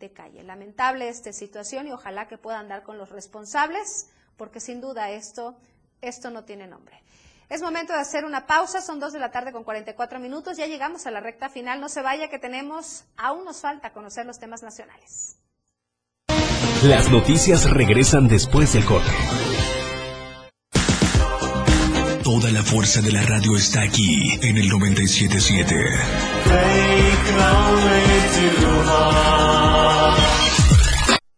de 0.00 0.12
calle. 0.12 0.42
Lamentable 0.42 1.08
esta 1.08 1.32
situación 1.32 1.86
y 1.86 1.92
ojalá 1.92 2.28
que 2.28 2.36
puedan 2.36 2.68
dar 2.68 2.82
con 2.82 2.98
los 2.98 3.08
responsables 3.08 4.10
porque 4.40 4.58
sin 4.58 4.80
duda 4.80 5.10
esto, 5.10 5.54
esto 6.00 6.30
no 6.30 6.44
tiene 6.44 6.66
nombre. 6.66 7.02
Es 7.50 7.60
momento 7.60 7.92
de 7.92 7.98
hacer 7.98 8.24
una 8.24 8.46
pausa, 8.46 8.80
son 8.80 8.98
dos 8.98 9.12
de 9.12 9.18
la 9.18 9.30
tarde 9.30 9.52
con 9.52 9.64
44 9.64 10.18
minutos, 10.18 10.56
ya 10.56 10.66
llegamos 10.66 11.06
a 11.06 11.10
la 11.10 11.20
recta 11.20 11.50
final, 11.50 11.78
no 11.78 11.90
se 11.90 12.00
vaya 12.00 12.30
que 12.30 12.38
tenemos, 12.38 13.04
aún 13.18 13.44
nos 13.44 13.60
falta 13.60 13.92
conocer 13.92 14.24
los 14.24 14.38
temas 14.38 14.62
nacionales. 14.62 15.36
Las 16.84 17.10
noticias 17.10 17.68
regresan 17.68 18.28
después 18.28 18.72
del 18.72 18.86
corte. 18.86 19.10
Toda 22.24 22.50
la 22.50 22.62
fuerza 22.62 23.02
de 23.02 23.12
la 23.12 23.20
radio 23.20 23.54
está 23.58 23.82
aquí 23.82 24.38
en 24.40 24.56
el 24.56 24.70
977. 24.70 25.74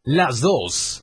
Las 0.04 0.40
dos 0.40 1.02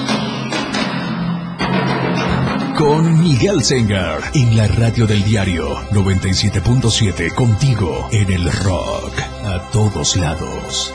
con 2.81 3.21
Miguel 3.21 3.63
Sengar 3.63 4.31
en 4.33 4.57
la 4.57 4.65
radio 4.65 5.05
del 5.05 5.23
diario 5.23 5.75
97.7 5.91 7.31
contigo 7.35 8.09
en 8.11 8.31
el 8.31 8.51
rock 8.51 9.19
a 9.45 9.69
todos 9.71 10.15
lados. 10.15 10.91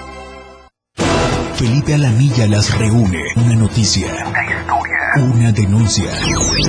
Felipe 1.54 1.94
Alamilla 1.94 2.48
las 2.48 2.76
reúne. 2.76 3.22
Una 3.36 3.54
noticia. 3.54 4.08
Una 5.16 5.52
denuncia. 5.52 6.10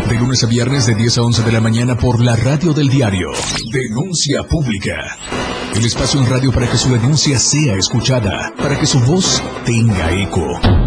De 0.07 0.15
lunes 0.19 0.43
a 0.43 0.47
viernes 0.47 0.85
de 0.85 0.93
10 0.93 1.17
a 1.17 1.21
11 1.23 1.41
de 1.41 1.51
la 1.51 1.61
mañana 1.61 1.97
por 1.97 2.21
la 2.21 2.35
radio 2.35 2.73
del 2.73 2.87
diario. 2.87 3.29
Denuncia 3.71 4.43
pública. 4.43 5.17
El 5.75 5.83
espacio 5.83 6.19
en 6.19 6.29
radio 6.29 6.51
para 6.51 6.69
que 6.69 6.77
su 6.77 6.91
denuncia 6.91 7.39
sea 7.39 7.73
escuchada, 7.73 8.53
para 8.55 8.79
que 8.79 8.85
su 8.85 8.99
voz 8.99 9.41
tenga 9.65 10.11
eco. 10.11 10.86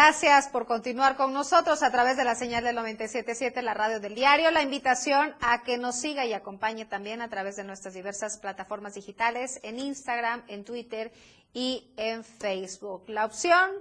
Gracias 0.00 0.46
por 0.46 0.66
continuar 0.66 1.16
con 1.16 1.32
nosotros 1.32 1.82
a 1.82 1.90
través 1.90 2.16
de 2.16 2.22
la 2.22 2.36
señal 2.36 2.62
del 2.62 2.76
97.7, 2.76 3.60
la 3.62 3.74
radio 3.74 3.98
del 3.98 4.14
diario. 4.14 4.52
La 4.52 4.62
invitación 4.62 5.34
a 5.40 5.64
que 5.64 5.76
nos 5.76 5.96
siga 5.96 6.24
y 6.24 6.32
acompañe 6.32 6.84
también 6.84 7.20
a 7.20 7.28
través 7.28 7.56
de 7.56 7.64
nuestras 7.64 7.94
diversas 7.94 8.38
plataformas 8.38 8.94
digitales 8.94 9.58
en 9.64 9.80
Instagram, 9.80 10.44
en 10.46 10.64
Twitter 10.64 11.10
y 11.52 11.90
en 11.96 12.22
Facebook. 12.22 13.08
La 13.08 13.24
opción 13.24 13.72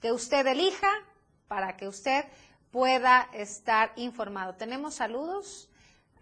que 0.00 0.10
usted 0.10 0.46
elija 0.46 0.88
para 1.48 1.76
que 1.76 1.86
usted 1.86 2.24
pueda 2.70 3.28
estar 3.34 3.92
informado. 3.96 4.54
Tenemos 4.54 4.94
saludos 4.94 5.68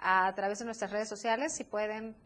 a 0.01 0.32
través 0.34 0.59
de 0.59 0.64
nuestras 0.64 0.90
redes 0.90 1.09
sociales, 1.09 1.55
si 1.55 1.62
pueden 1.62 2.16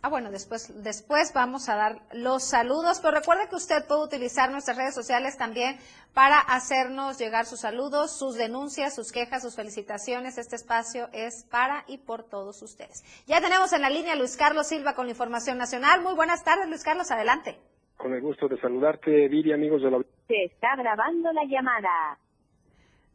Ah, 0.00 0.08
bueno, 0.08 0.30
después, 0.30 0.72
después 0.84 1.32
vamos 1.34 1.68
a 1.68 1.74
dar 1.74 2.02
los 2.12 2.44
saludos, 2.44 3.00
pero 3.00 3.18
recuerde 3.18 3.48
que 3.48 3.56
usted 3.56 3.84
puede 3.86 4.04
utilizar 4.04 4.48
nuestras 4.50 4.76
redes 4.76 4.94
sociales 4.94 5.36
también 5.36 5.76
para 6.14 6.38
hacernos 6.38 7.18
llegar 7.18 7.46
sus 7.46 7.60
saludos, 7.60 8.16
sus 8.16 8.36
denuncias, 8.36 8.94
sus 8.94 9.10
quejas, 9.10 9.42
sus 9.42 9.56
felicitaciones. 9.56 10.38
Este 10.38 10.54
espacio 10.54 11.08
es 11.12 11.44
para 11.50 11.84
y 11.88 11.98
por 11.98 12.22
todos 12.22 12.62
ustedes. 12.62 13.02
Ya 13.26 13.40
tenemos 13.40 13.72
en 13.72 13.82
la 13.82 13.90
línea 13.90 14.12
a 14.12 14.16
Luis 14.16 14.36
Carlos 14.36 14.68
Silva 14.68 14.94
con 14.94 15.06
la 15.06 15.12
información 15.12 15.58
nacional. 15.58 16.00
Muy 16.00 16.14
buenas 16.14 16.44
tardes, 16.44 16.68
Luis 16.68 16.84
Carlos, 16.84 17.10
adelante. 17.10 17.58
Con 17.96 18.14
el 18.14 18.20
gusto 18.20 18.46
de 18.46 18.60
saludarte, 18.60 19.26
Viri, 19.26 19.52
amigos 19.52 19.82
de 19.82 19.90
la... 19.90 19.98
Se 20.28 20.44
está 20.44 20.76
grabando 20.76 21.32
la 21.32 21.44
llamada. 21.44 22.18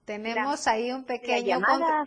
Tenemos 0.04 0.68
ahí 0.68 0.92
un 0.92 1.06
pequeño... 1.06 1.48
llamada 1.48 2.06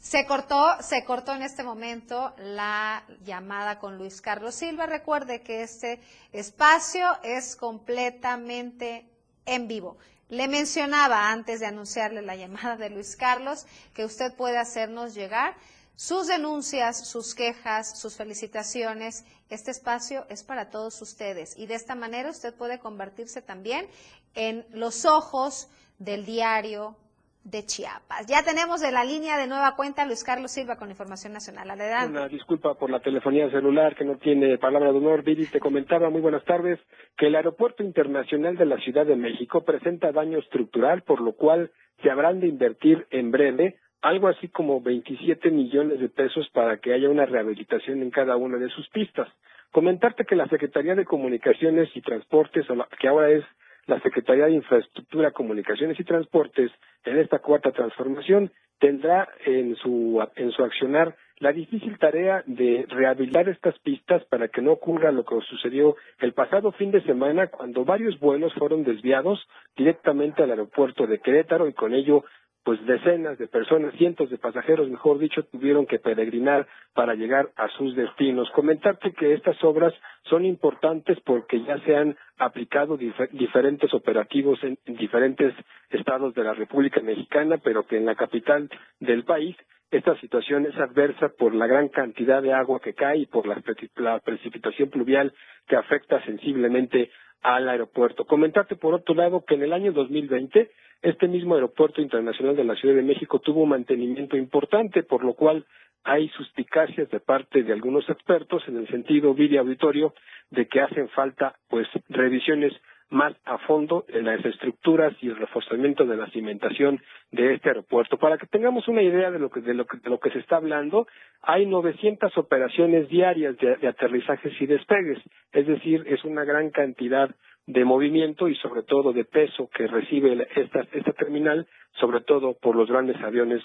se 0.00 0.24
cortó, 0.24 0.78
se 0.80 1.04
cortó 1.04 1.34
en 1.34 1.42
este 1.42 1.62
momento 1.62 2.32
la 2.38 3.04
llamada 3.22 3.78
con 3.78 3.98
Luis 3.98 4.20
Carlos 4.22 4.54
Silva. 4.54 4.86
Recuerde 4.86 5.42
que 5.42 5.62
este 5.62 6.00
espacio 6.32 7.06
es 7.22 7.54
completamente 7.54 9.06
en 9.44 9.68
vivo. 9.68 9.98
Le 10.30 10.48
mencionaba 10.48 11.30
antes 11.30 11.60
de 11.60 11.66
anunciarle 11.66 12.22
la 12.22 12.36
llamada 12.36 12.76
de 12.76 12.88
Luis 12.88 13.14
Carlos 13.14 13.66
que 13.92 14.04
usted 14.04 14.34
puede 14.34 14.56
hacernos 14.56 15.14
llegar 15.14 15.54
sus 15.96 16.28
denuncias, 16.28 17.06
sus 17.06 17.34
quejas, 17.34 17.98
sus 17.98 18.16
felicitaciones. 18.16 19.24
Este 19.50 19.70
espacio 19.70 20.24
es 20.30 20.42
para 20.42 20.70
todos 20.70 21.02
ustedes 21.02 21.58
y 21.58 21.66
de 21.66 21.74
esta 21.74 21.94
manera 21.94 22.30
usted 22.30 22.54
puede 22.54 22.78
convertirse 22.78 23.42
también 23.42 23.86
en 24.34 24.64
los 24.70 25.04
ojos 25.04 25.68
del 25.98 26.24
diario 26.24 26.96
de 27.44 27.64
Chiapas. 27.64 28.26
Ya 28.26 28.42
tenemos 28.42 28.80
de 28.80 28.92
la 28.92 29.04
línea 29.04 29.38
de 29.38 29.46
nueva 29.46 29.74
cuenta 29.74 30.04
Luis 30.04 30.24
Carlos 30.24 30.50
Silva 30.50 30.76
con 30.76 30.90
información 30.90 31.32
nacional. 31.32 31.70
Adelante. 31.70 32.10
Una 32.10 32.28
disculpa 32.28 32.74
por 32.74 32.90
la 32.90 33.00
telefonía 33.00 33.50
celular 33.50 33.96
que 33.96 34.04
no 34.04 34.18
tiene 34.18 34.58
palabra 34.58 34.92
de 34.92 34.98
honor. 34.98 35.22
Viri, 35.22 35.46
te 35.46 35.60
comentaba, 35.60 36.10
muy 36.10 36.20
buenas 36.20 36.44
tardes, 36.44 36.78
que 37.16 37.26
el 37.26 37.36
Aeropuerto 37.36 37.82
Internacional 37.82 38.56
de 38.56 38.66
la 38.66 38.78
Ciudad 38.78 39.06
de 39.06 39.16
México 39.16 39.64
presenta 39.64 40.12
daño 40.12 40.38
estructural, 40.38 41.02
por 41.02 41.20
lo 41.20 41.32
cual 41.32 41.70
se 42.02 42.10
habrán 42.10 42.40
de 42.40 42.48
invertir 42.48 43.06
en 43.10 43.30
breve 43.30 43.76
algo 44.02 44.28
así 44.28 44.48
como 44.48 44.80
27 44.80 45.50
millones 45.50 46.00
de 46.00 46.08
pesos 46.08 46.48
para 46.52 46.78
que 46.78 46.94
haya 46.94 47.10
una 47.10 47.26
rehabilitación 47.26 48.02
en 48.02 48.10
cada 48.10 48.36
una 48.36 48.56
de 48.56 48.70
sus 48.70 48.88
pistas. 48.88 49.28
Comentarte 49.72 50.24
que 50.24 50.36
la 50.36 50.48
Secretaría 50.48 50.94
de 50.94 51.04
Comunicaciones 51.04 51.88
y 51.94 52.00
Transportes, 52.00 52.66
que 52.98 53.08
ahora 53.08 53.30
es 53.30 53.44
la 53.86 54.00
Secretaría 54.00 54.46
de 54.46 54.52
Infraestructura, 54.52 55.32
Comunicaciones 55.32 55.98
y 55.98 56.04
Transportes, 56.04 56.70
en 57.04 57.18
esta 57.18 57.38
cuarta 57.38 57.72
transformación, 57.72 58.50
tendrá 58.78 59.28
en 59.44 59.76
su, 59.76 60.26
en 60.36 60.50
su 60.52 60.64
accionar 60.64 61.14
la 61.38 61.52
difícil 61.52 61.98
tarea 61.98 62.42
de 62.46 62.84
rehabilitar 62.88 63.48
estas 63.48 63.78
pistas 63.78 64.22
para 64.26 64.48
que 64.48 64.60
no 64.60 64.72
ocurra 64.72 65.10
lo 65.10 65.24
que 65.24 65.40
sucedió 65.48 65.96
el 66.18 66.34
pasado 66.34 66.70
fin 66.72 66.90
de 66.90 67.02
semana 67.02 67.46
cuando 67.46 67.84
varios 67.84 68.18
vuelos 68.20 68.52
fueron 68.54 68.84
desviados 68.84 69.46
directamente 69.74 70.42
al 70.42 70.50
aeropuerto 70.50 71.06
de 71.06 71.18
Querétaro 71.18 71.66
y 71.66 71.72
con 71.72 71.94
ello 71.94 72.24
pues 72.64 72.84
decenas 72.84 73.38
de 73.38 73.46
personas, 73.46 73.94
cientos 73.94 74.28
de 74.30 74.38
pasajeros, 74.38 74.88
mejor 74.90 75.18
dicho, 75.18 75.44
tuvieron 75.44 75.86
que 75.86 75.98
peregrinar 75.98 76.66
para 76.94 77.14
llegar 77.14 77.50
a 77.56 77.68
sus 77.68 77.96
destinos. 77.96 78.50
Comentarte 78.50 79.12
que 79.12 79.32
estas 79.32 79.62
obras 79.64 79.94
son 80.24 80.44
importantes 80.44 81.18
porque 81.24 81.62
ya 81.62 81.78
se 81.84 81.96
han 81.96 82.16
aplicado 82.38 82.98
diferentes 82.98 83.92
operativos 83.94 84.62
en, 84.62 84.78
diferentes 84.86 85.54
estados 85.88 86.34
de 86.34 86.44
la 86.44 86.52
República 86.52 87.00
Mexicana, 87.00 87.58
pero 87.58 87.86
que 87.86 87.96
en 87.96 88.06
la 88.06 88.14
capital 88.14 88.68
del 88.98 89.24
país 89.24 89.56
esta 89.90 90.16
situación 90.20 90.66
es 90.66 90.76
adversa 90.76 91.30
por 91.30 91.54
la 91.54 91.66
gran 91.66 91.88
cantidad 91.88 92.42
de 92.42 92.52
agua 92.52 92.80
que 92.80 92.94
cae 92.94 93.18
y 93.18 93.26
por 93.26 93.46
la, 93.46 94.20
precipitación 94.20 94.88
pluvial 94.88 95.32
que 95.66 95.76
afecta 95.76 96.24
sensiblemente 96.24 97.10
al 97.42 97.68
aeropuerto. 97.68 98.24
Comentarte 98.24 98.76
por 98.76 98.94
otro 98.94 99.14
lado 99.14 99.44
que 99.44 99.54
en 99.54 99.62
el 99.62 99.72
año 99.72 99.92
2020 99.92 100.70
este 101.02 101.28
mismo 101.28 101.54
aeropuerto 101.54 102.02
internacional 102.02 102.54
de 102.54 102.64
la 102.64 102.76
Ciudad 102.76 102.94
de 102.94 103.02
México 103.02 103.40
tuvo 103.40 103.62
un 103.62 103.70
mantenimiento 103.70 104.36
importante, 104.36 105.02
por 105.02 105.24
lo 105.24 105.34
cual 105.34 105.64
hay 106.04 106.28
suspicacias 106.30 107.10
de 107.10 107.20
parte 107.20 107.62
de 107.62 107.72
algunos 107.72 108.08
expertos 108.08 108.62
en 108.68 108.76
el 108.76 108.88
sentido, 108.88 109.34
Viri 109.34 109.56
Auditorio, 109.56 110.14
de 110.50 110.66
que 110.66 110.80
hacen 110.80 111.08
falta 111.08 111.56
pues 111.68 111.88
revisiones 112.08 112.72
más 113.10 113.34
a 113.44 113.58
fondo 113.58 114.04
en 114.08 114.24
las 114.24 114.44
estructuras 114.44 115.12
y 115.20 115.28
el 115.28 115.36
reforzamiento 115.36 116.04
de 116.06 116.16
la 116.16 116.30
cimentación 116.30 117.00
de 117.32 117.54
este 117.54 117.68
aeropuerto. 117.68 118.16
Para 118.16 118.38
que 118.38 118.46
tengamos 118.46 118.88
una 118.88 119.02
idea 119.02 119.30
de 119.30 119.38
lo 119.38 119.50
que, 119.50 119.60
de 119.60 119.74
lo 119.74 119.84
que, 119.84 119.98
de 119.98 120.10
lo 120.10 120.18
que 120.18 120.30
se 120.30 120.38
está 120.38 120.56
hablando, 120.56 121.06
hay 121.42 121.66
900 121.66 122.36
operaciones 122.38 123.08
diarias 123.08 123.56
de, 123.58 123.88
aterrizajes 123.88 124.52
y 124.60 124.66
despegues, 124.66 125.18
es 125.52 125.66
decir, 125.66 126.04
es 126.06 126.24
una 126.24 126.44
gran 126.44 126.70
cantidad 126.70 127.30
de 127.66 127.84
movimiento 127.84 128.48
y 128.48 128.56
sobre 128.56 128.82
todo 128.82 129.12
de 129.12 129.24
peso 129.24 129.68
que 129.72 129.86
recibe 129.86 130.46
esta, 130.56 130.86
esta 130.92 131.12
terminal, 131.12 131.66
sobre 132.00 132.20
todo 132.20 132.54
por 132.54 132.74
los 132.74 132.88
grandes 132.88 133.16
aviones 133.22 133.62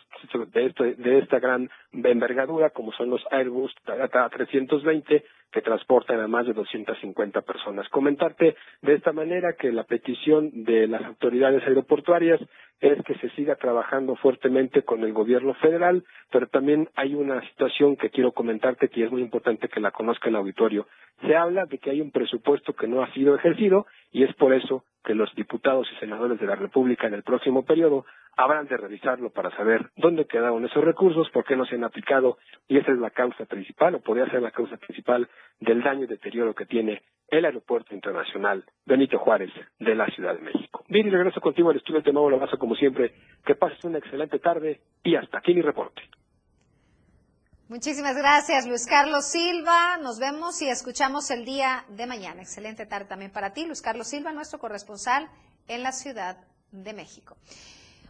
de, 0.54 0.66
este, 0.66 0.96
de 0.96 1.20
esta 1.20 1.40
gran 1.40 1.70
envergadura, 1.92 2.70
como 2.72 2.92
son 2.94 3.10
los 3.10 3.24
Airbus 3.32 3.74
A320, 3.86 5.24
que 5.56 5.62
transportan 5.62 6.20
a 6.20 6.28
más 6.28 6.46
de 6.46 6.52
250 6.52 7.42
personas. 7.44 7.88
Comentarte 7.88 8.58
de 8.82 8.94
esta 8.94 9.14
manera 9.14 9.54
que 9.54 9.72
la 9.72 9.86
petición 9.86 10.52
de 10.66 10.86
las 10.86 11.02
autoridades 11.06 11.64
aeroportuarias 11.64 12.42
es 12.82 13.02
que 13.06 13.16
se 13.20 13.30
siga 13.30 13.56
trabajando 13.56 14.18
fuertemente 14.18 14.82
con 14.82 15.06
el 15.06 15.14
gobierno 15.14 15.54
federal, 15.54 16.04
pero 16.30 16.48
también 16.48 16.90
hay 16.96 17.16
una 17.16 17.40
situación 17.48 17.96
que 17.96 18.10
quiero 18.10 18.34
comentarte 18.34 18.90
que 18.90 19.06
es 19.06 19.12
muy 19.12 19.22
importante 19.22 19.70
que 19.70 19.80
la 19.80 19.92
conozca 19.92 20.28
el 20.28 20.36
auditorio. 20.36 20.88
Se 21.22 21.38
habla 21.38 21.66
de 21.68 21.78
que 21.78 21.90
hay 21.90 22.02
un 22.02 22.12
presupuesto 22.12 22.74
que 22.74 22.90
no 22.90 23.02
ha 23.02 23.14
sido 23.14 23.34
ejercido 23.34 23.86
y 24.12 24.26
es 24.26 24.36
por 24.36 24.54
eso 24.54 24.84
que 25.06 25.16
los 25.16 25.34
diputados 25.36 25.88
y 25.92 26.00
senadores 26.00 26.40
de 26.40 26.48
la 26.48 26.56
República 26.56 27.08
en 27.08 27.14
el 27.14 27.24
próximo 27.24 27.64
periodo 27.64 28.06
habrán 28.36 28.68
de 28.68 28.76
revisarlo 28.76 29.30
para 29.30 29.56
saber 29.56 29.90
dónde 29.96 30.26
quedaron 30.26 30.66
esos 30.66 30.84
recursos, 30.84 31.30
por 31.30 31.46
qué 31.46 31.56
no 31.56 31.66
se 31.66 31.76
han 31.76 31.84
aplicado 31.84 32.38
y 32.68 32.78
esa 32.78 32.92
es 32.92 32.98
la 32.98 33.12
causa 33.12 33.46
principal 33.46 33.96
o 33.96 34.02
podría 34.02 34.30
ser 34.30 34.42
la 34.42 34.52
causa 34.52 34.78
principal 34.78 35.30
del 35.60 35.82
daño 35.82 36.04
y 36.04 36.08
deterioro 36.08 36.54
que 36.54 36.66
tiene 36.66 37.02
el 37.30 37.46
Aeropuerto 37.46 37.96
Internacional 37.96 38.64
Benito 38.86 39.18
Juárez 39.20 39.52
de 39.80 39.96
la 39.96 40.08
Ciudad 40.08 40.36
de 40.36 40.42
México. 40.42 40.84
Viri, 40.90 41.10
regreso 41.10 41.42
contigo 41.42 41.70
al 41.70 41.78
estudio 41.78 42.02
de 42.02 42.12
Mau 42.12 42.30
Lavazo 42.30 42.58
como 42.58 42.76
siempre. 42.76 43.14
Que 43.46 43.56
pases 43.56 43.84
una 43.84 43.98
excelente 43.98 44.40
tarde 44.40 44.82
y 45.04 45.16
hasta 45.16 45.40
aquí 45.40 45.54
mi 45.54 45.62
reporte. 45.62 46.02
Muchísimas 47.68 48.16
gracias, 48.16 48.68
Luis 48.68 48.86
Carlos 48.86 49.26
Silva. 49.26 49.98
Nos 49.98 50.20
vemos 50.20 50.62
y 50.62 50.70
escuchamos 50.70 51.32
el 51.32 51.46
día 51.46 51.84
de 51.90 52.06
mañana. 52.06 52.44
Excelente 52.44 52.86
tarde 52.86 53.06
también 53.06 53.32
para 53.32 53.54
ti, 53.54 53.66
Luis 53.66 53.82
Carlos 53.82 54.08
Silva, 54.08 54.32
nuestro 54.32 54.60
corresponsal 54.60 55.32
en 55.68 55.82
la 55.82 55.92
Ciudad 55.92 56.38
de 56.72 56.94
México. 56.94 57.38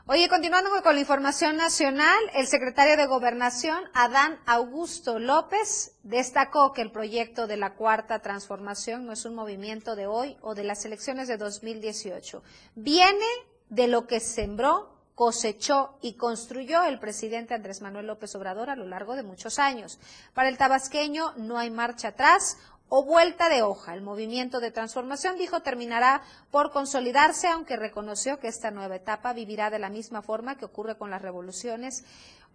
Oye, 0.08 0.28
continuando 0.28 0.70
con 0.84 0.96
la 0.96 1.00
información 1.00 1.56
nacional, 1.56 2.18
el 2.34 2.48
secretario 2.48 2.98
de 2.98 3.06
Gobernación, 3.06 3.82
Adán 3.94 4.38
Augusto 4.46 5.20
López, 5.20 5.96
destacó 6.04 6.74
que 6.74 6.82
el 6.82 6.92
proyecto 6.92 7.48
de 7.48 7.56
la 7.56 7.76
Cuarta 7.76 8.20
Transformación 8.20 9.06
no 9.06 9.14
es 9.14 9.24
un 9.24 9.36
movimiento 9.36 9.96
de 9.96 10.06
hoy 10.06 10.36
o 10.42 10.54
de 10.54 10.66
las 10.66 10.84
elecciones 10.84 11.30
de 11.30 11.38
2018. 11.38 12.44
Viene 12.76 13.26
de 13.70 13.88
lo 13.88 14.06
que 14.06 14.20
sembró 14.20 14.95
cosechó 15.16 15.98
y 16.02 16.14
construyó 16.14 16.84
el 16.84 17.00
presidente 17.00 17.54
Andrés 17.54 17.82
Manuel 17.82 18.08
López 18.08 18.36
Obrador 18.36 18.70
a 18.70 18.76
lo 18.76 18.86
largo 18.86 19.16
de 19.16 19.24
muchos 19.24 19.60
años. 19.60 19.98
Para 20.34 20.50
el 20.50 20.58
tabasqueño 20.58 21.34
no 21.38 21.58
hay 21.58 21.72
marcha 21.72 22.10
atrás 22.10 22.58
o 22.90 23.04
vuelta 23.04 23.50
de 23.50 23.64
hoja. 23.64 23.94
El 23.94 24.02
movimiento 24.02 24.60
de 24.60 24.72
transformación, 24.72 25.38
dijo, 25.38 25.62
terminará 25.62 26.22
por 26.52 26.72
consolidarse, 26.72 27.48
aunque 27.48 27.78
reconoció 27.78 28.40
que 28.40 28.48
esta 28.48 28.72
nueva 28.72 28.98
etapa 28.98 29.34
vivirá 29.34 29.70
de 29.70 29.80
la 29.80 29.90
misma 29.90 30.22
forma 30.22 30.58
que 30.58 30.66
ocurre 30.66 30.98
con 30.98 31.10
las 31.10 31.22
revoluciones, 31.22 32.04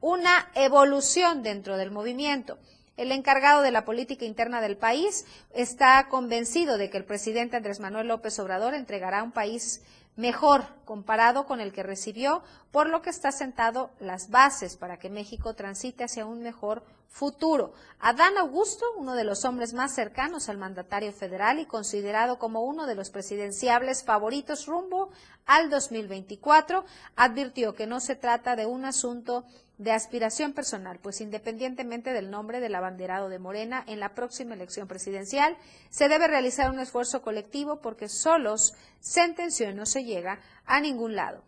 una 0.00 0.50
evolución 0.54 1.42
dentro 1.42 1.76
del 1.76 1.90
movimiento. 1.90 2.58
El 2.96 3.12
encargado 3.12 3.62
de 3.62 3.70
la 3.70 3.84
política 3.84 4.24
interna 4.24 4.60
del 4.60 4.76
país 4.76 5.24
está 5.54 6.08
convencido 6.08 6.76
de 6.76 6.90
que 6.90 6.98
el 6.98 7.04
presidente 7.04 7.56
Andrés 7.56 7.80
Manuel 7.80 8.08
López 8.08 8.38
Obrador 8.38 8.74
entregará 8.74 9.22
un 9.22 9.32
país 9.32 9.80
mejor 10.16 10.64
comparado 10.84 11.46
con 11.46 11.60
el 11.60 11.72
que 11.72 11.82
recibió, 11.82 12.42
por 12.70 12.88
lo 12.88 13.00
que 13.00 13.10
está 13.10 13.32
sentado 13.32 13.90
las 14.00 14.28
bases 14.28 14.76
para 14.76 14.98
que 14.98 15.08
México 15.08 15.54
transite 15.54 16.04
hacia 16.04 16.26
un 16.26 16.42
mejor 16.42 16.82
futuro. 17.08 17.72
Adán 17.98 18.36
Augusto, 18.38 18.84
uno 18.96 19.14
de 19.14 19.24
los 19.24 19.44
hombres 19.44 19.72
más 19.72 19.94
cercanos 19.94 20.48
al 20.48 20.58
mandatario 20.58 21.12
federal 21.12 21.58
y 21.58 21.66
considerado 21.66 22.38
como 22.38 22.62
uno 22.62 22.86
de 22.86 22.94
los 22.94 23.10
presidenciables 23.10 24.04
favoritos 24.04 24.66
rumbo 24.66 25.10
al 25.46 25.70
2024, 25.70 26.84
advirtió 27.16 27.74
que 27.74 27.86
no 27.86 27.98
se 28.00 28.14
trata 28.14 28.56
de 28.56 28.66
un 28.66 28.84
asunto 28.84 29.44
de 29.80 29.92
aspiración 29.92 30.52
personal, 30.52 30.98
pues 31.00 31.22
independientemente 31.22 32.12
del 32.12 32.30
nombre 32.30 32.60
del 32.60 32.74
abanderado 32.74 33.30
de 33.30 33.38
Morena 33.38 33.82
en 33.86 33.98
la 33.98 34.14
próxima 34.14 34.52
elección 34.52 34.86
presidencial, 34.86 35.56
se 35.88 36.10
debe 36.10 36.28
realizar 36.28 36.70
un 36.70 36.80
esfuerzo 36.80 37.22
colectivo 37.22 37.80
porque 37.80 38.10
solos 38.10 38.74
sentenció 39.00 39.74
no 39.74 39.86
se 39.86 40.04
llega 40.04 40.38
a 40.66 40.80
ningún 40.80 41.16
lado. 41.16 41.42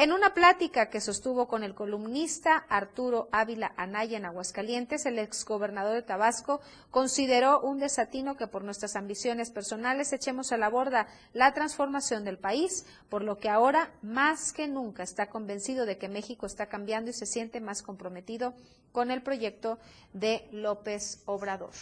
En 0.00 0.12
una 0.12 0.32
plática 0.32 0.88
que 0.88 0.98
sostuvo 0.98 1.46
con 1.46 1.62
el 1.62 1.74
columnista 1.74 2.56
Arturo 2.70 3.28
Ávila 3.32 3.74
Anaya 3.76 4.16
en 4.16 4.24
Aguascalientes, 4.24 5.04
el 5.04 5.18
exgobernador 5.18 5.92
de 5.92 6.00
Tabasco 6.00 6.62
consideró 6.90 7.60
un 7.60 7.80
desatino 7.80 8.34
que 8.38 8.46
por 8.46 8.64
nuestras 8.64 8.96
ambiciones 8.96 9.50
personales 9.50 10.14
echemos 10.14 10.52
a 10.52 10.56
la 10.56 10.70
borda 10.70 11.06
la 11.34 11.52
transformación 11.52 12.24
del 12.24 12.38
país, 12.38 12.86
por 13.10 13.22
lo 13.22 13.36
que 13.36 13.50
ahora 13.50 13.90
más 14.00 14.54
que 14.54 14.68
nunca 14.68 15.02
está 15.02 15.26
convencido 15.26 15.84
de 15.84 15.98
que 15.98 16.08
México 16.08 16.46
está 16.46 16.64
cambiando 16.64 17.10
y 17.10 17.12
se 17.12 17.26
siente 17.26 17.60
más 17.60 17.82
comprometido 17.82 18.54
con 18.92 19.10
el 19.10 19.20
proyecto 19.20 19.78
de 20.14 20.48
López 20.50 21.20
Obrador. 21.26 21.74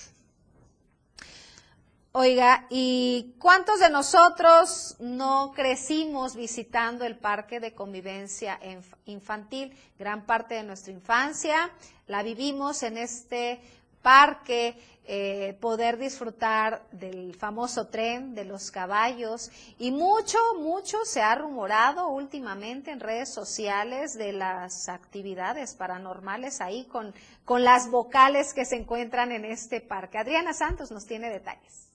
Oiga, 2.21 2.67
¿y 2.69 3.37
cuántos 3.39 3.79
de 3.79 3.91
nosotros 3.91 4.97
no 4.99 5.53
crecimos 5.55 6.35
visitando 6.35 7.05
el 7.05 7.17
parque 7.17 7.61
de 7.61 7.75
convivencia 7.75 8.59
infantil? 9.05 9.73
Gran 10.01 10.27
parte 10.27 10.57
de 10.57 10.65
nuestra 10.65 10.93
infancia 10.93 11.71
la 12.09 12.25
vivimos 12.25 12.83
en 12.83 12.99
este 12.99 13.61
parque 14.03 14.77
eh, 15.05 15.57
poder 15.61 15.97
disfrutar 15.97 16.83
del 16.91 17.37
famoso 17.37 17.87
tren, 17.87 18.35
de 18.35 18.45
los 18.45 18.73
caballos 18.73 19.53
y 19.79 19.93
mucho, 19.93 20.39
mucho 20.59 20.99
se 21.05 21.23
ha 21.23 21.37
rumorado 21.37 22.09
últimamente 22.09 22.91
en 22.91 22.99
redes 22.99 23.33
sociales 23.33 24.19
de 24.19 24.33
las 24.33 24.89
actividades 24.89 25.77
paranormales 25.77 26.61
ahí 26.61 26.85
con, 26.87 27.15
con 27.45 27.63
las 27.63 27.89
vocales 27.89 28.55
que 28.55 28.65
se 28.65 28.75
encuentran 28.75 29.31
en 29.31 29.45
este 29.45 29.81
parque. 29.81 30.19
Adriana 30.19 30.53
Santos 30.53 30.91
nos 30.91 31.07
tiene 31.07 31.31
detalles. 31.31 31.88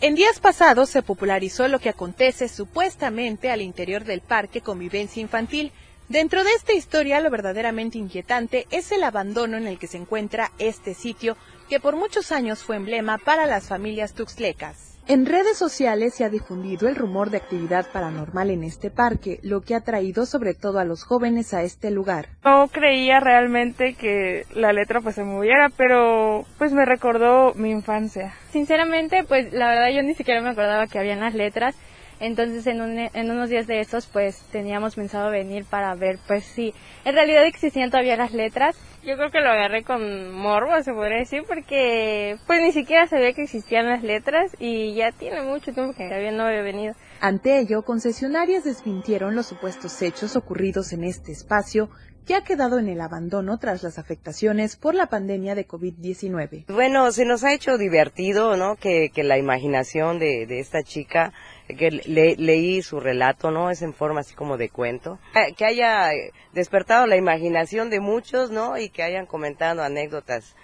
En 0.00 0.14
días 0.14 0.38
pasados 0.38 0.90
se 0.90 1.02
popularizó 1.02 1.66
lo 1.66 1.80
que 1.80 1.88
acontece 1.88 2.48
supuestamente 2.48 3.50
al 3.50 3.60
interior 3.60 4.04
del 4.04 4.20
parque 4.20 4.60
Convivencia 4.60 5.20
Infantil. 5.20 5.72
Dentro 6.08 6.44
de 6.44 6.52
esta 6.52 6.72
historia 6.72 7.20
lo 7.20 7.30
verdaderamente 7.30 7.98
inquietante 7.98 8.68
es 8.70 8.92
el 8.92 9.02
abandono 9.02 9.56
en 9.56 9.66
el 9.66 9.76
que 9.76 9.88
se 9.88 9.96
encuentra 9.96 10.52
este 10.60 10.94
sitio 10.94 11.36
que 11.68 11.80
por 11.80 11.96
muchos 11.96 12.30
años 12.30 12.62
fue 12.62 12.76
emblema 12.76 13.18
para 13.18 13.46
las 13.46 13.66
familias 13.66 14.14
tuxtlecas. 14.14 14.87
En 15.10 15.24
redes 15.24 15.56
sociales 15.56 16.12
se 16.12 16.26
ha 16.26 16.28
difundido 16.28 16.86
el 16.86 16.94
rumor 16.94 17.30
de 17.30 17.38
actividad 17.38 17.86
paranormal 17.90 18.50
en 18.50 18.62
este 18.62 18.90
parque, 18.90 19.40
lo 19.42 19.62
que 19.62 19.74
ha 19.74 19.80
traído 19.80 20.26
sobre 20.26 20.52
todo 20.52 20.80
a 20.80 20.84
los 20.84 21.02
jóvenes 21.02 21.54
a 21.54 21.62
este 21.62 21.90
lugar. 21.90 22.28
No 22.44 22.68
creía 22.68 23.18
realmente 23.18 23.94
que 23.94 24.44
la 24.54 24.74
letra 24.74 25.00
pues 25.00 25.14
se 25.14 25.24
moviera, 25.24 25.70
pero 25.74 26.44
pues 26.58 26.74
me 26.74 26.84
recordó 26.84 27.54
mi 27.54 27.70
infancia. 27.70 28.34
Sinceramente, 28.50 29.24
pues 29.24 29.50
la 29.54 29.68
verdad 29.68 29.88
yo 29.96 30.02
ni 30.02 30.12
siquiera 30.12 30.42
me 30.42 30.50
acordaba 30.50 30.86
que 30.86 30.98
habían 30.98 31.20
las 31.20 31.34
letras. 31.34 31.74
Entonces 32.20 32.66
en, 32.66 32.80
en 32.80 33.30
unos 33.30 33.48
días 33.48 33.66
de 33.66 33.80
estos 33.80 34.06
pues 34.06 34.42
teníamos 34.52 34.96
pensado 34.96 35.30
venir 35.30 35.64
para 35.64 35.94
ver 35.94 36.18
pues 36.26 36.44
si 36.44 36.74
en 37.04 37.14
realidad 37.14 37.46
existían 37.46 37.90
todavía 37.90 38.16
las 38.16 38.32
letras 38.32 38.76
yo 39.04 39.16
creo 39.16 39.30
que 39.30 39.40
lo 39.40 39.50
agarré 39.50 39.84
con 39.84 40.32
morbo, 40.32 40.82
se 40.82 40.92
podría 40.92 41.18
decir, 41.18 41.42
porque 41.46 42.36
pues 42.46 42.60
ni 42.60 42.72
siquiera 42.72 43.06
sabía 43.06 43.32
que 43.32 43.42
existían 43.42 43.86
las 43.86 44.02
letras 44.02 44.54
y 44.58 44.94
ya 44.94 45.12
tiene 45.12 45.42
mucho 45.42 45.72
tiempo 45.72 45.94
que 45.94 46.08
todavía 46.08 46.32
no 46.32 46.44
había 46.44 46.62
venido. 46.62 46.94
Ante 47.20 47.58
ello, 47.58 47.82
concesionarias 47.82 48.64
desmintieron 48.64 49.34
los 49.34 49.46
supuestos 49.46 50.02
hechos 50.02 50.36
ocurridos 50.36 50.92
en 50.92 51.04
este 51.04 51.32
espacio 51.32 51.88
que 52.26 52.34
ha 52.34 52.44
quedado 52.44 52.78
en 52.78 52.88
el 52.88 53.00
abandono 53.00 53.56
tras 53.56 53.82
las 53.82 53.98
afectaciones 53.98 54.76
por 54.76 54.94
la 54.94 55.06
pandemia 55.06 55.54
de 55.54 55.66
COVID-19. 55.66 56.66
Bueno, 56.68 57.10
se 57.10 57.24
nos 57.24 57.42
ha 57.42 57.54
hecho 57.54 57.78
divertido, 57.78 58.58
¿no? 58.58 58.76
Que, 58.76 59.08
que 59.14 59.24
la 59.24 59.38
imaginación 59.38 60.18
de, 60.18 60.44
de 60.46 60.60
esta 60.60 60.82
chica 60.82 61.32
que 61.76 61.90
leí 61.90 62.82
su 62.82 62.98
relato, 62.98 63.50
¿no? 63.50 63.70
Es 63.70 63.82
en 63.82 63.92
forma 63.92 64.20
así 64.20 64.34
como 64.34 64.56
de 64.56 64.70
cuento. 64.70 65.18
Eh, 65.34 65.54
que 65.54 65.66
haya 65.66 66.10
despertado 66.52 67.06
la 67.06 67.16
imaginación 67.16 67.90
de 67.90 68.00
muchos, 68.00 68.50
¿no? 68.50 68.78
Y 68.78 68.88
que 68.88 69.02
hayan 69.02 69.26
comentado 69.26 69.82
anécdotas 69.82 70.56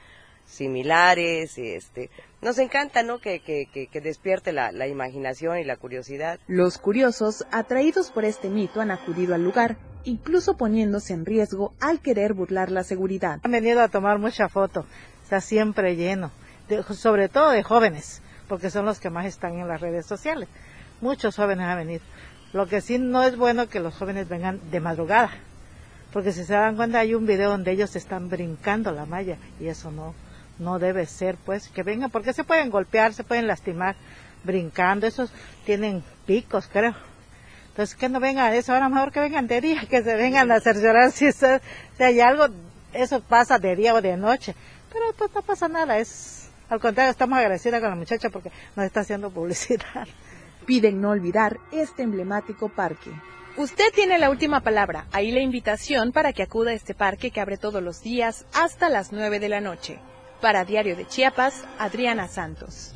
similares, 0.46 1.58
este, 1.58 2.10
nos 2.42 2.58
encanta, 2.58 3.02
¿no? 3.02 3.18
Que, 3.18 3.40
que, 3.40 3.66
que, 3.66 4.00
despierte 4.00 4.52
la, 4.52 4.72
la, 4.72 4.86
imaginación 4.86 5.58
y 5.58 5.64
la 5.64 5.76
curiosidad. 5.76 6.38
Los 6.46 6.78
curiosos, 6.78 7.46
atraídos 7.50 8.10
por 8.10 8.24
este 8.24 8.48
mito, 8.48 8.80
han 8.80 8.90
acudido 8.90 9.34
al 9.34 9.42
lugar, 9.42 9.76
incluso 10.04 10.56
poniéndose 10.56 11.14
en 11.14 11.24
riesgo 11.24 11.74
al 11.80 12.00
querer 12.00 12.34
burlar 12.34 12.70
la 12.70 12.84
seguridad. 12.84 13.40
Han 13.42 13.52
venido 13.52 13.80
a 13.80 13.88
tomar 13.88 14.18
mucha 14.18 14.48
foto, 14.48 14.86
está 15.22 15.40
siempre 15.40 15.96
lleno, 15.96 16.30
sobre 16.92 17.28
todo 17.28 17.50
de 17.50 17.62
jóvenes, 17.62 18.22
porque 18.48 18.70
son 18.70 18.84
los 18.84 19.00
que 19.00 19.10
más 19.10 19.26
están 19.26 19.58
en 19.58 19.68
las 19.68 19.80
redes 19.80 20.06
sociales 20.06 20.48
muchos 21.00 21.36
jóvenes 21.36 21.66
han 21.66 21.78
venido. 21.78 22.02
Lo 22.52 22.66
que 22.66 22.80
sí 22.80 22.98
no 22.98 23.24
es 23.24 23.36
bueno 23.36 23.68
que 23.68 23.80
los 23.80 23.94
jóvenes 23.94 24.28
vengan 24.28 24.60
de 24.70 24.80
madrugada, 24.80 25.30
porque 26.12 26.32
si 26.32 26.44
se 26.44 26.52
dan 26.52 26.76
cuenta 26.76 27.00
hay 27.00 27.14
un 27.14 27.26
video 27.26 27.50
donde 27.50 27.72
ellos 27.72 27.96
están 27.96 28.28
brincando 28.28 28.92
la 28.92 29.06
malla 29.06 29.36
y 29.58 29.66
eso 29.66 29.90
no, 29.90 30.14
no 30.60 30.78
debe 30.78 31.06
ser, 31.06 31.36
pues, 31.44 31.68
que 31.68 31.82
vengan, 31.82 32.10
porque 32.10 32.32
se 32.32 32.44
pueden 32.44 32.70
golpear, 32.70 33.12
se 33.12 33.24
pueden 33.24 33.48
lastimar 33.48 33.96
brincando, 34.44 35.06
esos 35.06 35.32
tienen 35.66 36.04
picos, 36.26 36.68
creo. 36.72 36.94
Entonces, 37.70 37.96
que 37.96 38.08
no 38.08 38.20
vengan 38.20 38.52
a 38.52 38.54
eso, 38.54 38.72
ahora 38.72 38.88
mejor 38.88 39.10
que 39.10 39.18
vengan 39.18 39.48
de 39.48 39.60
día, 39.60 39.86
que 39.90 40.02
se 40.04 40.14
vengan 40.14 40.52
a 40.52 40.60
cerciorar 40.60 41.10
si, 41.10 41.32
si 41.32 41.44
hay 41.98 42.20
algo, 42.20 42.46
eso 42.92 43.20
pasa 43.20 43.58
de 43.58 43.74
día 43.74 43.94
o 43.94 44.00
de 44.00 44.16
noche, 44.16 44.54
pero 44.92 45.12
pues 45.18 45.34
no 45.34 45.42
pasa 45.42 45.66
nada, 45.66 45.98
es, 45.98 46.50
al 46.68 46.78
contrario, 46.78 47.10
estamos 47.10 47.36
agradecidos 47.36 47.80
con 47.80 47.90
la 47.90 47.96
muchacha 47.96 48.30
porque 48.30 48.52
nos 48.76 48.86
está 48.86 49.00
haciendo 49.00 49.30
publicidad 49.30 50.06
piden 50.64 51.00
no 51.00 51.10
olvidar 51.10 51.58
este 51.72 52.02
emblemático 52.02 52.68
parque. 52.68 53.10
Usted 53.56 53.92
tiene 53.94 54.18
la 54.18 54.30
última 54.30 54.60
palabra. 54.60 55.06
Ahí 55.12 55.30
la 55.30 55.40
invitación 55.40 56.10
para 56.10 56.32
que 56.32 56.42
acuda 56.42 56.72
a 56.72 56.74
este 56.74 56.92
parque 56.92 57.30
que 57.30 57.40
abre 57.40 57.56
todos 57.56 57.82
los 57.82 58.02
días 58.02 58.46
hasta 58.52 58.88
las 58.88 59.12
9 59.12 59.38
de 59.38 59.48
la 59.48 59.60
noche. 59.60 60.00
Para 60.40 60.64
Diario 60.64 60.96
de 60.96 61.06
Chiapas, 61.06 61.64
Adriana 61.78 62.26
Santos. 62.26 62.94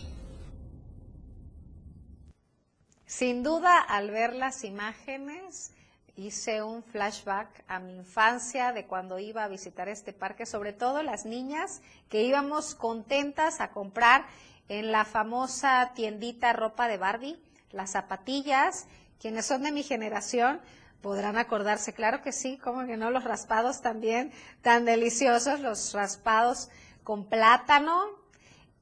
Sin 3.07 3.45
duda, 3.45 3.79
al 3.81 4.11
ver 4.11 4.35
las 4.35 4.65
imágenes, 4.65 5.73
hice 6.17 6.63
un 6.65 6.83
flashback 6.83 7.65
a 7.69 7.79
mi 7.79 7.95
infancia 7.95 8.73
de 8.73 8.85
cuando 8.85 9.21
iba 9.21 9.45
a 9.45 9.49
visitar 9.49 9.89
este 9.89 10.13
parque, 10.13 10.45
sobre 10.45 10.73
todo 10.73 11.05
las 11.05 11.25
niñas 11.25 11.81
que 12.09 12.25
íbamos 12.25 12.75
contentas 12.75 13.61
a 13.61 13.71
comprar 13.71 14.27
en 14.69 14.91
la 14.91 15.05
famosa 15.05 15.93
tiendita 15.95 16.53
ropa 16.53 16.89
de 16.89 16.99
Barbie 16.99 17.39
las 17.71 17.91
zapatillas, 17.91 18.87
quienes 19.21 19.47
son 19.47 19.63
de 19.63 19.73
mi 19.73 19.83
generación 19.83 20.61
podrán 21.01 21.37
acordarse, 21.39 21.93
claro 21.93 22.23
que 22.23 22.33
sí, 22.33 22.59
como 22.59 22.87
que 22.87 22.97
no, 22.97 23.11
los 23.11 23.25
raspados 23.25 23.81
también 23.81 24.33
tan 24.63 24.85
deliciosos, 24.85 25.61
los 25.61 25.93
raspados 25.93 26.71
con 27.05 27.29
plátano, 27.29 28.05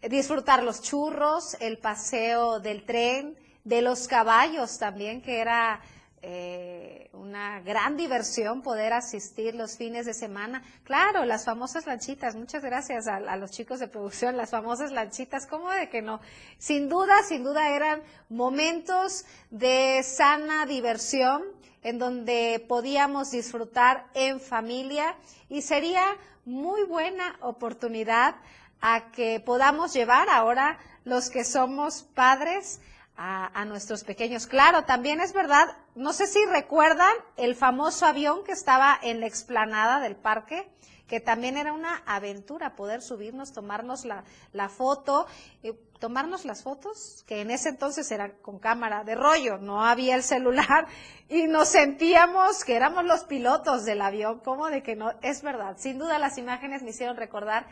disfrutar 0.02 0.62
los 0.62 0.82
churros, 0.82 1.56
el 1.60 1.78
paseo 1.78 2.60
del 2.60 2.84
tren, 2.84 3.38
de 3.64 3.82
los 3.82 4.08
caballos 4.08 4.78
también, 4.78 5.20
que 5.20 5.40
era 5.40 5.80
eh, 6.28 7.08
una 7.12 7.60
gran 7.60 7.96
diversión 7.96 8.60
poder 8.60 8.92
asistir 8.92 9.54
los 9.54 9.76
fines 9.76 10.06
de 10.06 10.12
semana. 10.12 10.60
Claro, 10.82 11.24
las 11.24 11.44
famosas 11.44 11.86
lanchitas, 11.86 12.34
muchas 12.34 12.64
gracias 12.64 13.06
a, 13.06 13.36
los 13.36 13.52
chicos 13.52 13.78
de 13.78 13.86
producción, 13.86 14.36
las 14.36 14.50
famosas 14.50 14.90
lanchitas, 14.90 15.46
¿cómo 15.46 15.70
de 15.70 15.88
que 15.88 16.02
no? 16.02 16.20
Sin 16.58 16.88
duda, 16.88 17.22
sin 17.22 17.44
duda 17.44 17.68
eran 17.68 18.02
momentos 18.28 19.24
de 19.50 20.02
sana 20.02 20.66
diversión 20.66 21.44
en 21.84 22.00
donde 22.00 22.64
podíamos 22.66 23.30
disfrutar 23.30 24.08
en 24.14 24.40
familia 24.40 25.14
y 25.48 25.62
sería 25.62 26.04
muy 26.44 26.82
buena 26.82 27.36
oportunidad 27.40 28.34
a 28.80 29.12
que 29.12 29.38
podamos 29.38 29.92
llevar 29.92 30.28
ahora 30.28 30.80
los 31.04 31.30
que 31.30 31.44
somos 31.44 32.02
padres 32.02 32.80
a, 33.16 33.64
nuestros 33.64 34.04
pequeños. 34.04 34.46
Claro, 34.46 34.84
también 34.84 35.20
es 35.20 35.32
verdad, 35.32 35.76
no 35.94 36.12
sé 36.12 36.26
si 36.26 36.44
recuerdan 36.46 37.12
el 37.36 37.54
famoso 37.54 38.06
avión 38.06 38.44
que 38.44 38.52
estaba 38.52 38.98
en 39.02 39.20
la 39.20 39.26
explanada 39.26 40.00
del 40.00 40.16
parque, 40.16 40.68
que 41.06 41.20
también 41.20 41.56
era 41.56 41.72
una 41.72 42.02
aventura 42.04 42.74
poder 42.74 43.00
subirnos, 43.00 43.52
tomarnos 43.52 44.04
la, 44.04 44.24
la 44.52 44.68
foto, 44.68 45.26
eh, 45.62 45.72
tomarnos 46.00 46.44
las 46.44 46.62
fotos, 46.62 47.24
que 47.26 47.40
en 47.40 47.50
ese 47.50 47.68
entonces 47.68 48.10
era 48.10 48.34
con 48.38 48.58
cámara 48.58 49.04
de 49.04 49.14
rollo, 49.14 49.58
no 49.58 49.84
había 49.84 50.16
el 50.16 50.22
celular, 50.22 50.86
y 51.28 51.46
nos 51.46 51.68
sentíamos 51.68 52.64
que 52.64 52.74
éramos 52.74 53.04
los 53.04 53.24
pilotos 53.24 53.84
del 53.84 54.02
avión, 54.02 54.40
como 54.40 54.68
de 54.68 54.82
que 54.82 54.96
no, 54.96 55.12
es 55.22 55.42
verdad, 55.42 55.76
sin 55.78 55.98
duda 55.98 56.18
las 56.18 56.38
imágenes 56.38 56.82
me 56.82 56.90
hicieron 56.90 57.16
recordar 57.16 57.66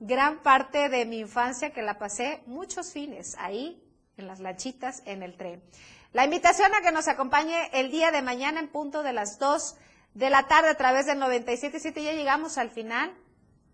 gran 0.00 0.42
parte 0.42 0.88
de 0.88 1.04
mi 1.04 1.18
infancia 1.18 1.70
que 1.70 1.82
la 1.82 1.98
pasé 1.98 2.42
muchos 2.46 2.92
fines 2.92 3.34
ahí 3.38 3.82
en 4.18 4.26
las 4.26 4.40
lanchitas, 4.40 5.02
en 5.06 5.22
el 5.22 5.36
tren. 5.36 5.62
La 6.12 6.24
invitación 6.24 6.74
a 6.74 6.80
que 6.80 6.92
nos 6.92 7.08
acompañe 7.08 7.70
el 7.72 7.90
día 7.90 8.10
de 8.10 8.22
mañana 8.22 8.60
en 8.60 8.68
punto 8.68 9.02
de 9.02 9.12
las 9.12 9.38
2 9.38 9.76
de 10.14 10.30
la 10.30 10.48
tarde 10.48 10.70
a 10.70 10.76
través 10.76 11.06
del 11.06 11.20
97.7. 11.20 12.02
Ya 12.02 12.12
llegamos 12.12 12.58
al 12.58 12.70
final. 12.70 13.12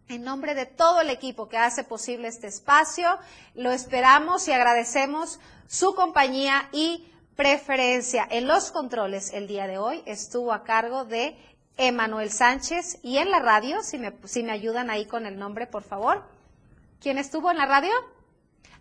En 0.08 0.22
nombre 0.22 0.54
de 0.54 0.66
todo 0.66 1.00
el 1.00 1.08
equipo 1.08 1.48
que 1.48 1.56
hace 1.56 1.82
posible 1.82 2.28
este 2.28 2.46
espacio, 2.46 3.18
lo 3.54 3.72
esperamos 3.72 4.46
y 4.48 4.52
agradecemos 4.52 5.40
su 5.66 5.94
compañía 5.94 6.68
y 6.72 7.10
preferencia. 7.36 8.26
En 8.30 8.46
los 8.46 8.70
controles 8.70 9.32
el 9.32 9.46
día 9.46 9.66
de 9.66 9.78
hoy 9.78 10.02
estuvo 10.04 10.52
a 10.52 10.62
cargo 10.62 11.06
de 11.06 11.38
Emanuel 11.78 12.30
Sánchez 12.30 12.98
y 13.02 13.16
en 13.16 13.30
la 13.30 13.38
radio, 13.38 13.82
si 13.82 13.96
me, 13.96 14.12
si 14.24 14.42
me 14.42 14.52
ayudan 14.52 14.90
ahí 14.90 15.06
con 15.06 15.24
el 15.24 15.38
nombre, 15.38 15.66
por 15.66 15.82
favor. 15.82 16.22
¿Quién 17.00 17.16
estuvo 17.16 17.50
en 17.50 17.56
la 17.56 17.66
radio? 17.66 17.92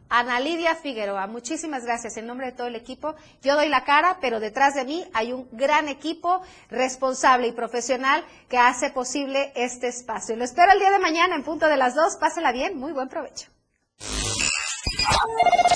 Ana 0.10 0.40
Lidia 0.40 0.76
Figueroa, 0.76 1.28
muchísimas 1.28 1.86
gracias 1.86 2.18
en 2.18 2.28
nombre 2.28 2.48
de 2.48 2.52
todo 2.52 2.68
el 2.68 2.76
equipo. 2.76 3.16
Yo 3.42 3.56
doy 3.56 3.70
la 3.70 3.84
cara, 3.84 4.18
pero 4.22 4.40
detrás 4.40 4.76
de 4.76 4.86
mí 4.86 5.06
hay 5.14 5.34
un 5.34 5.48
gran 5.52 5.88
equipo 5.88 6.42
responsable 6.70 7.48
y 7.48 7.52
profesional 7.52 8.24
que 8.48 8.58
hace 8.58 8.92
posible 8.92 9.52
este 9.56 9.88
espacio. 9.88 10.36
Lo 10.36 10.44
espero 10.44 10.72
el 10.72 10.80
día 10.80 10.92
de 10.92 11.00
mañana 11.00 11.36
en 11.36 11.44
punto 11.44 11.68
de 11.68 11.78
las 11.78 11.96
dos. 11.96 12.18
Pásela 12.18 12.52
bien, 12.52 12.78
muy 12.78 12.92
buen 12.92 13.10
provecho. 13.10 13.48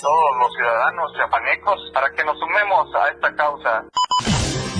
Todos 0.02 0.32
los 0.40 0.54
ciudadanos 0.56 1.12
chiapanecos 1.16 1.80
para 1.94 2.12
que 2.12 2.24
nos 2.24 2.38
sumemos 2.40 2.96
a 2.96 3.10
esta 3.10 3.36
causa. 3.36 3.86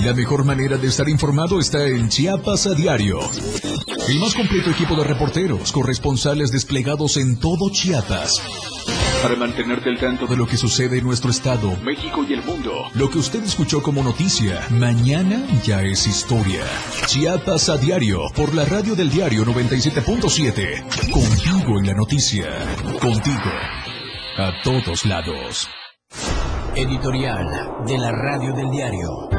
La 0.04 0.14
mejor 0.14 0.44
manera 0.44 0.76
de 0.76 0.86
estar 0.86 1.08
informado 1.08 1.58
está 1.58 1.84
en 1.84 2.08
Chiapas 2.08 2.68
a 2.68 2.74
diario. 2.74 3.18
El 4.08 4.20
más 4.20 4.34
completo 4.34 4.70
equipo 4.70 4.94
de 4.94 5.02
reporteros, 5.02 5.72
corresponsales 5.72 6.52
desplegados 6.52 7.16
en 7.16 7.40
todo 7.40 7.70
Chiapas. 7.70 8.77
Para 9.22 9.34
mantenerte 9.34 9.90
al 9.90 9.98
tanto 9.98 10.26
de 10.26 10.36
lo 10.36 10.46
que 10.46 10.56
sucede 10.56 10.98
en 10.98 11.04
nuestro 11.04 11.30
estado, 11.30 11.76
México 11.82 12.24
y 12.28 12.34
el 12.34 12.42
mundo. 12.44 12.88
Lo 12.94 13.10
que 13.10 13.18
usted 13.18 13.42
escuchó 13.42 13.82
como 13.82 14.02
noticia, 14.04 14.64
mañana 14.70 15.44
ya 15.64 15.82
es 15.82 16.06
historia. 16.06 16.64
Chiapas 17.06 17.68
a 17.68 17.76
diario, 17.76 18.20
por 18.36 18.54
la 18.54 18.64
radio 18.64 18.94
del 18.94 19.10
diario 19.10 19.44
97.7. 19.44 21.10
Contigo 21.10 21.78
en 21.80 21.86
la 21.86 21.94
noticia. 21.94 22.46
Contigo. 23.00 23.50
A 24.38 24.52
todos 24.62 25.04
lados. 25.04 25.68
Editorial 26.76 27.44
de 27.86 27.98
la 27.98 28.12
radio 28.12 28.52
del 28.52 28.70
diario. 28.70 29.37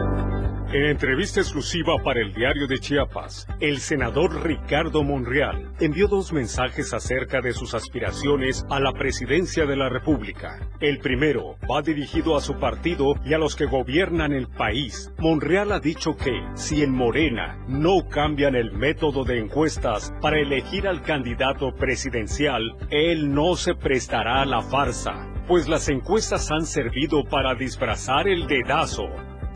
En 0.71 0.85
entrevista 0.85 1.39
exclusiva 1.39 1.95
para 2.03 2.21
el 2.21 2.31
diario 2.31 2.67
de 2.67 2.77
Chiapas, 2.77 3.47
el 3.59 3.79
senador 3.79 4.45
Ricardo 4.45 5.03
Monreal 5.03 5.71
envió 5.79 6.07
dos 6.07 6.31
mensajes 6.31 6.93
acerca 6.93 7.41
de 7.41 7.53
sus 7.53 7.73
aspiraciones 7.73 8.67
a 8.69 8.79
la 8.79 8.93
presidencia 8.93 9.65
de 9.65 9.75
la 9.75 9.89
República. 9.89 10.59
El 10.79 10.99
primero 10.99 11.55
va 11.67 11.81
dirigido 11.81 12.37
a 12.37 12.41
su 12.41 12.59
partido 12.59 13.15
y 13.25 13.33
a 13.33 13.39
los 13.39 13.55
que 13.55 13.65
gobiernan 13.65 14.31
el 14.31 14.47
país. 14.47 15.11
Monreal 15.17 15.71
ha 15.71 15.79
dicho 15.79 16.15
que 16.15 16.39
si 16.53 16.83
en 16.83 16.91
Morena 16.91 17.57
no 17.67 18.07
cambian 18.07 18.53
el 18.53 18.71
método 18.71 19.23
de 19.23 19.39
encuestas 19.39 20.13
para 20.21 20.39
elegir 20.39 20.87
al 20.87 21.01
candidato 21.01 21.73
presidencial, 21.73 22.77
él 22.91 23.33
no 23.33 23.55
se 23.55 23.73
prestará 23.73 24.43
a 24.43 24.45
la 24.45 24.61
farsa, 24.61 25.33
pues 25.47 25.67
las 25.67 25.89
encuestas 25.89 26.51
han 26.51 26.67
servido 26.67 27.23
para 27.23 27.55
disfrazar 27.55 28.27
el 28.27 28.45
dedazo 28.45 29.07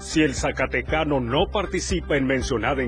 si 0.04 0.22
el 0.22 0.36
Zacatecano 0.36 1.20
no 1.20 1.48
participa 1.52 2.18
en 2.18 2.26
mencionada 2.26 2.82